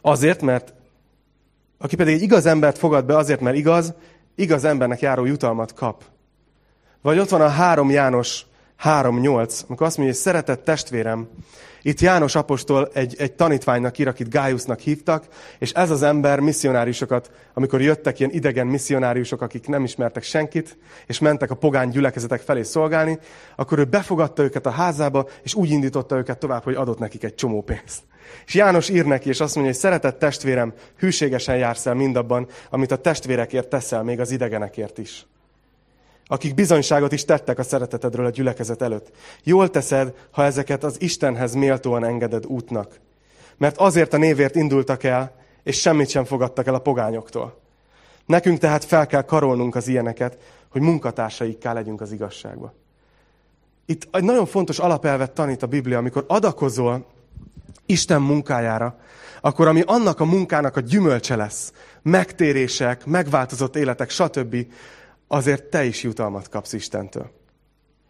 azért, 0.00 0.42
mert 0.42 0.74
aki 1.78 1.96
pedig 1.96 2.14
egy 2.14 2.22
igaz 2.22 2.46
embert 2.46 2.78
fogad 2.78 3.04
be 3.04 3.16
azért, 3.16 3.40
mert 3.40 3.56
igaz, 3.56 3.94
igaz 4.34 4.64
embernek 4.64 5.00
járó 5.00 5.24
jutalmat 5.24 5.74
kap. 5.74 6.04
Vagy 7.02 7.18
ott 7.18 7.28
van 7.28 7.40
a 7.40 7.48
3 7.48 7.90
János 7.90 8.46
3.8, 8.84 9.66
amikor 9.66 9.86
azt 9.86 9.96
mondja, 9.96 10.14
hogy 10.14 10.24
szeretett 10.24 10.64
testvérem, 10.64 11.28
itt 11.82 12.00
János 12.00 12.34
apostol 12.34 12.88
egy, 12.92 13.14
egy 13.18 13.32
tanítványnak 13.32 13.98
ír, 13.98 14.08
akit 14.08 14.30
Gájusznak 14.30 14.78
hívtak, 14.78 15.24
és 15.58 15.72
ez 15.72 15.90
az 15.90 16.02
ember 16.02 16.40
misszionáriusokat, 16.40 17.30
amikor 17.54 17.80
jöttek 17.80 18.18
ilyen 18.18 18.32
idegen 18.32 18.66
misszionáriusok, 18.66 19.40
akik 19.40 19.66
nem 19.66 19.84
ismertek 19.84 20.22
senkit, 20.22 20.78
és 21.06 21.18
mentek 21.18 21.50
a 21.50 21.54
pogány 21.54 21.88
gyülekezetek 21.88 22.40
felé 22.40 22.62
szolgálni, 22.62 23.18
akkor 23.56 23.78
ő 23.78 23.84
befogadta 23.84 24.42
őket 24.42 24.66
a 24.66 24.70
házába, 24.70 25.28
és 25.42 25.54
úgy 25.54 25.70
indította 25.70 26.16
őket 26.16 26.38
tovább, 26.38 26.62
hogy 26.62 26.74
adott 26.74 26.98
nekik 26.98 27.24
egy 27.24 27.34
csomó 27.34 27.62
pénzt. 27.62 28.02
És 28.46 28.54
János 28.54 28.88
ír 28.88 29.04
neki, 29.04 29.28
és 29.28 29.40
azt 29.40 29.54
mondja, 29.54 29.72
hogy 29.72 29.82
szeretett 29.82 30.18
testvérem, 30.18 30.72
hűségesen 30.98 31.56
jársz 31.56 31.86
el 31.86 31.94
mindabban, 31.94 32.48
amit 32.70 32.90
a 32.90 32.96
testvérekért 32.96 33.68
teszel, 33.68 34.02
még 34.02 34.20
az 34.20 34.30
idegenekért 34.30 34.98
is 34.98 35.26
akik 36.28 36.54
bizonyságot 36.54 37.12
is 37.12 37.24
tettek 37.24 37.58
a 37.58 37.62
szeretetedről 37.62 38.26
a 38.26 38.30
gyülekezet 38.30 38.82
előtt. 38.82 39.10
Jól 39.42 39.70
teszed, 39.70 40.14
ha 40.30 40.44
ezeket 40.44 40.84
az 40.84 41.00
Istenhez 41.00 41.54
méltóan 41.54 42.04
engeded 42.04 42.46
útnak. 42.46 43.00
Mert 43.56 43.76
azért 43.76 44.12
a 44.12 44.16
névért 44.16 44.56
indultak 44.56 45.02
el, 45.04 45.32
és 45.62 45.80
semmit 45.80 46.08
sem 46.08 46.24
fogadtak 46.24 46.66
el 46.66 46.74
a 46.74 46.78
pogányoktól. 46.78 47.58
Nekünk 48.26 48.58
tehát 48.58 48.84
fel 48.84 49.06
kell 49.06 49.22
karolnunk 49.22 49.74
az 49.74 49.88
ilyeneket, 49.88 50.38
hogy 50.68 50.80
munkatársaikká 50.80 51.72
legyünk 51.72 52.00
az 52.00 52.12
igazságba. 52.12 52.72
Itt 53.86 54.08
egy 54.12 54.24
nagyon 54.24 54.46
fontos 54.46 54.78
alapelvet 54.78 55.30
tanít 55.30 55.62
a 55.62 55.66
Biblia, 55.66 55.98
amikor 55.98 56.24
adakozol 56.26 57.06
Isten 57.86 58.22
munkájára, 58.22 58.98
akkor 59.40 59.66
ami 59.66 59.82
annak 59.86 60.20
a 60.20 60.24
munkának 60.24 60.76
a 60.76 60.80
gyümölcse 60.80 61.36
lesz, 61.36 61.72
megtérések, 62.02 63.06
megváltozott 63.06 63.76
életek, 63.76 64.10
stb., 64.10 64.66
azért 65.28 65.64
te 65.64 65.84
is 65.84 66.02
jutalmat 66.02 66.48
kapsz 66.48 66.72
Istentől. 66.72 67.30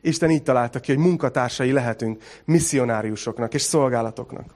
Isten 0.00 0.30
így 0.30 0.42
találta 0.42 0.80
ki, 0.80 0.94
hogy 0.94 1.04
munkatársai 1.04 1.72
lehetünk 1.72 2.22
misszionáriusoknak 2.44 3.54
és 3.54 3.62
szolgálatoknak. 3.62 4.54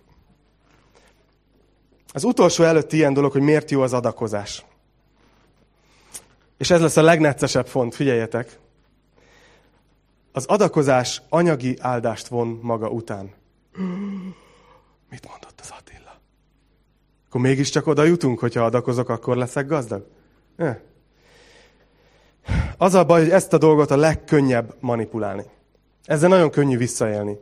Az 2.12 2.24
utolsó 2.24 2.64
előtti 2.64 2.96
ilyen 2.96 3.12
dolog, 3.12 3.32
hogy 3.32 3.40
miért 3.40 3.70
jó 3.70 3.80
az 3.80 3.92
adakozás. 3.92 4.64
És 6.58 6.70
ez 6.70 6.80
lesz 6.80 6.96
a 6.96 7.02
legneccesebb 7.02 7.66
font, 7.66 7.94
figyeljetek. 7.94 8.58
Az 10.32 10.44
adakozás 10.44 11.22
anyagi 11.28 11.76
áldást 11.80 12.28
von 12.28 12.58
maga 12.62 12.88
után. 12.88 13.32
Mit 15.10 15.28
mondott 15.28 15.60
az 15.60 15.72
Attila? 15.78 16.20
Akkor 17.26 17.40
mégiscsak 17.40 17.86
oda 17.86 18.04
jutunk, 18.04 18.38
hogyha 18.38 18.64
adakozok, 18.64 19.08
akkor 19.08 19.36
leszek 19.36 19.66
gazdag? 19.66 20.06
Eh. 20.56 20.78
Az 22.76 22.94
a 22.94 23.04
baj, 23.04 23.20
hogy 23.20 23.30
ezt 23.30 23.52
a 23.52 23.58
dolgot 23.58 23.90
a 23.90 23.96
legkönnyebb 23.96 24.74
manipulálni. 24.80 25.42
Ezzel 26.04 26.28
nagyon 26.28 26.50
könnyű 26.50 26.76
visszaélni. 26.76 27.38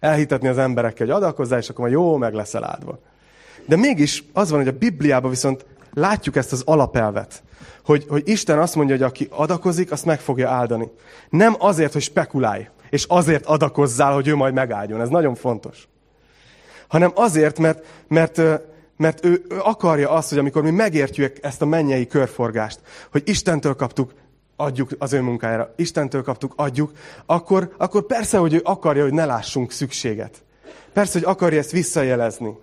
Elhitetni 0.00 0.48
az 0.48 0.58
emberekkel, 0.58 1.06
hogy 1.06 1.14
adakozzál, 1.14 1.58
és 1.58 1.68
akkor 1.68 1.80
majd 1.80 1.92
jó, 1.92 2.16
meg 2.16 2.34
leszel 2.34 2.64
áldva. 2.64 2.98
De 3.66 3.76
mégis 3.76 4.24
az 4.32 4.50
van, 4.50 4.58
hogy 4.58 4.68
a 4.68 4.78
Bibliában 4.78 5.30
viszont 5.30 5.64
látjuk 5.94 6.36
ezt 6.36 6.52
az 6.52 6.62
alapelvet, 6.64 7.42
hogy, 7.84 8.06
hogy 8.08 8.28
Isten 8.28 8.58
azt 8.58 8.74
mondja, 8.74 8.94
hogy 8.94 9.04
aki 9.04 9.28
adakozik, 9.30 9.92
azt 9.92 10.04
meg 10.04 10.20
fogja 10.20 10.50
áldani. 10.50 10.90
Nem 11.30 11.54
azért, 11.58 11.92
hogy 11.92 12.02
spekulálj, 12.02 12.68
és 12.90 13.04
azért 13.08 13.46
adakozzál, 13.46 14.12
hogy 14.12 14.28
ő 14.28 14.34
majd 14.34 14.54
megáldjon. 14.54 15.00
Ez 15.00 15.08
nagyon 15.08 15.34
fontos. 15.34 15.88
Hanem 16.88 17.12
azért, 17.14 17.58
mert, 17.58 17.84
mert, 18.08 18.40
mert 18.96 19.24
ő, 19.24 19.44
ő 19.48 19.58
akarja 19.62 20.10
azt, 20.10 20.28
hogy 20.28 20.38
amikor 20.38 20.62
mi 20.62 20.70
megértjük 20.70 21.36
ezt 21.40 21.62
a 21.62 21.66
mennyei 21.66 22.06
körforgást, 22.06 22.80
hogy 23.10 23.22
Istentől 23.24 23.74
kaptuk 23.74 24.12
adjuk 24.56 24.90
az 24.98 25.12
ő 25.12 25.20
munkájára, 25.20 25.72
Istentől 25.76 26.22
kaptuk, 26.22 26.52
adjuk, 26.56 26.92
akkor, 27.26 27.74
akkor 27.76 28.06
persze, 28.06 28.38
hogy 28.38 28.54
ő 28.54 28.60
akarja, 28.64 29.02
hogy 29.02 29.12
ne 29.12 29.24
lássunk 29.24 29.72
szükséget. 29.72 30.44
Persze, 30.92 31.18
hogy 31.18 31.28
akarja 31.28 31.58
ezt 31.58 31.70
visszajelezni. 31.70 32.58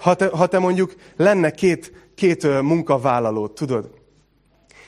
Ha 0.00 0.14
te, 0.14 0.26
ha 0.26 0.46
te 0.46 0.58
mondjuk 0.58 0.94
lenne 1.16 1.50
két, 1.50 1.92
két 2.14 2.62
munkavállalót, 2.62 3.54
tudod, 3.54 3.90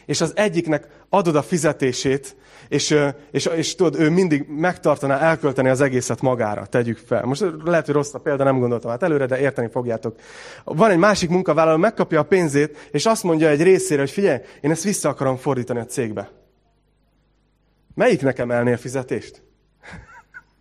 és 0.07 0.21
az 0.21 0.33
egyiknek 0.37 1.02
adod 1.15 1.37
a 1.37 1.43
fizetését, 1.43 2.37
és, 2.69 2.97
és, 3.31 3.47
és 3.47 3.75
tudod, 3.75 4.01
ő 4.01 4.11
mindig 4.11 4.47
megtartaná, 4.49 5.19
elkölteni 5.19 5.69
az 5.69 5.81
egészet 5.81 6.21
magára, 6.21 6.67
tegyük 6.67 6.99
fel. 7.07 7.25
Most 7.25 7.45
lehet, 7.65 7.85
hogy 7.85 7.95
rossz 7.95 8.15
a 8.15 8.19
példa, 8.19 8.45
nem 8.45 8.59
gondoltam 8.59 8.91
hát 8.91 9.03
előre, 9.03 9.27
de 9.27 9.39
érteni 9.39 9.69
fogjátok. 9.69 10.17
Van 10.65 10.91
egy 10.91 10.99
másik 10.99 11.31
munkavállaló, 11.31 11.77
megkapja 11.77 12.21
a 12.21 12.25
pénzét, 12.25 12.89
és 12.91 13.07
azt 13.07 13.23
mondja 13.23 13.49
egy 13.49 13.63
részére, 13.63 14.01
hogy 14.01 14.11
figyelj, 14.11 14.39
én 14.61 14.71
ezt 14.71 14.83
vissza 14.83 15.09
akarom 15.09 15.37
fordítani 15.37 15.81
a 15.81 15.85
cégbe. 15.85 16.31
Melyik 17.95 18.23
nekem 18.23 18.51
elnél 18.51 18.77
fizetést? 18.77 19.43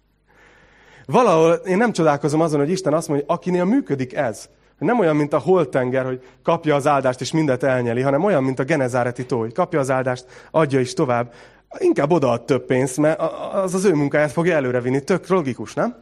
Valahol 1.05 1.53
én 1.53 1.77
nem 1.77 1.91
csodálkozom 1.91 2.41
azon, 2.41 2.59
hogy 2.59 2.71
Isten 2.71 2.93
azt 2.93 3.07
mondja, 3.07 3.25
akinél 3.27 3.65
működik 3.65 4.13
ez, 4.13 4.49
nem 4.85 4.99
olyan, 4.99 5.15
mint 5.15 5.33
a 5.33 5.39
holtenger, 5.39 6.05
hogy 6.05 6.23
kapja 6.43 6.75
az 6.75 6.87
áldást 6.87 7.21
és 7.21 7.31
mindet 7.31 7.63
elnyeli, 7.63 8.01
hanem 8.01 8.23
olyan, 8.23 8.43
mint 8.43 8.59
a 8.59 8.63
genezáreti 8.63 9.25
tó, 9.25 9.39
hogy 9.39 9.53
kapja 9.53 9.79
az 9.79 9.89
áldást, 9.89 10.25
adja 10.51 10.79
is 10.79 10.93
tovább. 10.93 11.33
Inkább 11.77 12.11
odaad 12.11 12.45
több 12.45 12.65
pénzt, 12.65 12.97
mert 12.97 13.19
az 13.53 13.73
az 13.73 13.85
ő 13.85 13.93
munkáját 13.93 14.31
fogja 14.31 14.55
előrevinni. 14.55 15.03
Tök 15.03 15.27
logikus, 15.27 15.73
nem? 15.73 15.95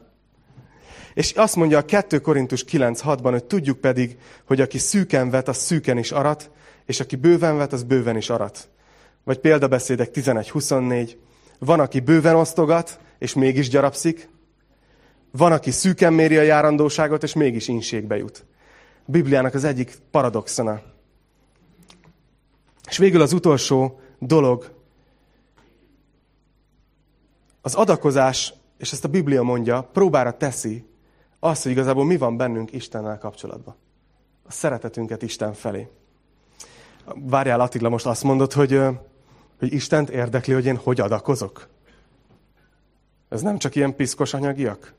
És 1.13 1.32
azt 1.32 1.55
mondja 1.55 1.77
a 1.77 1.86
2 1.86 2.19
Korintus 2.19 2.65
9.6-ban, 2.65 3.30
hogy 3.32 3.43
tudjuk 3.43 3.77
pedig, 3.77 4.17
hogy 4.45 4.61
aki 4.61 4.77
szűken 4.77 5.30
vet, 5.30 5.47
az 5.47 5.57
szűken 5.57 5.97
is 5.97 6.11
arat, 6.11 6.51
és 6.86 6.99
aki 6.99 7.15
bőven 7.15 7.57
vet, 7.57 7.73
az 7.73 7.84
bőven 7.84 8.17
is 8.17 8.30
arat. 8.30 8.69
Vagy 9.23 9.39
példabeszédek 9.39 10.09
11.24. 10.13 11.11
Van, 11.59 11.80
aki 11.80 11.99
bőven 11.99 12.36
osztogat, 12.36 12.99
és 13.17 13.34
mégis 13.34 13.69
gyarapszik. 13.69 14.30
Van, 15.32 15.51
aki 15.51 15.71
szűken 15.71 16.13
méri 16.13 16.38
a 16.38 16.41
járandóságot, 16.41 17.23
és 17.23 17.34
mégis 17.34 17.67
inségbe 17.67 18.17
jut. 18.17 18.45
Bibliának 19.10 19.53
az 19.53 19.64
egyik 19.64 19.97
paradoxona. 20.12 20.82
És 22.89 22.97
végül 22.97 23.22
az 23.22 23.34
utolsó 23.34 23.99
dolog, 24.20 24.72
az 27.62 27.76
adakozás, 27.76 28.53
és 28.78 28.91
ezt 28.91 29.03
a 29.03 29.07
Biblia 29.07 29.41
mondja, 29.41 29.82
próbára 29.82 30.38
teszi 30.38 30.86
azt, 31.39 31.64
hogy 31.64 31.72
igazából 31.72 32.05
mi 32.05 32.18
van 32.18 32.38
bennünk 32.38 32.74
Istennel 32.74 33.18
kapcsolatban. 33.18 33.76
A 34.47 34.51
szeretetünket 34.51 35.22
Isten 35.22 35.53
felé. 35.53 35.88
Várjál 37.16 37.60
Attila, 37.60 37.89
most 37.89 38.05
azt 38.05 38.24
mondod, 38.24 38.53
hogy, 38.53 38.82
hogy 39.60 39.74
Istent 39.74 40.10
érdekli, 40.10 40.53
hogy 40.53 40.66
én 40.66 40.78
hogy 40.78 40.99
adakozok? 40.99 41.68
Ez 43.30 43.41
nem 43.41 43.57
csak 43.57 43.76
ilyen 43.76 43.95
piszkos 43.95 44.34
anyagiak? 44.34 44.97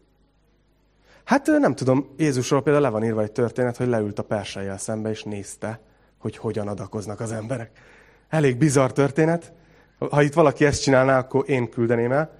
Hát 1.30 1.46
nem 1.46 1.74
tudom, 1.74 2.14
Jézusról 2.16 2.62
például 2.62 2.84
le 2.84 2.90
van 2.90 3.04
írva 3.04 3.22
egy 3.22 3.32
történet, 3.32 3.76
hogy 3.76 3.86
leült 3.86 4.18
a 4.18 4.22
persejjel 4.22 4.78
szembe, 4.78 5.10
és 5.10 5.22
nézte, 5.22 5.80
hogy 6.18 6.36
hogyan 6.36 6.68
adakoznak 6.68 7.20
az 7.20 7.32
emberek. 7.32 7.70
Elég 8.28 8.56
bizarr 8.56 8.90
történet. 8.90 9.52
Ha 10.10 10.22
itt 10.22 10.32
valaki 10.32 10.64
ezt 10.64 10.82
csinálná, 10.82 11.18
akkor 11.18 11.44
én 11.46 11.68
küldeném 11.68 12.12
el. 12.12 12.38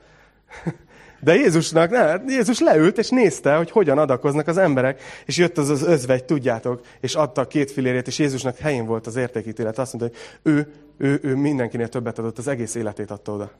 De 1.20 1.34
Jézusnak, 1.34 1.91
ne, 1.91 2.14
Jézus 2.26 2.61
leült, 2.61 2.99
és 2.99 3.09
nézte, 3.09 3.55
hogy 3.55 3.70
hogyan 3.70 3.99
adakoznak 3.99 4.47
az 4.47 4.57
emberek, 4.57 5.03
és 5.26 5.36
jött 5.36 5.59
az 5.59 5.68
az 5.68 5.82
özvegy, 5.82 6.24
tudjátok, 6.24 6.80
és 7.01 7.14
adta 7.14 7.41
a 7.41 7.47
két 7.47 7.70
filérét, 7.70 8.07
és 8.07 8.18
Jézusnak 8.18 8.57
helyén 8.57 8.86
volt 8.86 9.07
az 9.07 9.16
értékítélet. 9.16 9.78
Azt 9.78 9.93
mondta, 9.93 10.18
hogy 10.43 10.53
ő, 10.53 10.72
ő, 10.97 11.20
ő 11.22 11.36
mindenkinél 11.36 11.88
többet 11.88 12.18
adott, 12.18 12.38
az 12.38 12.49
egész 12.49 12.74
életét 12.74 13.11
adta 13.11 13.32
oda. 13.32 13.51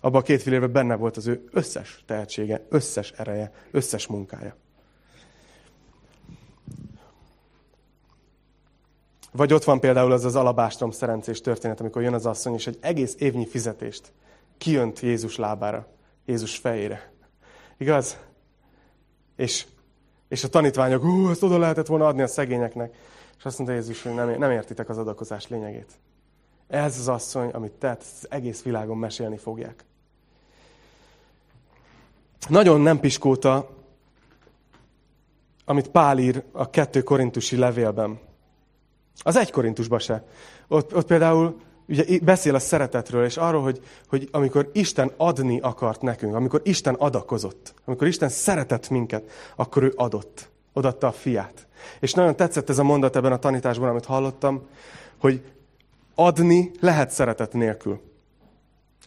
Abban 0.00 0.20
a 0.20 0.24
két 0.24 0.42
filérben 0.42 0.72
benne 0.72 0.94
volt 0.94 1.16
az 1.16 1.26
ő 1.26 1.44
összes 1.52 2.02
tehetsége, 2.06 2.66
összes 2.68 3.12
ereje, 3.16 3.52
összes 3.70 4.06
munkája. 4.06 4.56
Vagy 9.38 9.52
ott 9.52 9.64
van 9.64 9.80
például 9.80 10.12
az 10.12 10.24
az 10.24 10.34
alabástrom 10.34 10.90
szerencsés 10.90 11.40
történet, 11.40 11.80
amikor 11.80 12.02
jön 12.02 12.14
az 12.14 12.26
asszony, 12.26 12.54
és 12.54 12.66
egy 12.66 12.78
egész 12.80 13.14
évnyi 13.18 13.46
fizetést 13.46 14.12
kijönt 14.56 15.00
Jézus 15.00 15.36
lábára, 15.36 15.86
Jézus 16.24 16.56
fejére. 16.56 17.12
Igaz? 17.76 18.18
És 19.36 19.66
És 20.28 20.44
a 20.44 20.48
tanítványok, 20.48 21.02
hú, 21.02 21.28
ezt 21.30 21.42
oda 21.42 21.58
lehetett 21.58 21.86
volna 21.86 22.06
adni 22.06 22.22
a 22.22 22.26
szegényeknek. 22.26 22.94
És 23.38 23.44
azt 23.44 23.58
mondta 23.58 23.76
Jézus, 23.76 24.02
hogy 24.02 24.14
nem, 24.14 24.38
nem 24.38 24.50
értitek 24.50 24.88
az 24.88 24.98
adakozás 24.98 25.48
lényegét. 25.48 25.92
Ez 26.66 26.98
az 26.98 27.08
asszony, 27.08 27.48
amit 27.48 27.72
tett, 27.72 28.00
az 28.00 28.26
egész 28.30 28.62
világon 28.62 28.98
mesélni 28.98 29.36
fogják. 29.36 29.84
Nagyon 32.48 32.80
nem 32.80 33.00
piskóta, 33.00 33.68
amit 35.64 35.88
Pál 35.88 36.18
ír 36.18 36.42
a 36.52 36.70
kettő 36.70 37.02
korintusi 37.02 37.56
levélben. 37.56 38.26
Az 39.22 39.36
egy 39.36 39.50
korintusban 39.50 39.98
se. 39.98 40.24
Ott, 40.68 40.94
ott 40.94 41.06
például 41.06 41.60
ugye 41.88 42.18
beszél 42.22 42.54
a 42.54 42.58
szeretetről, 42.58 43.24
és 43.24 43.36
arról, 43.36 43.62
hogy, 43.62 43.80
hogy 44.08 44.28
amikor 44.32 44.70
Isten 44.72 45.12
adni 45.16 45.60
akart 45.60 46.02
nekünk, 46.02 46.34
amikor 46.34 46.60
Isten 46.64 46.94
adakozott, 46.94 47.74
amikor 47.84 48.06
Isten 48.06 48.28
szeretett 48.28 48.88
minket, 48.88 49.30
akkor 49.56 49.82
ő 49.82 49.92
adott. 49.96 50.50
Odatta 50.72 51.06
a 51.06 51.12
fiát. 51.12 51.66
És 52.00 52.12
nagyon 52.12 52.36
tetszett 52.36 52.68
ez 52.68 52.78
a 52.78 52.82
mondat 52.82 53.16
ebben 53.16 53.32
a 53.32 53.38
tanításban, 53.38 53.88
amit 53.88 54.04
hallottam, 54.04 54.66
hogy 55.18 55.42
adni 56.14 56.70
lehet 56.80 57.10
szeretet 57.10 57.52
nélkül. 57.52 58.00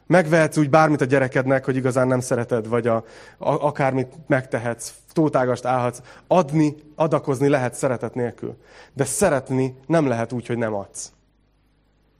Megvehetsz 0.07 0.57
úgy 0.57 0.69
bármit 0.69 1.01
a 1.01 1.05
gyerekednek, 1.05 1.65
hogy 1.65 1.75
igazán 1.75 2.07
nem 2.07 2.19
szereted, 2.19 2.67
vagy 2.67 2.87
a, 2.87 2.95
a, 3.37 3.65
akármit 3.65 4.13
megtehetsz, 4.27 4.93
tótágast 5.11 5.65
állhatsz. 5.65 6.01
Adni, 6.27 6.75
adakozni 6.95 7.47
lehet 7.47 7.73
szeretet 7.73 8.13
nélkül. 8.13 8.57
De 8.93 9.05
szeretni 9.05 9.75
nem 9.85 10.07
lehet 10.07 10.31
úgy, 10.31 10.47
hogy 10.47 10.57
nem 10.57 10.73
adsz. 10.73 11.11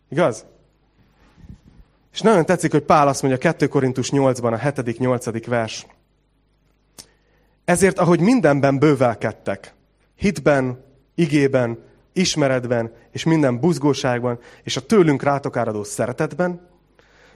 Igaz? 0.09 0.45
És 2.13 2.21
nagyon 2.21 2.45
tetszik, 2.45 2.71
hogy 2.71 2.83
Pál 2.83 3.07
azt 3.07 3.21
mondja 3.21 3.39
2 3.39 3.67
Korintus 3.67 4.09
8-ban, 4.11 4.53
a 4.53 4.57
7.-8. 4.57 5.43
vers. 5.47 5.85
Ezért, 7.65 7.99
ahogy 7.99 8.19
mindenben 8.19 8.79
bővelkedtek, 8.79 9.73
hitben, 10.15 10.83
igében, 11.15 11.83
ismeretben, 12.13 12.93
és 13.11 13.23
minden 13.23 13.59
buzgóságban, 13.59 14.39
és 14.63 14.77
a 14.77 14.85
tőlünk 14.85 15.23
rátok 15.23 15.57
áradó 15.57 15.83
szeretetben, 15.83 16.67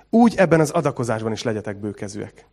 úgy 0.10 0.36
ebben 0.36 0.60
az 0.60 0.70
adakozásban 0.70 1.32
is 1.32 1.44
legyetek 1.44 1.78
bőkezőek. 1.78 2.46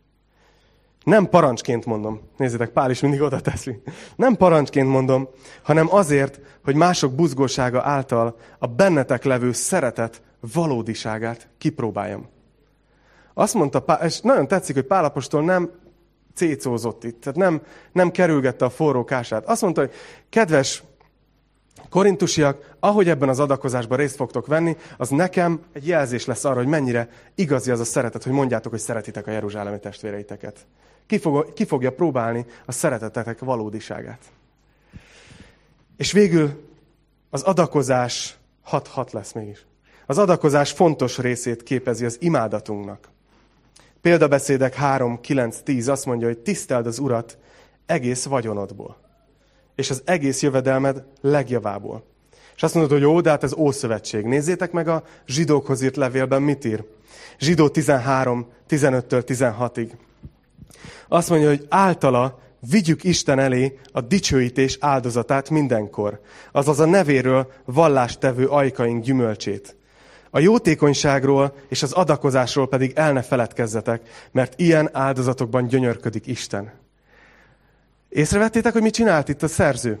Nem 1.03 1.29
parancsként 1.29 1.85
mondom. 1.85 2.21
Nézzétek, 2.37 2.69
Pál 2.69 2.89
is 2.91 2.99
mindig 2.99 3.21
oda 3.21 3.39
teszi. 3.39 3.81
Nem 4.15 4.35
parancsként 4.35 4.87
mondom, 4.87 5.27
hanem 5.61 5.93
azért, 5.93 6.39
hogy 6.63 6.75
mások 6.75 7.13
buzgósága 7.13 7.81
által 7.83 8.35
a 8.59 8.67
bennetek 8.67 9.23
levő 9.23 9.51
szeretet 9.51 10.21
valódiságát 10.53 11.47
kipróbáljam. 11.57 12.29
Azt 13.33 13.53
mondta, 13.53 13.79
Pál, 13.79 14.05
és 14.05 14.19
nagyon 14.19 14.47
tetszik, 14.47 14.75
hogy 14.75 14.85
Pálapostól 14.85 15.43
nem 15.43 15.71
cécózott 16.33 17.03
itt, 17.03 17.21
tehát 17.21 17.37
nem, 17.37 17.61
nem 17.91 18.11
kerülgette 18.11 18.65
a 18.65 18.69
forró 18.69 19.03
kását. 19.03 19.45
Azt 19.45 19.61
mondta, 19.61 19.81
hogy 19.81 19.91
kedves 20.29 20.83
Korintusiak, 21.89 22.75
ahogy 22.79 23.09
ebben 23.09 23.29
az 23.29 23.39
adakozásban 23.39 23.97
részt 23.97 24.15
fogtok 24.15 24.47
venni, 24.47 24.77
az 24.97 25.09
nekem 25.09 25.59
egy 25.73 25.87
jelzés 25.87 26.25
lesz 26.25 26.45
arra, 26.45 26.55
hogy 26.55 26.67
mennyire 26.67 27.09
igazi 27.35 27.71
az 27.71 27.79
a 27.79 27.83
szeretet, 27.83 28.23
hogy 28.23 28.31
mondjátok, 28.31 28.71
hogy 28.71 28.81
szeretitek 28.81 29.27
a 29.27 29.31
jeruzsálemi 29.31 29.79
testvéreiteket. 29.79 30.65
Ki, 31.05 31.17
fog, 31.17 31.53
ki 31.53 31.65
fogja 31.65 31.91
próbálni 31.91 32.45
a 32.65 32.71
szeretetetek 32.71 33.39
valódiságát. 33.39 34.31
És 35.97 36.11
végül 36.11 36.69
az 37.29 37.41
adakozás 37.41 38.37
hat-hat 38.61 39.11
lesz 39.11 39.33
mégis. 39.33 39.65
Az 40.05 40.17
adakozás 40.17 40.71
fontos 40.71 41.17
részét 41.17 41.63
képezi 41.63 42.05
az 42.05 42.17
imádatunknak. 42.21 43.09
Példabeszédek 44.01 44.73
3, 44.73 45.21
9, 45.21 45.61
10 45.61 45.87
azt 45.87 46.05
mondja, 46.05 46.27
hogy 46.27 46.37
tiszteld 46.37 46.87
az 46.87 46.99
Urat 46.99 47.37
egész 47.85 48.25
vagyonodból 48.25 49.03
és 49.75 49.89
az 49.89 50.01
egész 50.05 50.41
jövedelmed 50.41 51.03
legjavából. 51.21 52.03
És 52.55 52.63
azt 52.63 52.73
mondod, 52.73 52.91
hogy 52.91 53.01
jó, 53.01 53.21
de 53.21 53.29
hát 53.29 53.43
ez 53.43 53.53
Ószövetség. 53.53 54.25
Nézzétek 54.25 54.71
meg 54.71 54.87
a 54.87 55.03
zsidókhoz 55.25 55.81
írt 55.81 55.95
levélben 55.95 56.41
mit 56.41 56.65
ír. 56.65 56.83
Zsidó 57.39 57.69
13, 57.69 58.47
15-től 58.69 59.23
16-ig. 59.27 59.89
Azt 61.13 61.29
mondja, 61.29 61.47
hogy 61.47 61.65
általa 61.69 62.39
vigyük 62.69 63.03
Isten 63.03 63.39
elé 63.39 63.79
a 63.91 64.01
dicsőítés 64.01 64.77
áldozatát 64.79 65.49
mindenkor, 65.49 66.21
azaz 66.51 66.79
a 66.79 66.85
nevéről 66.85 67.51
vallástevő 67.65 68.47
ajkaink 68.47 69.03
gyümölcsét. 69.03 69.75
A 70.29 70.39
jótékonyságról 70.39 71.55
és 71.69 71.83
az 71.83 71.91
adakozásról 71.91 72.67
pedig 72.67 72.91
el 72.95 73.13
ne 73.13 73.21
feledkezzetek, 73.21 74.29
mert 74.31 74.59
ilyen 74.59 74.89
áldozatokban 74.91 75.67
gyönyörködik 75.67 76.27
Isten. 76.27 76.71
Észrevettétek, 78.09 78.73
hogy 78.73 78.81
mit 78.81 78.93
csinált 78.93 79.29
itt 79.29 79.43
a 79.43 79.47
szerző? 79.47 79.99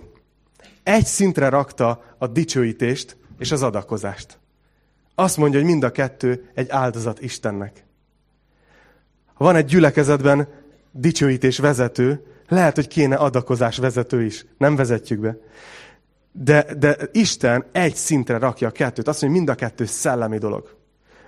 Egy 0.83 1.05
szintre 1.05 1.49
rakta 1.49 2.03
a 2.17 2.27
dicsőítést 2.27 3.17
és 3.39 3.51
az 3.51 3.63
adakozást. 3.63 4.39
Azt 5.15 5.37
mondja, 5.37 5.59
hogy 5.59 5.69
mind 5.69 5.83
a 5.83 5.91
kettő 5.91 6.49
egy 6.53 6.69
áldozat 6.69 7.21
Istennek. 7.21 7.85
Van 9.37 9.55
egy 9.55 9.65
gyülekezetben 9.65 10.61
dicsőítés 10.93 11.57
vezető, 11.57 12.25
lehet, 12.47 12.75
hogy 12.75 12.87
kéne 12.87 13.15
adakozás 13.15 13.77
vezető 13.77 14.23
is. 14.23 14.45
Nem 14.57 14.75
vezetjük 14.75 15.19
be. 15.19 15.37
De, 16.31 16.65
de 16.77 16.97
Isten 17.11 17.65
egy 17.71 17.95
szintre 17.95 18.37
rakja 18.37 18.67
a 18.67 18.71
kettőt. 18.71 19.07
Azt 19.07 19.21
mondja, 19.21 19.39
mind 19.39 19.49
a 19.49 19.55
kettő 19.55 19.85
szellemi 19.85 20.37
dolog. 20.37 20.75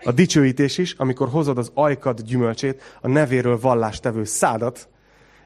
A 0.04 0.12
dicsőítés 0.12 0.78
is, 0.78 0.94
amikor 0.94 1.30
hozod 1.30 1.58
az 1.58 1.72
ajkad 1.74 2.22
gyümölcsét, 2.22 2.82
a 3.02 3.08
nevéről 3.08 3.60
vallástevő 3.60 4.24
szádat, 4.24 4.88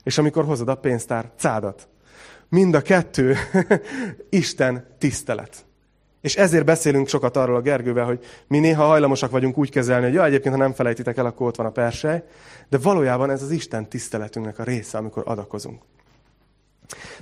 és 0.04 0.18
amikor 0.18 0.46
hozod 0.46 0.70
a 0.70 0.76
pénztár 0.76 1.32
cádat. 1.38 1.88
Mind 2.50 2.76
a 2.76 2.82
kettő 2.82 3.36
Isten 4.30 4.96
tisztelet. 4.98 5.66
És 6.22 6.36
ezért 6.36 6.66
beszélünk 6.66 7.08
sokat 7.08 7.38
arról 7.38 7.56
a 7.56 7.62
Gergővel, 7.62 8.06
hogy 8.06 8.26
mi 8.48 8.60
néha 8.60 8.86
hajlamosak 8.86 9.32
vagyunk 9.32 9.58
úgy 9.58 9.70
kezelni, 9.70 10.06
hogy 10.06 10.14
ja, 10.14 10.26
egyébként, 10.26 10.56
ha 10.56 10.62
nem 10.62 10.74
felejtitek 10.74 11.18
el, 11.18 11.26
akkor 11.26 11.48
ott 11.48 11.56
van 11.56 11.66
a 11.66 11.72
persely, 11.72 12.24
de 12.70 12.78
valójában 12.78 13.30
ez 13.30 13.42
az 13.42 13.52
Isten 13.52 13.90
tiszteletünknek 13.90 14.60
a 14.60 14.64
része, 14.64 14.98
amikor 14.98 15.24
adakozunk. 15.26 15.82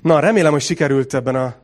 Na, 0.01 0.19
remélem, 0.19 0.51
hogy 0.51 0.61
sikerült 0.61 1.13
ebben 1.13 1.35
a, 1.35 1.55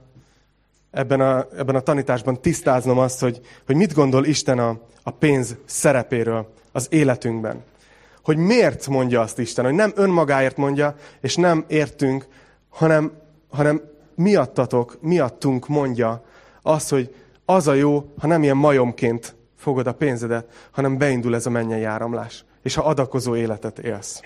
ebben 0.91 1.21
a, 1.21 1.47
ebben 1.57 1.75
a 1.75 1.79
tanításban 1.79 2.41
tisztáznom 2.41 2.97
azt, 2.97 3.19
hogy, 3.19 3.39
hogy 3.65 3.75
mit 3.75 3.93
gondol 3.93 4.25
Isten 4.25 4.59
a, 4.59 4.79
a 5.03 5.11
pénz 5.11 5.55
szerepéről 5.65 6.53
az 6.71 6.87
életünkben 6.89 7.63
hogy 8.23 8.37
miért 8.37 8.87
mondja 8.87 9.21
azt 9.21 9.39
Isten, 9.39 9.65
hogy 9.65 9.73
nem 9.73 9.91
önmagáért 9.95 10.57
mondja, 10.57 10.95
és 11.21 11.35
nem 11.35 11.65
értünk, 11.67 12.27
hanem, 12.69 13.11
hanem 13.49 13.81
miattatok, 14.15 14.97
miattunk 15.01 15.67
mondja 15.67 16.23
azt, 16.61 16.89
hogy 16.89 17.15
az 17.45 17.67
a 17.67 17.73
jó, 17.73 18.13
ha 18.19 18.27
nem 18.27 18.43
ilyen 18.43 18.57
majomként 18.57 19.35
fogod 19.55 19.87
a 19.87 19.93
pénzedet, 19.93 20.69
hanem 20.71 20.97
beindul 20.97 21.35
ez 21.35 21.45
a 21.45 21.49
mennyei 21.49 21.83
áramlás, 21.83 22.45
és 22.61 22.75
ha 22.75 22.83
adakozó 22.83 23.35
életet 23.35 23.79
élsz. 23.79 24.21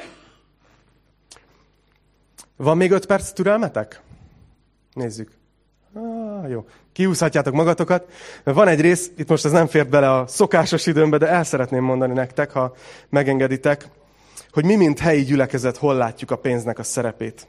Van 2.55 2.77
még 2.77 2.91
öt 2.91 3.05
perc 3.05 3.31
türelmetek? 3.31 4.01
Nézzük. 4.93 5.31
Ah, 5.93 6.49
jó. 6.49 6.65
Kiúszhatjátok 6.93 7.53
magatokat. 7.53 8.11
Van 8.43 8.67
egy 8.67 8.81
rész, 8.81 9.11
itt 9.17 9.29
most 9.29 9.45
ez 9.45 9.51
nem 9.51 9.67
fért 9.67 9.89
bele 9.89 10.13
a 10.13 10.27
szokásos 10.27 10.85
időmbe, 10.85 11.17
de 11.17 11.27
el 11.27 11.43
szeretném 11.43 11.83
mondani 11.83 12.13
nektek, 12.13 12.51
ha 12.51 12.75
megengeditek, 13.09 13.87
hogy 14.51 14.65
mi, 14.65 14.75
mint 14.75 14.99
helyi 14.99 15.23
gyülekezet, 15.23 15.77
hol 15.77 15.95
látjuk 15.95 16.31
a 16.31 16.35
pénznek 16.35 16.79
a 16.79 16.83
szerepét. 16.83 17.47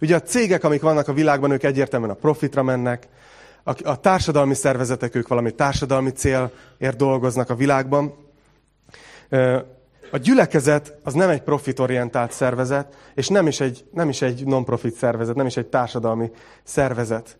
Ugye 0.00 0.14
a 0.14 0.22
cégek, 0.22 0.64
amik 0.64 0.80
vannak 0.80 1.08
a 1.08 1.12
világban, 1.12 1.50
ők 1.50 1.62
egyértelműen 1.62 2.10
a 2.10 2.14
profitra 2.14 2.62
mennek, 2.62 3.08
a, 3.64 3.88
a 3.88 4.00
társadalmi 4.00 4.54
szervezetek, 4.54 5.14
ők 5.14 5.28
valami 5.28 5.50
társadalmi 5.50 6.10
célért 6.10 6.96
dolgoznak 6.96 7.50
a 7.50 7.54
világban. 7.54 8.14
A 10.10 10.16
gyülekezet 10.16 10.98
az 11.02 11.14
nem 11.14 11.30
egy 11.30 11.42
profitorientált 11.42 12.32
szervezet, 12.32 12.96
és 13.14 13.28
nem 13.28 13.46
is 13.46 13.60
egy, 13.60 13.84
nem 13.92 14.08
is 14.08 14.22
egy 14.22 14.46
non-profit 14.46 14.94
szervezet, 14.94 15.34
nem 15.34 15.46
is 15.46 15.56
egy 15.56 15.66
társadalmi 15.66 16.30
szervezet 16.62 17.38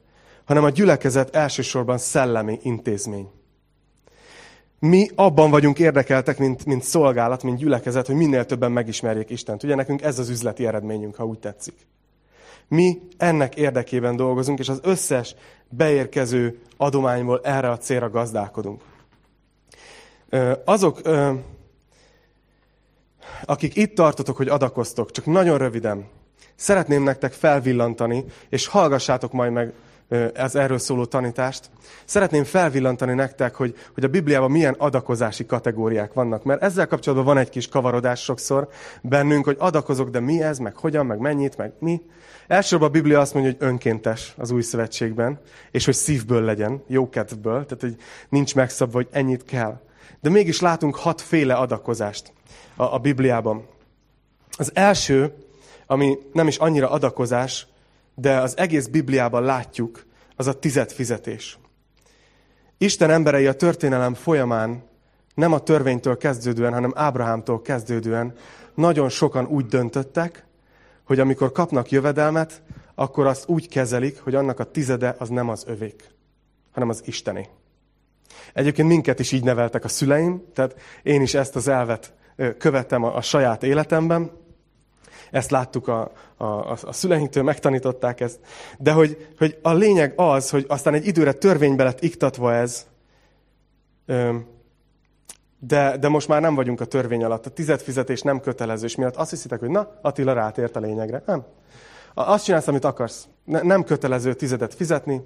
hanem 0.51 0.64
a 0.64 0.71
gyülekezet 0.71 1.37
elsősorban 1.37 1.99
szellemi 1.99 2.59
intézmény. 2.62 3.31
Mi 4.79 5.09
abban 5.14 5.51
vagyunk 5.51 5.79
érdekeltek, 5.79 6.39
mint, 6.39 6.64
mint 6.64 6.83
szolgálat, 6.83 7.43
mint 7.43 7.59
gyülekezet, 7.59 8.07
hogy 8.07 8.14
minél 8.14 8.47
többen 8.47 8.73
megismerjék 8.73 9.31
Istent. 9.31 9.62
Ugye 9.62 9.75
nekünk 9.75 10.03
ez 10.03 10.18
az 10.18 10.29
üzleti 10.29 10.66
eredményünk, 10.66 11.14
ha 11.14 11.25
úgy 11.25 11.39
tetszik. 11.39 11.87
Mi 12.68 12.99
ennek 13.16 13.57
érdekében 13.57 14.16
dolgozunk, 14.16 14.59
és 14.59 14.68
az 14.68 14.81
összes 14.83 15.35
beérkező 15.71 16.59
adományból 16.77 17.41
erre 17.43 17.71
a 17.71 17.79
célra 17.79 18.11
gazdálkodunk. 18.11 18.83
Azok, 20.64 21.01
akik 23.45 23.77
itt 23.77 23.95
tartotok, 23.95 24.37
hogy 24.37 24.49
adakoztok, 24.49 25.11
csak 25.11 25.27
nagyon 25.27 25.59
röviden, 25.59 26.09
szeretném 26.55 27.03
nektek 27.03 27.33
felvillantani, 27.33 28.25
és 28.49 28.66
hallgassátok 28.66 29.33
majd 29.33 29.53
meg 29.53 29.73
ez 30.35 30.55
erről 30.55 30.79
szóló 30.79 31.05
tanítást. 31.05 31.71
Szeretném 32.05 32.45
felvillantani 32.45 33.15
nektek, 33.15 33.55
hogy, 33.55 33.75
hogy 33.95 34.05
a 34.05 34.09
Bibliában 34.09 34.51
milyen 34.51 34.75
adakozási 34.79 35.47
kategóriák 35.47 36.13
vannak, 36.13 36.45
mert 36.45 36.63
ezzel 36.63 36.87
kapcsolatban 36.87 37.27
van 37.27 37.39
egy 37.39 37.49
kis 37.49 37.69
kavarodás 37.69 38.23
sokszor 38.23 38.69
bennünk, 39.03 39.45
hogy 39.45 39.57
adakozok, 39.59 40.11
de 40.11 40.21
mi 40.21 40.43
ez, 40.43 40.59
meg 40.59 40.77
hogyan, 40.77 41.07
meg 41.07 41.19
mennyit, 41.19 41.57
meg 41.57 41.73
mi. 41.79 42.03
Elsőbb 42.47 42.83
a 42.83 42.89
Biblia 42.89 43.21
azt 43.21 43.35
mondja, 43.35 43.53
hogy 43.53 43.69
önkéntes 43.69 44.35
az 44.37 44.51
új 44.51 44.63
szövetségben, 44.63 45.41
és 45.71 45.85
hogy 45.85 45.95
szívből 45.95 46.43
legyen, 46.43 46.83
jókedvből, 46.87 47.67
tehát 47.67 47.81
hogy 47.81 47.97
nincs 48.29 48.55
megszabva, 48.55 48.97
hogy 48.97 49.09
ennyit 49.11 49.45
kell. 49.45 49.81
De 50.21 50.31
mégis 50.31 50.61
látunk 50.61 50.97
hatféle 50.97 51.55
adakozást 51.55 52.33
a, 52.77 52.83
a 52.83 52.99
Bibliában. 52.99 53.67
Az 54.59 54.71
első, 54.75 55.35
ami 55.87 56.19
nem 56.33 56.47
is 56.47 56.57
annyira 56.57 56.91
adakozás, 56.91 57.67
de 58.21 58.41
az 58.41 58.57
egész 58.57 58.87
Bibliában 58.87 59.43
látjuk, 59.43 60.05
az 60.37 60.47
a 60.47 60.59
tized 60.59 60.91
fizetés. 60.91 61.59
Isten 62.79 63.11
emberei 63.11 63.47
a 63.47 63.53
történelem 63.53 64.14
folyamán 64.14 64.83
nem 65.35 65.53
a 65.53 65.59
törvénytől 65.59 66.16
kezdődően, 66.16 66.73
hanem 66.73 66.93
Ábrahámtól 66.95 67.62
kezdődően 67.62 68.35
nagyon 68.75 69.09
sokan 69.09 69.47
úgy 69.47 69.66
döntöttek, 69.66 70.45
hogy 71.05 71.21
amikor 71.21 71.53
kapnak 71.53 71.91
jövedelmet, 71.91 72.62
akkor 72.95 73.27
azt 73.27 73.49
úgy 73.49 73.68
kezelik, 73.68 74.21
hogy 74.21 74.35
annak 74.35 74.59
a 74.59 74.64
tizede 74.64 75.14
az 75.18 75.29
nem 75.29 75.49
az 75.49 75.64
övék, 75.66 76.14
hanem 76.73 76.89
az 76.89 77.03
Istené. 77.05 77.49
Egyébként 78.53 78.89
minket 78.89 79.18
is 79.18 79.33
így 79.33 79.45
neveltek 79.45 79.85
a 79.85 79.89
szüleim, 79.89 80.45
tehát 80.55 80.75
én 81.03 81.23
is 81.23 81.35
ezt 81.35 81.57
az 81.57 81.68
elvet 81.68 82.14
követem 82.59 83.03
a, 83.03 83.16
a 83.16 83.21
saját 83.21 83.62
életemben. 83.62 84.31
Ezt 85.31 85.51
láttuk 85.51 85.89
a, 85.89 86.12
a, 86.37 86.45
a, 86.45 86.93
szüleinktől, 86.93 87.43
megtanították 87.43 88.20
ezt. 88.20 88.39
De 88.78 88.93
hogy, 88.93 89.28
hogy 89.39 89.59
a 89.62 89.72
lényeg 89.72 90.12
az, 90.16 90.51
hogy 90.51 90.64
aztán 90.68 90.95
egy 90.95 91.07
időre 91.07 91.33
törvénybe 91.33 91.85
lett 91.85 92.03
iktatva 92.03 92.55
ez, 92.55 92.87
de, 95.59 95.97
de 95.97 96.09
most 96.09 96.28
már 96.28 96.41
nem 96.41 96.55
vagyunk 96.55 96.81
a 96.81 96.85
törvény 96.85 97.24
alatt. 97.24 97.47
A 97.47 97.51
tized 97.51 97.81
fizetés 97.81 98.22
nem 98.22 98.41
kötelező, 98.41 98.85
és 98.87 98.97
miatt 98.97 99.16
azt 99.16 99.31
hiszitek, 99.31 99.61
hogy 99.61 99.68
na, 99.68 99.99
Attila 100.03 100.33
rátért 100.33 100.76
a 100.76 100.81
lényegre. 100.81 101.22
Nem. 101.26 101.45
Azt 102.14 102.45
csinálsz, 102.45 102.68
amit 102.68 102.85
akarsz. 102.85 103.28
Ne, 103.45 103.62
nem 103.62 103.85
kötelező 103.85 104.35
tizedet 104.35 104.74
fizetni, 104.74 105.22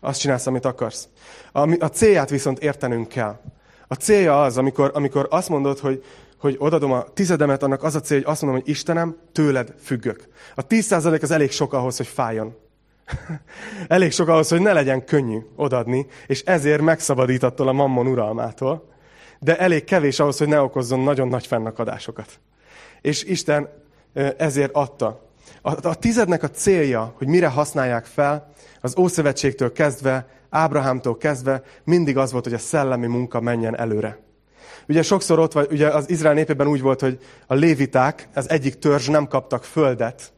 azt 0.00 0.20
csinálsz, 0.20 0.46
amit 0.46 0.64
akarsz. 0.64 1.08
A, 1.52 1.84
a 1.84 1.88
célját 1.88 2.30
viszont 2.30 2.58
értenünk 2.58 3.08
kell. 3.08 3.40
A 3.88 3.94
célja 3.94 4.42
az, 4.42 4.58
amikor, 4.58 4.90
amikor 4.94 5.26
azt 5.30 5.48
mondod, 5.48 5.78
hogy, 5.78 6.04
hogy 6.38 6.56
odadom 6.58 6.92
a 6.92 7.02
tizedemet, 7.02 7.62
annak 7.62 7.82
az 7.82 7.94
a 7.94 8.00
cél, 8.00 8.16
hogy 8.16 8.26
azt 8.26 8.42
mondom, 8.42 8.60
hogy 8.60 8.70
Istenem, 8.70 9.16
tőled 9.32 9.74
függök. 9.82 10.28
A 10.54 10.66
10% 10.66 11.22
az 11.22 11.30
elég 11.30 11.50
sok 11.50 11.72
ahhoz, 11.72 11.96
hogy 11.96 12.06
fájjon. 12.06 12.56
elég 13.88 14.12
sok 14.12 14.28
ahhoz, 14.28 14.48
hogy 14.48 14.60
ne 14.60 14.72
legyen 14.72 15.04
könnyű 15.04 15.38
odadni, 15.56 16.06
és 16.26 16.42
ezért 16.42 16.80
megszabadít 16.80 17.42
a 17.42 17.72
mammon 17.72 18.06
uralmától. 18.06 18.88
De 19.38 19.58
elég 19.58 19.84
kevés 19.84 20.18
ahhoz, 20.18 20.38
hogy 20.38 20.48
ne 20.48 20.60
okozzon 20.60 21.00
nagyon 21.00 21.28
nagy 21.28 21.46
fennakadásokat. 21.46 22.40
És 23.00 23.24
Isten 23.24 23.68
ezért 24.36 24.72
adta. 24.72 25.30
A, 25.62 25.88
a 25.88 25.94
tizednek 25.94 26.42
a 26.42 26.50
célja, 26.50 27.14
hogy 27.16 27.26
mire 27.26 27.48
használják 27.48 28.04
fel, 28.04 28.52
az 28.80 28.98
Ószövetségtől 28.98 29.72
kezdve, 29.72 30.28
Ábrahámtól 30.50 31.16
kezdve 31.16 31.62
mindig 31.84 32.16
az 32.16 32.32
volt, 32.32 32.44
hogy 32.44 32.54
a 32.54 32.58
szellemi 32.58 33.06
munka 33.06 33.40
menjen 33.40 33.78
előre. 33.78 34.18
Ugye 34.88 35.02
sokszor 35.02 35.38
ott 35.38 35.52
vagy, 35.52 35.72
ugye 35.72 35.88
az 35.88 36.10
Izrael 36.10 36.34
népében 36.34 36.66
úgy 36.66 36.80
volt, 36.80 37.00
hogy 37.00 37.18
a 37.46 37.54
léviták, 37.54 38.28
az 38.34 38.50
egyik 38.50 38.78
törzs 38.78 39.06
nem 39.06 39.28
kaptak 39.28 39.64
földet, 39.64 40.32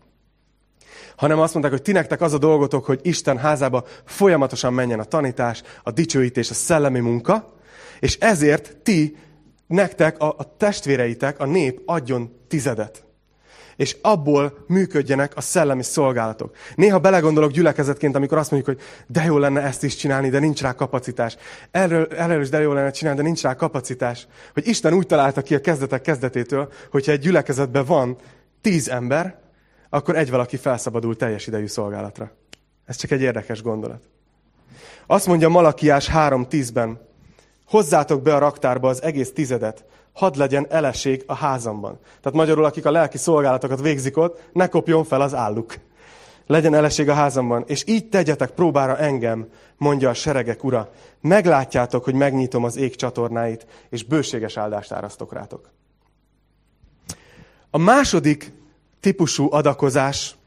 hanem 1.16 1.38
azt 1.38 1.52
mondták, 1.52 1.74
hogy 1.74 1.82
ti 1.82 1.92
nektek 1.92 2.20
az 2.20 2.32
a 2.32 2.38
dolgotok, 2.38 2.84
hogy 2.84 3.00
Isten 3.02 3.38
házába 3.38 3.84
folyamatosan 4.04 4.72
menjen 4.72 5.00
a 5.00 5.04
tanítás, 5.04 5.62
a 5.82 5.90
dicsőítés, 5.90 6.50
a 6.50 6.54
szellemi 6.54 7.00
munka, 7.00 7.54
és 8.00 8.16
ezért 8.18 8.76
ti, 8.76 9.16
nektek, 9.66 10.18
a, 10.18 10.34
a 10.38 10.56
testvéreitek, 10.56 11.40
a 11.40 11.46
nép 11.46 11.82
adjon 11.84 12.44
tizedet 12.48 13.07
és 13.78 13.96
abból 14.02 14.64
működjenek 14.66 15.36
a 15.36 15.40
szellemi 15.40 15.82
szolgálatok. 15.82 16.56
Néha 16.74 16.98
belegondolok 16.98 17.50
gyülekezetként, 17.50 18.14
amikor 18.14 18.38
azt 18.38 18.50
mondjuk, 18.50 18.76
hogy 18.76 18.86
de 19.06 19.24
jó 19.24 19.38
lenne 19.38 19.60
ezt 19.60 19.84
is 19.84 19.96
csinálni, 19.96 20.28
de 20.28 20.38
nincs 20.38 20.60
rá 20.60 20.72
kapacitás. 20.72 21.36
Erről, 21.70 22.06
erről 22.06 22.40
is 22.40 22.48
de 22.48 22.60
jó 22.60 22.72
lenne 22.72 22.90
csinálni, 22.90 23.18
de 23.18 23.24
nincs 23.24 23.42
rá 23.42 23.54
kapacitás. 23.54 24.26
Hogy 24.54 24.66
Isten 24.66 24.94
úgy 24.94 25.06
találta 25.06 25.42
ki 25.42 25.54
a 25.54 25.60
kezdetek 25.60 26.02
kezdetétől, 26.02 26.72
hogyha 26.90 27.12
egy 27.12 27.20
gyülekezetben 27.20 27.84
van 27.84 28.16
tíz 28.60 28.88
ember, 28.88 29.38
akkor 29.90 30.16
egy 30.16 30.30
valaki 30.30 30.56
felszabadul 30.56 31.16
teljes 31.16 31.46
idejű 31.46 31.66
szolgálatra. 31.66 32.30
Ez 32.84 32.96
csak 32.96 33.10
egy 33.10 33.20
érdekes 33.20 33.62
gondolat. 33.62 34.02
Azt 35.06 35.26
mondja 35.26 35.48
Malakiás 35.48 36.10
3.10-ben, 36.10 37.00
hozzátok 37.66 38.22
be 38.22 38.34
a 38.34 38.38
raktárba 38.38 38.88
az 38.88 39.02
egész 39.02 39.32
tizedet, 39.32 39.84
hadd 40.18 40.38
legyen 40.38 40.66
eleség 40.70 41.22
a 41.26 41.34
házamban. 41.34 41.98
Tehát 42.02 42.38
magyarul, 42.38 42.64
akik 42.64 42.86
a 42.86 42.90
lelki 42.90 43.18
szolgálatokat 43.18 43.80
végzik 43.80 44.16
ott, 44.16 44.48
ne 44.52 44.68
kopjon 44.68 45.04
fel 45.04 45.20
az 45.20 45.34
álluk. 45.34 45.74
Legyen 46.46 46.74
eleség 46.74 47.08
a 47.08 47.14
házamban, 47.14 47.64
és 47.66 47.82
így 47.86 48.08
tegyetek 48.08 48.50
próbára 48.50 48.98
engem, 48.98 49.48
mondja 49.76 50.08
a 50.08 50.14
seregek 50.14 50.64
ura. 50.64 50.90
Meglátjátok, 51.20 52.04
hogy 52.04 52.14
megnyitom 52.14 52.64
az 52.64 52.76
ég 52.76 52.96
csatornáit, 52.96 53.66
és 53.90 54.04
bőséges 54.04 54.56
áldást 54.56 54.92
árasztok 54.92 55.32
rátok. 55.32 55.70
A 57.70 57.78
második 57.78 58.52
típusú 59.00 59.52
adakozás 59.52 60.37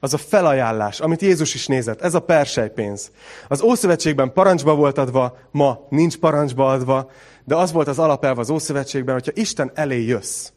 az 0.00 0.14
a 0.14 0.18
felajánlás, 0.18 1.00
amit 1.00 1.22
Jézus 1.22 1.54
is 1.54 1.66
nézett. 1.66 2.00
Ez 2.00 2.14
a 2.14 2.20
persejpénz. 2.20 3.10
Az 3.48 3.62
Ószövetségben 3.62 4.32
parancsba 4.32 4.74
volt 4.74 4.98
adva, 4.98 5.36
ma 5.50 5.86
nincs 5.88 6.16
parancsba 6.16 6.70
adva, 6.70 7.10
de 7.44 7.56
az 7.56 7.72
volt 7.72 7.88
az 7.88 7.98
alapelv 7.98 8.38
az 8.38 8.50
Ószövetségben, 8.50 9.14
hogyha 9.14 9.32
Isten 9.34 9.70
elé 9.74 10.04
jössz, 10.04 10.50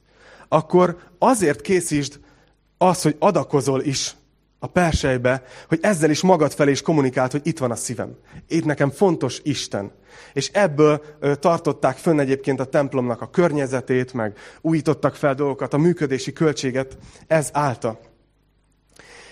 akkor 0.47 0.97
azért 1.19 1.61
készítsd 1.61 2.19
az, 2.77 3.01
hogy 3.01 3.15
adakozol 3.19 3.81
is 3.81 4.15
a 4.59 4.67
persejbe, 4.67 5.43
hogy 5.67 5.79
ezzel 5.81 6.09
is 6.09 6.21
magad 6.21 6.53
felé 6.53 6.71
is 6.71 6.81
kommunikált, 6.81 7.31
hogy 7.31 7.41
itt 7.43 7.57
van 7.59 7.71
a 7.71 7.75
szívem. 7.75 8.15
Itt 8.47 8.65
nekem 8.65 8.89
fontos 8.89 9.39
Isten. 9.43 9.91
És 10.33 10.49
ebből 10.53 11.01
tartották 11.39 11.97
fönn 11.97 12.19
egyébként 12.19 12.59
a 12.59 12.65
templomnak 12.65 13.21
a 13.21 13.29
környezetét, 13.29 14.13
meg 14.13 14.37
újítottak 14.61 15.15
fel 15.15 15.35
dolgokat, 15.35 15.73
a 15.73 15.77
működési 15.77 16.33
költséget, 16.33 16.97
ez 17.27 17.49
állta. 17.53 17.99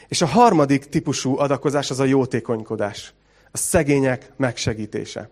És 0.09 0.21
a 0.21 0.25
harmadik 0.25 0.85
típusú 0.85 1.37
adakozás 1.37 1.89
az 1.89 1.99
a 1.99 2.03
jótékonykodás. 2.03 3.13
A 3.51 3.57
szegények 3.57 4.31
megsegítése. 4.37 5.29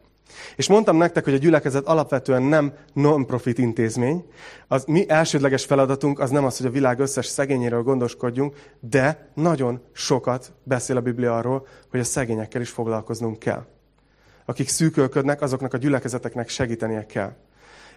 És 0.55 0.67
mondtam 0.67 0.97
nektek, 0.97 1.23
hogy 1.23 1.33
a 1.33 1.37
gyülekezet 1.37 1.85
alapvetően 1.85 2.43
nem 2.43 2.73
non-profit 2.93 3.57
intézmény. 3.57 4.25
Az 4.67 4.83
mi 4.85 5.09
elsődleges 5.09 5.65
feladatunk 5.65 6.19
az 6.19 6.29
nem 6.29 6.45
az, 6.45 6.57
hogy 6.57 6.65
a 6.65 6.71
világ 6.71 6.99
összes 6.99 7.25
szegényéről 7.25 7.83
gondoskodjunk, 7.83 8.71
de 8.79 9.29
nagyon 9.33 9.81
sokat 9.93 10.53
beszél 10.63 10.97
a 10.97 11.01
Biblia 11.01 11.37
arról, 11.37 11.67
hogy 11.89 11.99
a 11.99 12.03
szegényekkel 12.03 12.61
is 12.61 12.69
foglalkoznunk 12.69 13.39
kell. 13.39 13.65
Akik 14.45 14.69
szűkölködnek, 14.69 15.41
azoknak 15.41 15.73
a 15.73 15.77
gyülekezeteknek 15.77 16.49
segítenie 16.49 17.05
kell. 17.05 17.35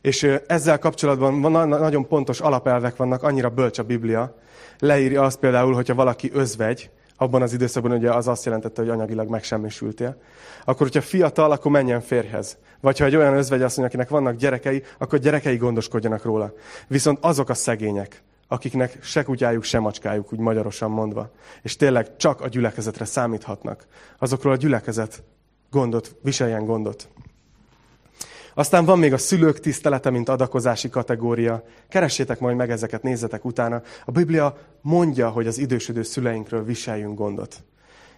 És 0.00 0.22
ezzel 0.46 0.78
kapcsolatban 0.78 1.68
nagyon 1.68 2.06
pontos 2.06 2.40
alapelvek 2.40 2.96
vannak, 2.96 3.22
annyira 3.22 3.48
bölcs 3.48 3.78
a 3.78 3.82
Biblia. 3.82 4.34
Leírja 4.78 5.22
azt 5.22 5.38
például, 5.38 5.74
hogyha 5.74 5.94
valaki 5.94 6.30
özvegy, 6.32 6.90
abban 7.16 7.42
az 7.42 7.52
időszakban 7.52 7.92
ugye 7.92 8.12
az 8.12 8.28
azt 8.28 8.44
jelentette, 8.44 8.80
hogy 8.80 8.90
anyagilag 8.90 9.28
megsemmisültél. 9.28 10.20
Akkor, 10.64 10.86
hogyha 10.86 11.00
fiatal, 11.00 11.50
akkor 11.50 11.70
menjen 11.70 12.00
férjhez. 12.00 12.58
Vagy 12.80 12.98
ha 12.98 13.04
egy 13.04 13.16
olyan 13.16 13.36
özvegy 13.36 13.62
asszony, 13.62 13.84
akinek 13.84 14.08
vannak 14.08 14.36
gyerekei, 14.36 14.82
akkor 14.98 15.18
gyerekei 15.18 15.56
gondoskodjanak 15.56 16.24
róla. 16.24 16.52
Viszont 16.86 17.18
azok 17.20 17.48
a 17.48 17.54
szegények, 17.54 18.22
akiknek 18.48 18.98
se 19.02 19.22
kutyájuk, 19.22 19.62
se 19.62 19.78
macskájuk, 19.78 20.32
úgy 20.32 20.38
magyarosan 20.38 20.90
mondva, 20.90 21.30
és 21.62 21.76
tényleg 21.76 22.16
csak 22.16 22.40
a 22.40 22.48
gyülekezetre 22.48 23.04
számíthatnak, 23.04 23.86
azokról 24.18 24.52
a 24.52 24.56
gyülekezet 24.56 25.22
gondot, 25.70 26.16
viseljen 26.22 26.64
gondot. 26.64 27.08
Aztán 28.54 28.84
van 28.84 28.98
még 28.98 29.12
a 29.12 29.18
szülők 29.18 29.60
tisztelete, 29.60 30.10
mint 30.10 30.28
adakozási 30.28 30.88
kategória. 30.88 31.62
Keressétek 31.88 32.40
majd 32.40 32.56
meg 32.56 32.70
ezeket, 32.70 33.02
nézzetek 33.02 33.44
utána. 33.44 33.82
A 34.04 34.10
Biblia 34.10 34.56
mondja, 34.80 35.28
hogy 35.28 35.46
az 35.46 35.58
idősödő 35.58 36.02
szüleinkről 36.02 36.64
viseljünk 36.64 37.18
gondot. 37.18 37.56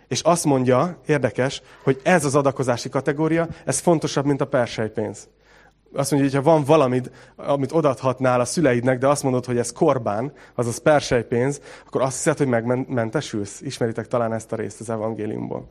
És 0.08 0.20
azt 0.20 0.44
mondja, 0.44 1.00
érdekes, 1.06 1.62
hogy 1.82 2.00
ez 2.02 2.24
az 2.24 2.34
adakozási 2.34 2.88
kategória, 2.88 3.48
ez 3.64 3.78
fontosabb, 3.78 4.24
mint 4.24 4.40
a 4.40 4.46
persejpénz. 4.46 5.28
Azt 5.94 6.10
mondja, 6.10 6.30
hogy 6.30 6.44
ha 6.44 6.50
van 6.50 6.64
valamit, 6.64 7.10
amit 7.36 7.72
odathatnál 7.72 8.40
a 8.40 8.44
szüleidnek, 8.44 8.98
de 8.98 9.08
azt 9.08 9.22
mondod, 9.22 9.44
hogy 9.44 9.58
ez 9.58 9.72
korbán, 9.72 10.32
azaz 10.54 10.78
persejpénz, 10.78 11.60
akkor 11.86 12.02
azt 12.02 12.16
hiszed, 12.16 12.38
hogy 12.38 12.46
megmentesülsz. 12.46 13.60
Ismeritek 13.60 14.06
talán 14.06 14.32
ezt 14.32 14.52
a 14.52 14.56
részt 14.56 14.80
az 14.80 14.90
evangéliumból. 14.90 15.70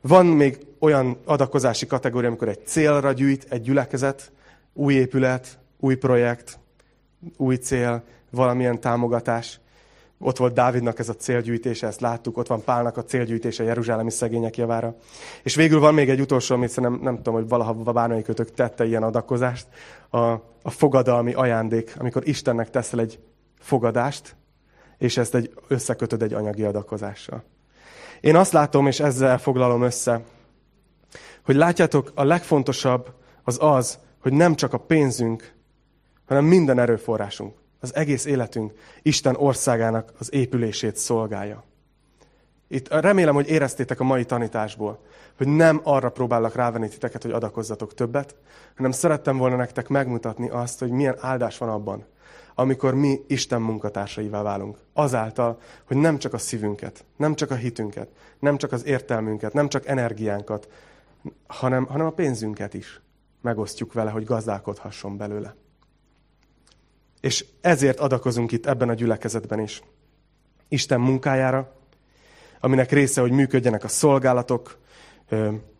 Van 0.00 0.26
még 0.26 0.66
olyan 0.78 1.16
adakozási 1.24 1.86
kategória, 1.86 2.28
amikor 2.28 2.48
egy 2.48 2.66
célra 2.66 3.12
gyűjt 3.12 3.46
egy 3.48 3.62
gyülekezet, 3.62 4.32
új 4.72 4.94
épület, 4.94 5.58
új 5.80 5.94
projekt, 5.94 6.58
új 7.36 7.54
cél, 7.56 8.02
valamilyen 8.30 8.80
támogatás. 8.80 9.60
Ott 10.18 10.36
volt 10.36 10.54
Dávidnak 10.54 10.98
ez 10.98 11.08
a 11.08 11.14
célgyűjtése, 11.14 11.86
ezt 11.86 12.00
láttuk, 12.00 12.36
ott 12.36 12.46
van 12.46 12.64
Pálnak 12.64 12.96
a 12.96 13.04
célgyűjtése 13.04 13.64
Jeruzsálemi 13.64 14.10
szegények 14.10 14.56
javára. 14.56 14.96
És 15.42 15.54
végül 15.54 15.80
van 15.80 15.94
még 15.94 16.10
egy 16.10 16.20
utolsó, 16.20 16.54
amit 16.54 16.68
szerintem 16.68 17.00
nem 17.02 17.16
tudom, 17.16 17.34
hogy 17.34 17.48
valaha 17.48 17.72
bármelyikötök 17.72 18.50
tette 18.50 18.84
ilyen 18.84 19.02
adakozást, 19.02 19.66
a, 20.10 20.18
a 20.62 20.70
fogadalmi 20.70 21.32
ajándék, 21.32 21.94
amikor 21.98 22.28
Istennek 22.28 22.70
teszel 22.70 23.00
egy 23.00 23.18
fogadást, 23.58 24.36
és 24.98 25.16
ezt 25.16 25.34
egy, 25.34 25.54
összekötöd 25.68 26.22
egy 26.22 26.32
anyagi 26.32 26.62
adakozással. 26.62 27.44
Én 28.20 28.36
azt 28.36 28.52
látom, 28.52 28.86
és 28.86 29.00
ezzel 29.00 29.38
foglalom 29.38 29.82
össze, 29.82 30.20
hogy 31.44 31.54
látjátok, 31.54 32.12
a 32.14 32.24
legfontosabb 32.24 33.14
az 33.42 33.58
az, 33.60 33.98
hogy 34.22 34.32
nem 34.32 34.54
csak 34.54 34.72
a 34.72 34.78
pénzünk, 34.78 35.54
hanem 36.26 36.44
minden 36.44 36.78
erőforrásunk, 36.78 37.54
az 37.80 37.94
egész 37.94 38.24
életünk 38.24 38.72
Isten 39.02 39.36
országának 39.36 40.12
az 40.18 40.32
épülését 40.32 40.96
szolgálja. 40.96 41.64
Itt 42.68 42.88
remélem, 42.88 43.34
hogy 43.34 43.48
éreztétek 43.48 44.00
a 44.00 44.04
mai 44.04 44.24
tanításból, 44.24 44.98
hogy 45.36 45.48
nem 45.48 45.80
arra 45.82 46.10
próbálok 46.10 46.54
rávenni 46.54 46.88
titeket, 46.88 47.22
hogy 47.22 47.30
adakozzatok 47.30 47.94
többet, 47.94 48.34
hanem 48.76 48.90
szerettem 48.90 49.36
volna 49.36 49.56
nektek 49.56 49.88
megmutatni 49.88 50.48
azt, 50.48 50.78
hogy 50.78 50.90
milyen 50.90 51.16
áldás 51.20 51.58
van 51.58 51.68
abban, 51.68 52.04
amikor 52.58 52.94
mi 52.94 53.20
Isten 53.26 53.62
munkatársaivá 53.62 54.42
válunk. 54.42 54.78
Azáltal, 54.92 55.60
hogy 55.84 55.96
nem 55.96 56.18
csak 56.18 56.32
a 56.32 56.38
szívünket, 56.38 57.04
nem 57.16 57.34
csak 57.34 57.50
a 57.50 57.54
hitünket, 57.54 58.08
nem 58.38 58.56
csak 58.56 58.72
az 58.72 58.86
értelmünket, 58.86 59.52
nem 59.52 59.68
csak 59.68 59.86
energiánkat, 59.86 60.68
hanem, 61.46 61.84
hanem 61.84 62.06
a 62.06 62.10
pénzünket 62.10 62.74
is 62.74 63.00
megosztjuk 63.40 63.92
vele, 63.92 64.10
hogy 64.10 64.24
gazdálkodhasson 64.24 65.16
belőle. 65.16 65.54
És 67.20 67.44
ezért 67.60 68.00
adakozunk 68.00 68.52
itt 68.52 68.66
ebben 68.66 68.88
a 68.88 68.94
gyülekezetben 68.94 69.60
is. 69.60 69.82
Isten 70.68 71.00
munkájára, 71.00 71.72
aminek 72.60 72.90
része, 72.90 73.20
hogy 73.20 73.30
működjenek 73.30 73.84
a 73.84 73.88
szolgálatok, 73.88 74.78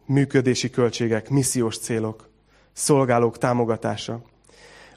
működési 0.04 0.70
költségek, 0.70 1.28
missziós 1.28 1.78
célok, 1.78 2.28
szolgálók 2.72 3.38
támogatása. 3.38 4.22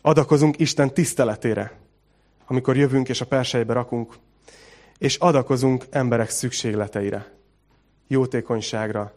Adakozunk 0.02 0.60
Isten 0.60 0.93
tiszteletére, 0.93 1.72
amikor 2.45 2.78
jövünk 2.78 3.10
és 3.10 3.22
a 3.22 3.26
persejbe 3.26 3.74
rakunk, 3.74 4.16
és 4.97 5.16
adakozunk 5.16 5.86
emberek 5.89 6.30
szükségleteire, 6.30 7.32
jótékonyságra, 8.08 9.14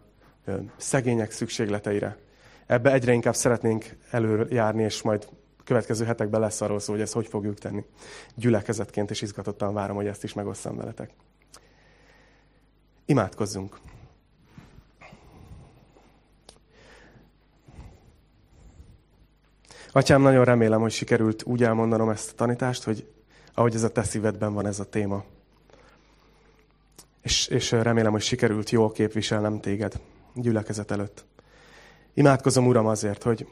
szegények 0.77 1.31
szükségleteire. 1.31 2.19
Ebbe 2.67 2.93
egyre 2.93 3.13
inkább 3.13 3.35
szeretnénk 3.35 3.97
előjárni, 4.11 4.83
és 4.83 5.03
majd 5.03 5.29
következő 5.65 6.05
hetekben 6.05 6.41
lesz 6.41 6.61
arról 6.61 6.81
szó, 6.81 6.93
hogy 6.93 7.01
ezt 7.01 7.13
hogy 7.13 7.27
fogjuk 7.27 7.59
tenni. 7.59 7.85
Gyülekezetként, 8.35 9.11
és 9.11 9.23
izgatottan 9.23 9.75
várom, 9.75 9.97
hogy 9.97 10.07
ezt 10.07 10.25
is 10.25 10.33
megosszam 10.33 10.77
veletek. 10.77 11.11
Imádkozzunk! 13.05 13.81
Atyám, 19.95 20.23
nagyon 20.23 20.45
remélem, 20.45 20.81
hogy 20.81 20.91
sikerült 20.93 21.43
úgy 21.45 21.63
elmondanom 21.63 22.09
ezt 22.09 22.31
a 22.31 22.35
tanítást, 22.35 22.83
hogy 22.83 23.07
ahogy 23.55 23.75
ez 23.75 23.83
a 23.83 23.93
te 23.93 24.03
szívedben 24.03 24.53
van 24.53 24.67
ez 24.67 24.81
a 24.81 24.85
téma. 24.85 25.25
És, 27.21 27.47
és 27.47 27.71
remélem, 27.71 28.13
hogy 28.13 28.23
sikerült 28.23 28.71
jól 28.71 28.93
képviselnem 28.93 29.61
téged 29.61 30.01
gyülekezet 30.35 30.91
előtt. 30.91 31.25
Imádkozom, 32.15 32.67
Uram, 32.67 32.87
azért, 32.87 33.23
hogy, 33.23 33.47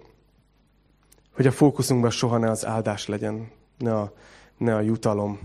hogy 1.35 1.47
a 1.47 1.53
fókuszunkban 1.53 2.11
soha 2.11 2.39
ne 2.39 2.51
az 2.51 2.67
áldás 2.67 3.07
legyen, 3.07 3.51
ne 3.79 3.95
a, 3.95 4.13
ne 4.57 4.75
a 4.75 4.81
jutalom, 4.81 5.39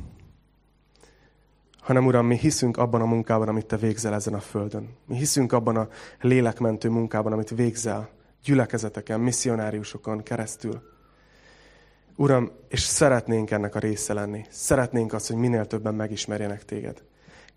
hanem 1.80 2.06
Uram, 2.06 2.26
mi 2.26 2.38
hiszünk 2.38 2.78
abban 2.78 3.02
a 3.02 3.06
munkában, 3.06 3.48
amit 3.48 3.66
Te 3.66 3.78
végzel 3.78 4.14
ezen 4.14 4.34
a 4.34 4.40
földön. 4.40 4.90
Mi 5.06 5.16
hiszünk 5.16 5.52
abban 5.52 5.76
a 5.76 5.88
lélekmentő 6.22 6.90
munkában, 6.90 7.32
amit 7.32 7.50
végzel 7.50 8.10
gyülekezeteken, 8.46 9.20
misszionáriusokon 9.20 10.24
keresztül. 10.24 10.82
Uram, 12.16 12.52
és 12.68 12.82
szeretnénk 12.82 13.52
ennek 13.52 13.76
a 13.76 13.80
része 13.80 14.14
lenni. 14.14 14.46
Szeretnénk 14.50 15.14
azt, 15.14 15.28
hogy 15.28 15.36
minél 15.36 15.66
többen 15.66 15.96
megismerjenek 15.96 16.66
Téged. 16.66 17.04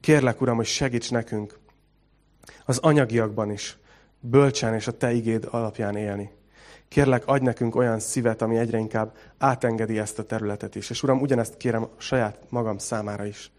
Kérlek, 0.01 0.41
Uram, 0.41 0.57
hogy 0.57 0.67
segíts 0.67 1.11
nekünk 1.11 1.59
az 2.65 2.79
anyagiakban 2.79 3.51
is, 3.51 3.79
bölcsen 4.21 4.75
és 4.75 4.87
a 4.87 4.97
Te 4.97 5.13
igéd 5.13 5.49
alapján 5.51 5.97
élni. 5.97 6.31
Kérlek, 6.89 7.23
adj 7.27 7.45
nekünk 7.45 7.77
olyan 7.77 7.99
szívet, 7.99 8.43
ami 8.43 8.57
egyre 8.57 8.79
inkább 8.79 9.17
átengedi 9.39 9.99
ezt 9.99 10.19
a 10.19 10.25
területet 10.25 10.75
is. 10.75 10.91
És 10.91 11.03
Uram, 11.03 11.21
ugyanezt 11.21 11.57
kérem 11.57 11.89
saját 11.97 12.39
magam 12.49 12.79
számára 12.79 13.25
is, 13.25 13.53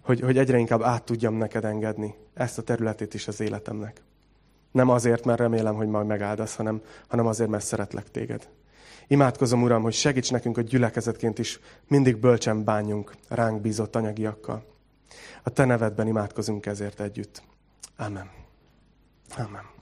hogy, 0.00 0.20
hogy 0.20 0.38
egyre 0.38 0.58
inkább 0.58 0.82
át 0.82 1.04
tudjam 1.04 1.34
neked 1.34 1.64
engedni 1.64 2.14
ezt 2.34 2.58
a 2.58 2.62
területét 2.62 3.14
is 3.14 3.28
az 3.28 3.40
életemnek. 3.40 4.02
Nem 4.72 4.88
azért, 4.88 5.24
mert 5.24 5.38
remélem, 5.38 5.74
hogy 5.74 5.88
majd 5.88 6.06
megáldasz, 6.06 6.56
hanem, 6.56 6.82
hanem 7.08 7.26
azért, 7.26 7.50
mert 7.50 7.64
szeretlek 7.64 8.10
téged. 8.10 8.48
Imádkozom, 9.06 9.62
Uram, 9.62 9.82
hogy 9.82 9.92
segíts 9.92 10.30
nekünk, 10.30 10.54
hogy 10.54 10.66
gyülekezetként 10.66 11.38
is 11.38 11.60
mindig 11.88 12.16
bölcsen 12.16 12.64
bánjunk 12.64 13.14
ránk 13.28 13.60
bízott 13.60 13.96
anyagiakkal. 13.96 14.64
A 15.42 15.50
Te 15.50 15.64
nevedben 15.64 16.06
imádkozunk 16.06 16.66
ezért 16.66 17.00
együtt. 17.00 17.42
Amen. 17.96 18.30
Amen. 19.36 19.81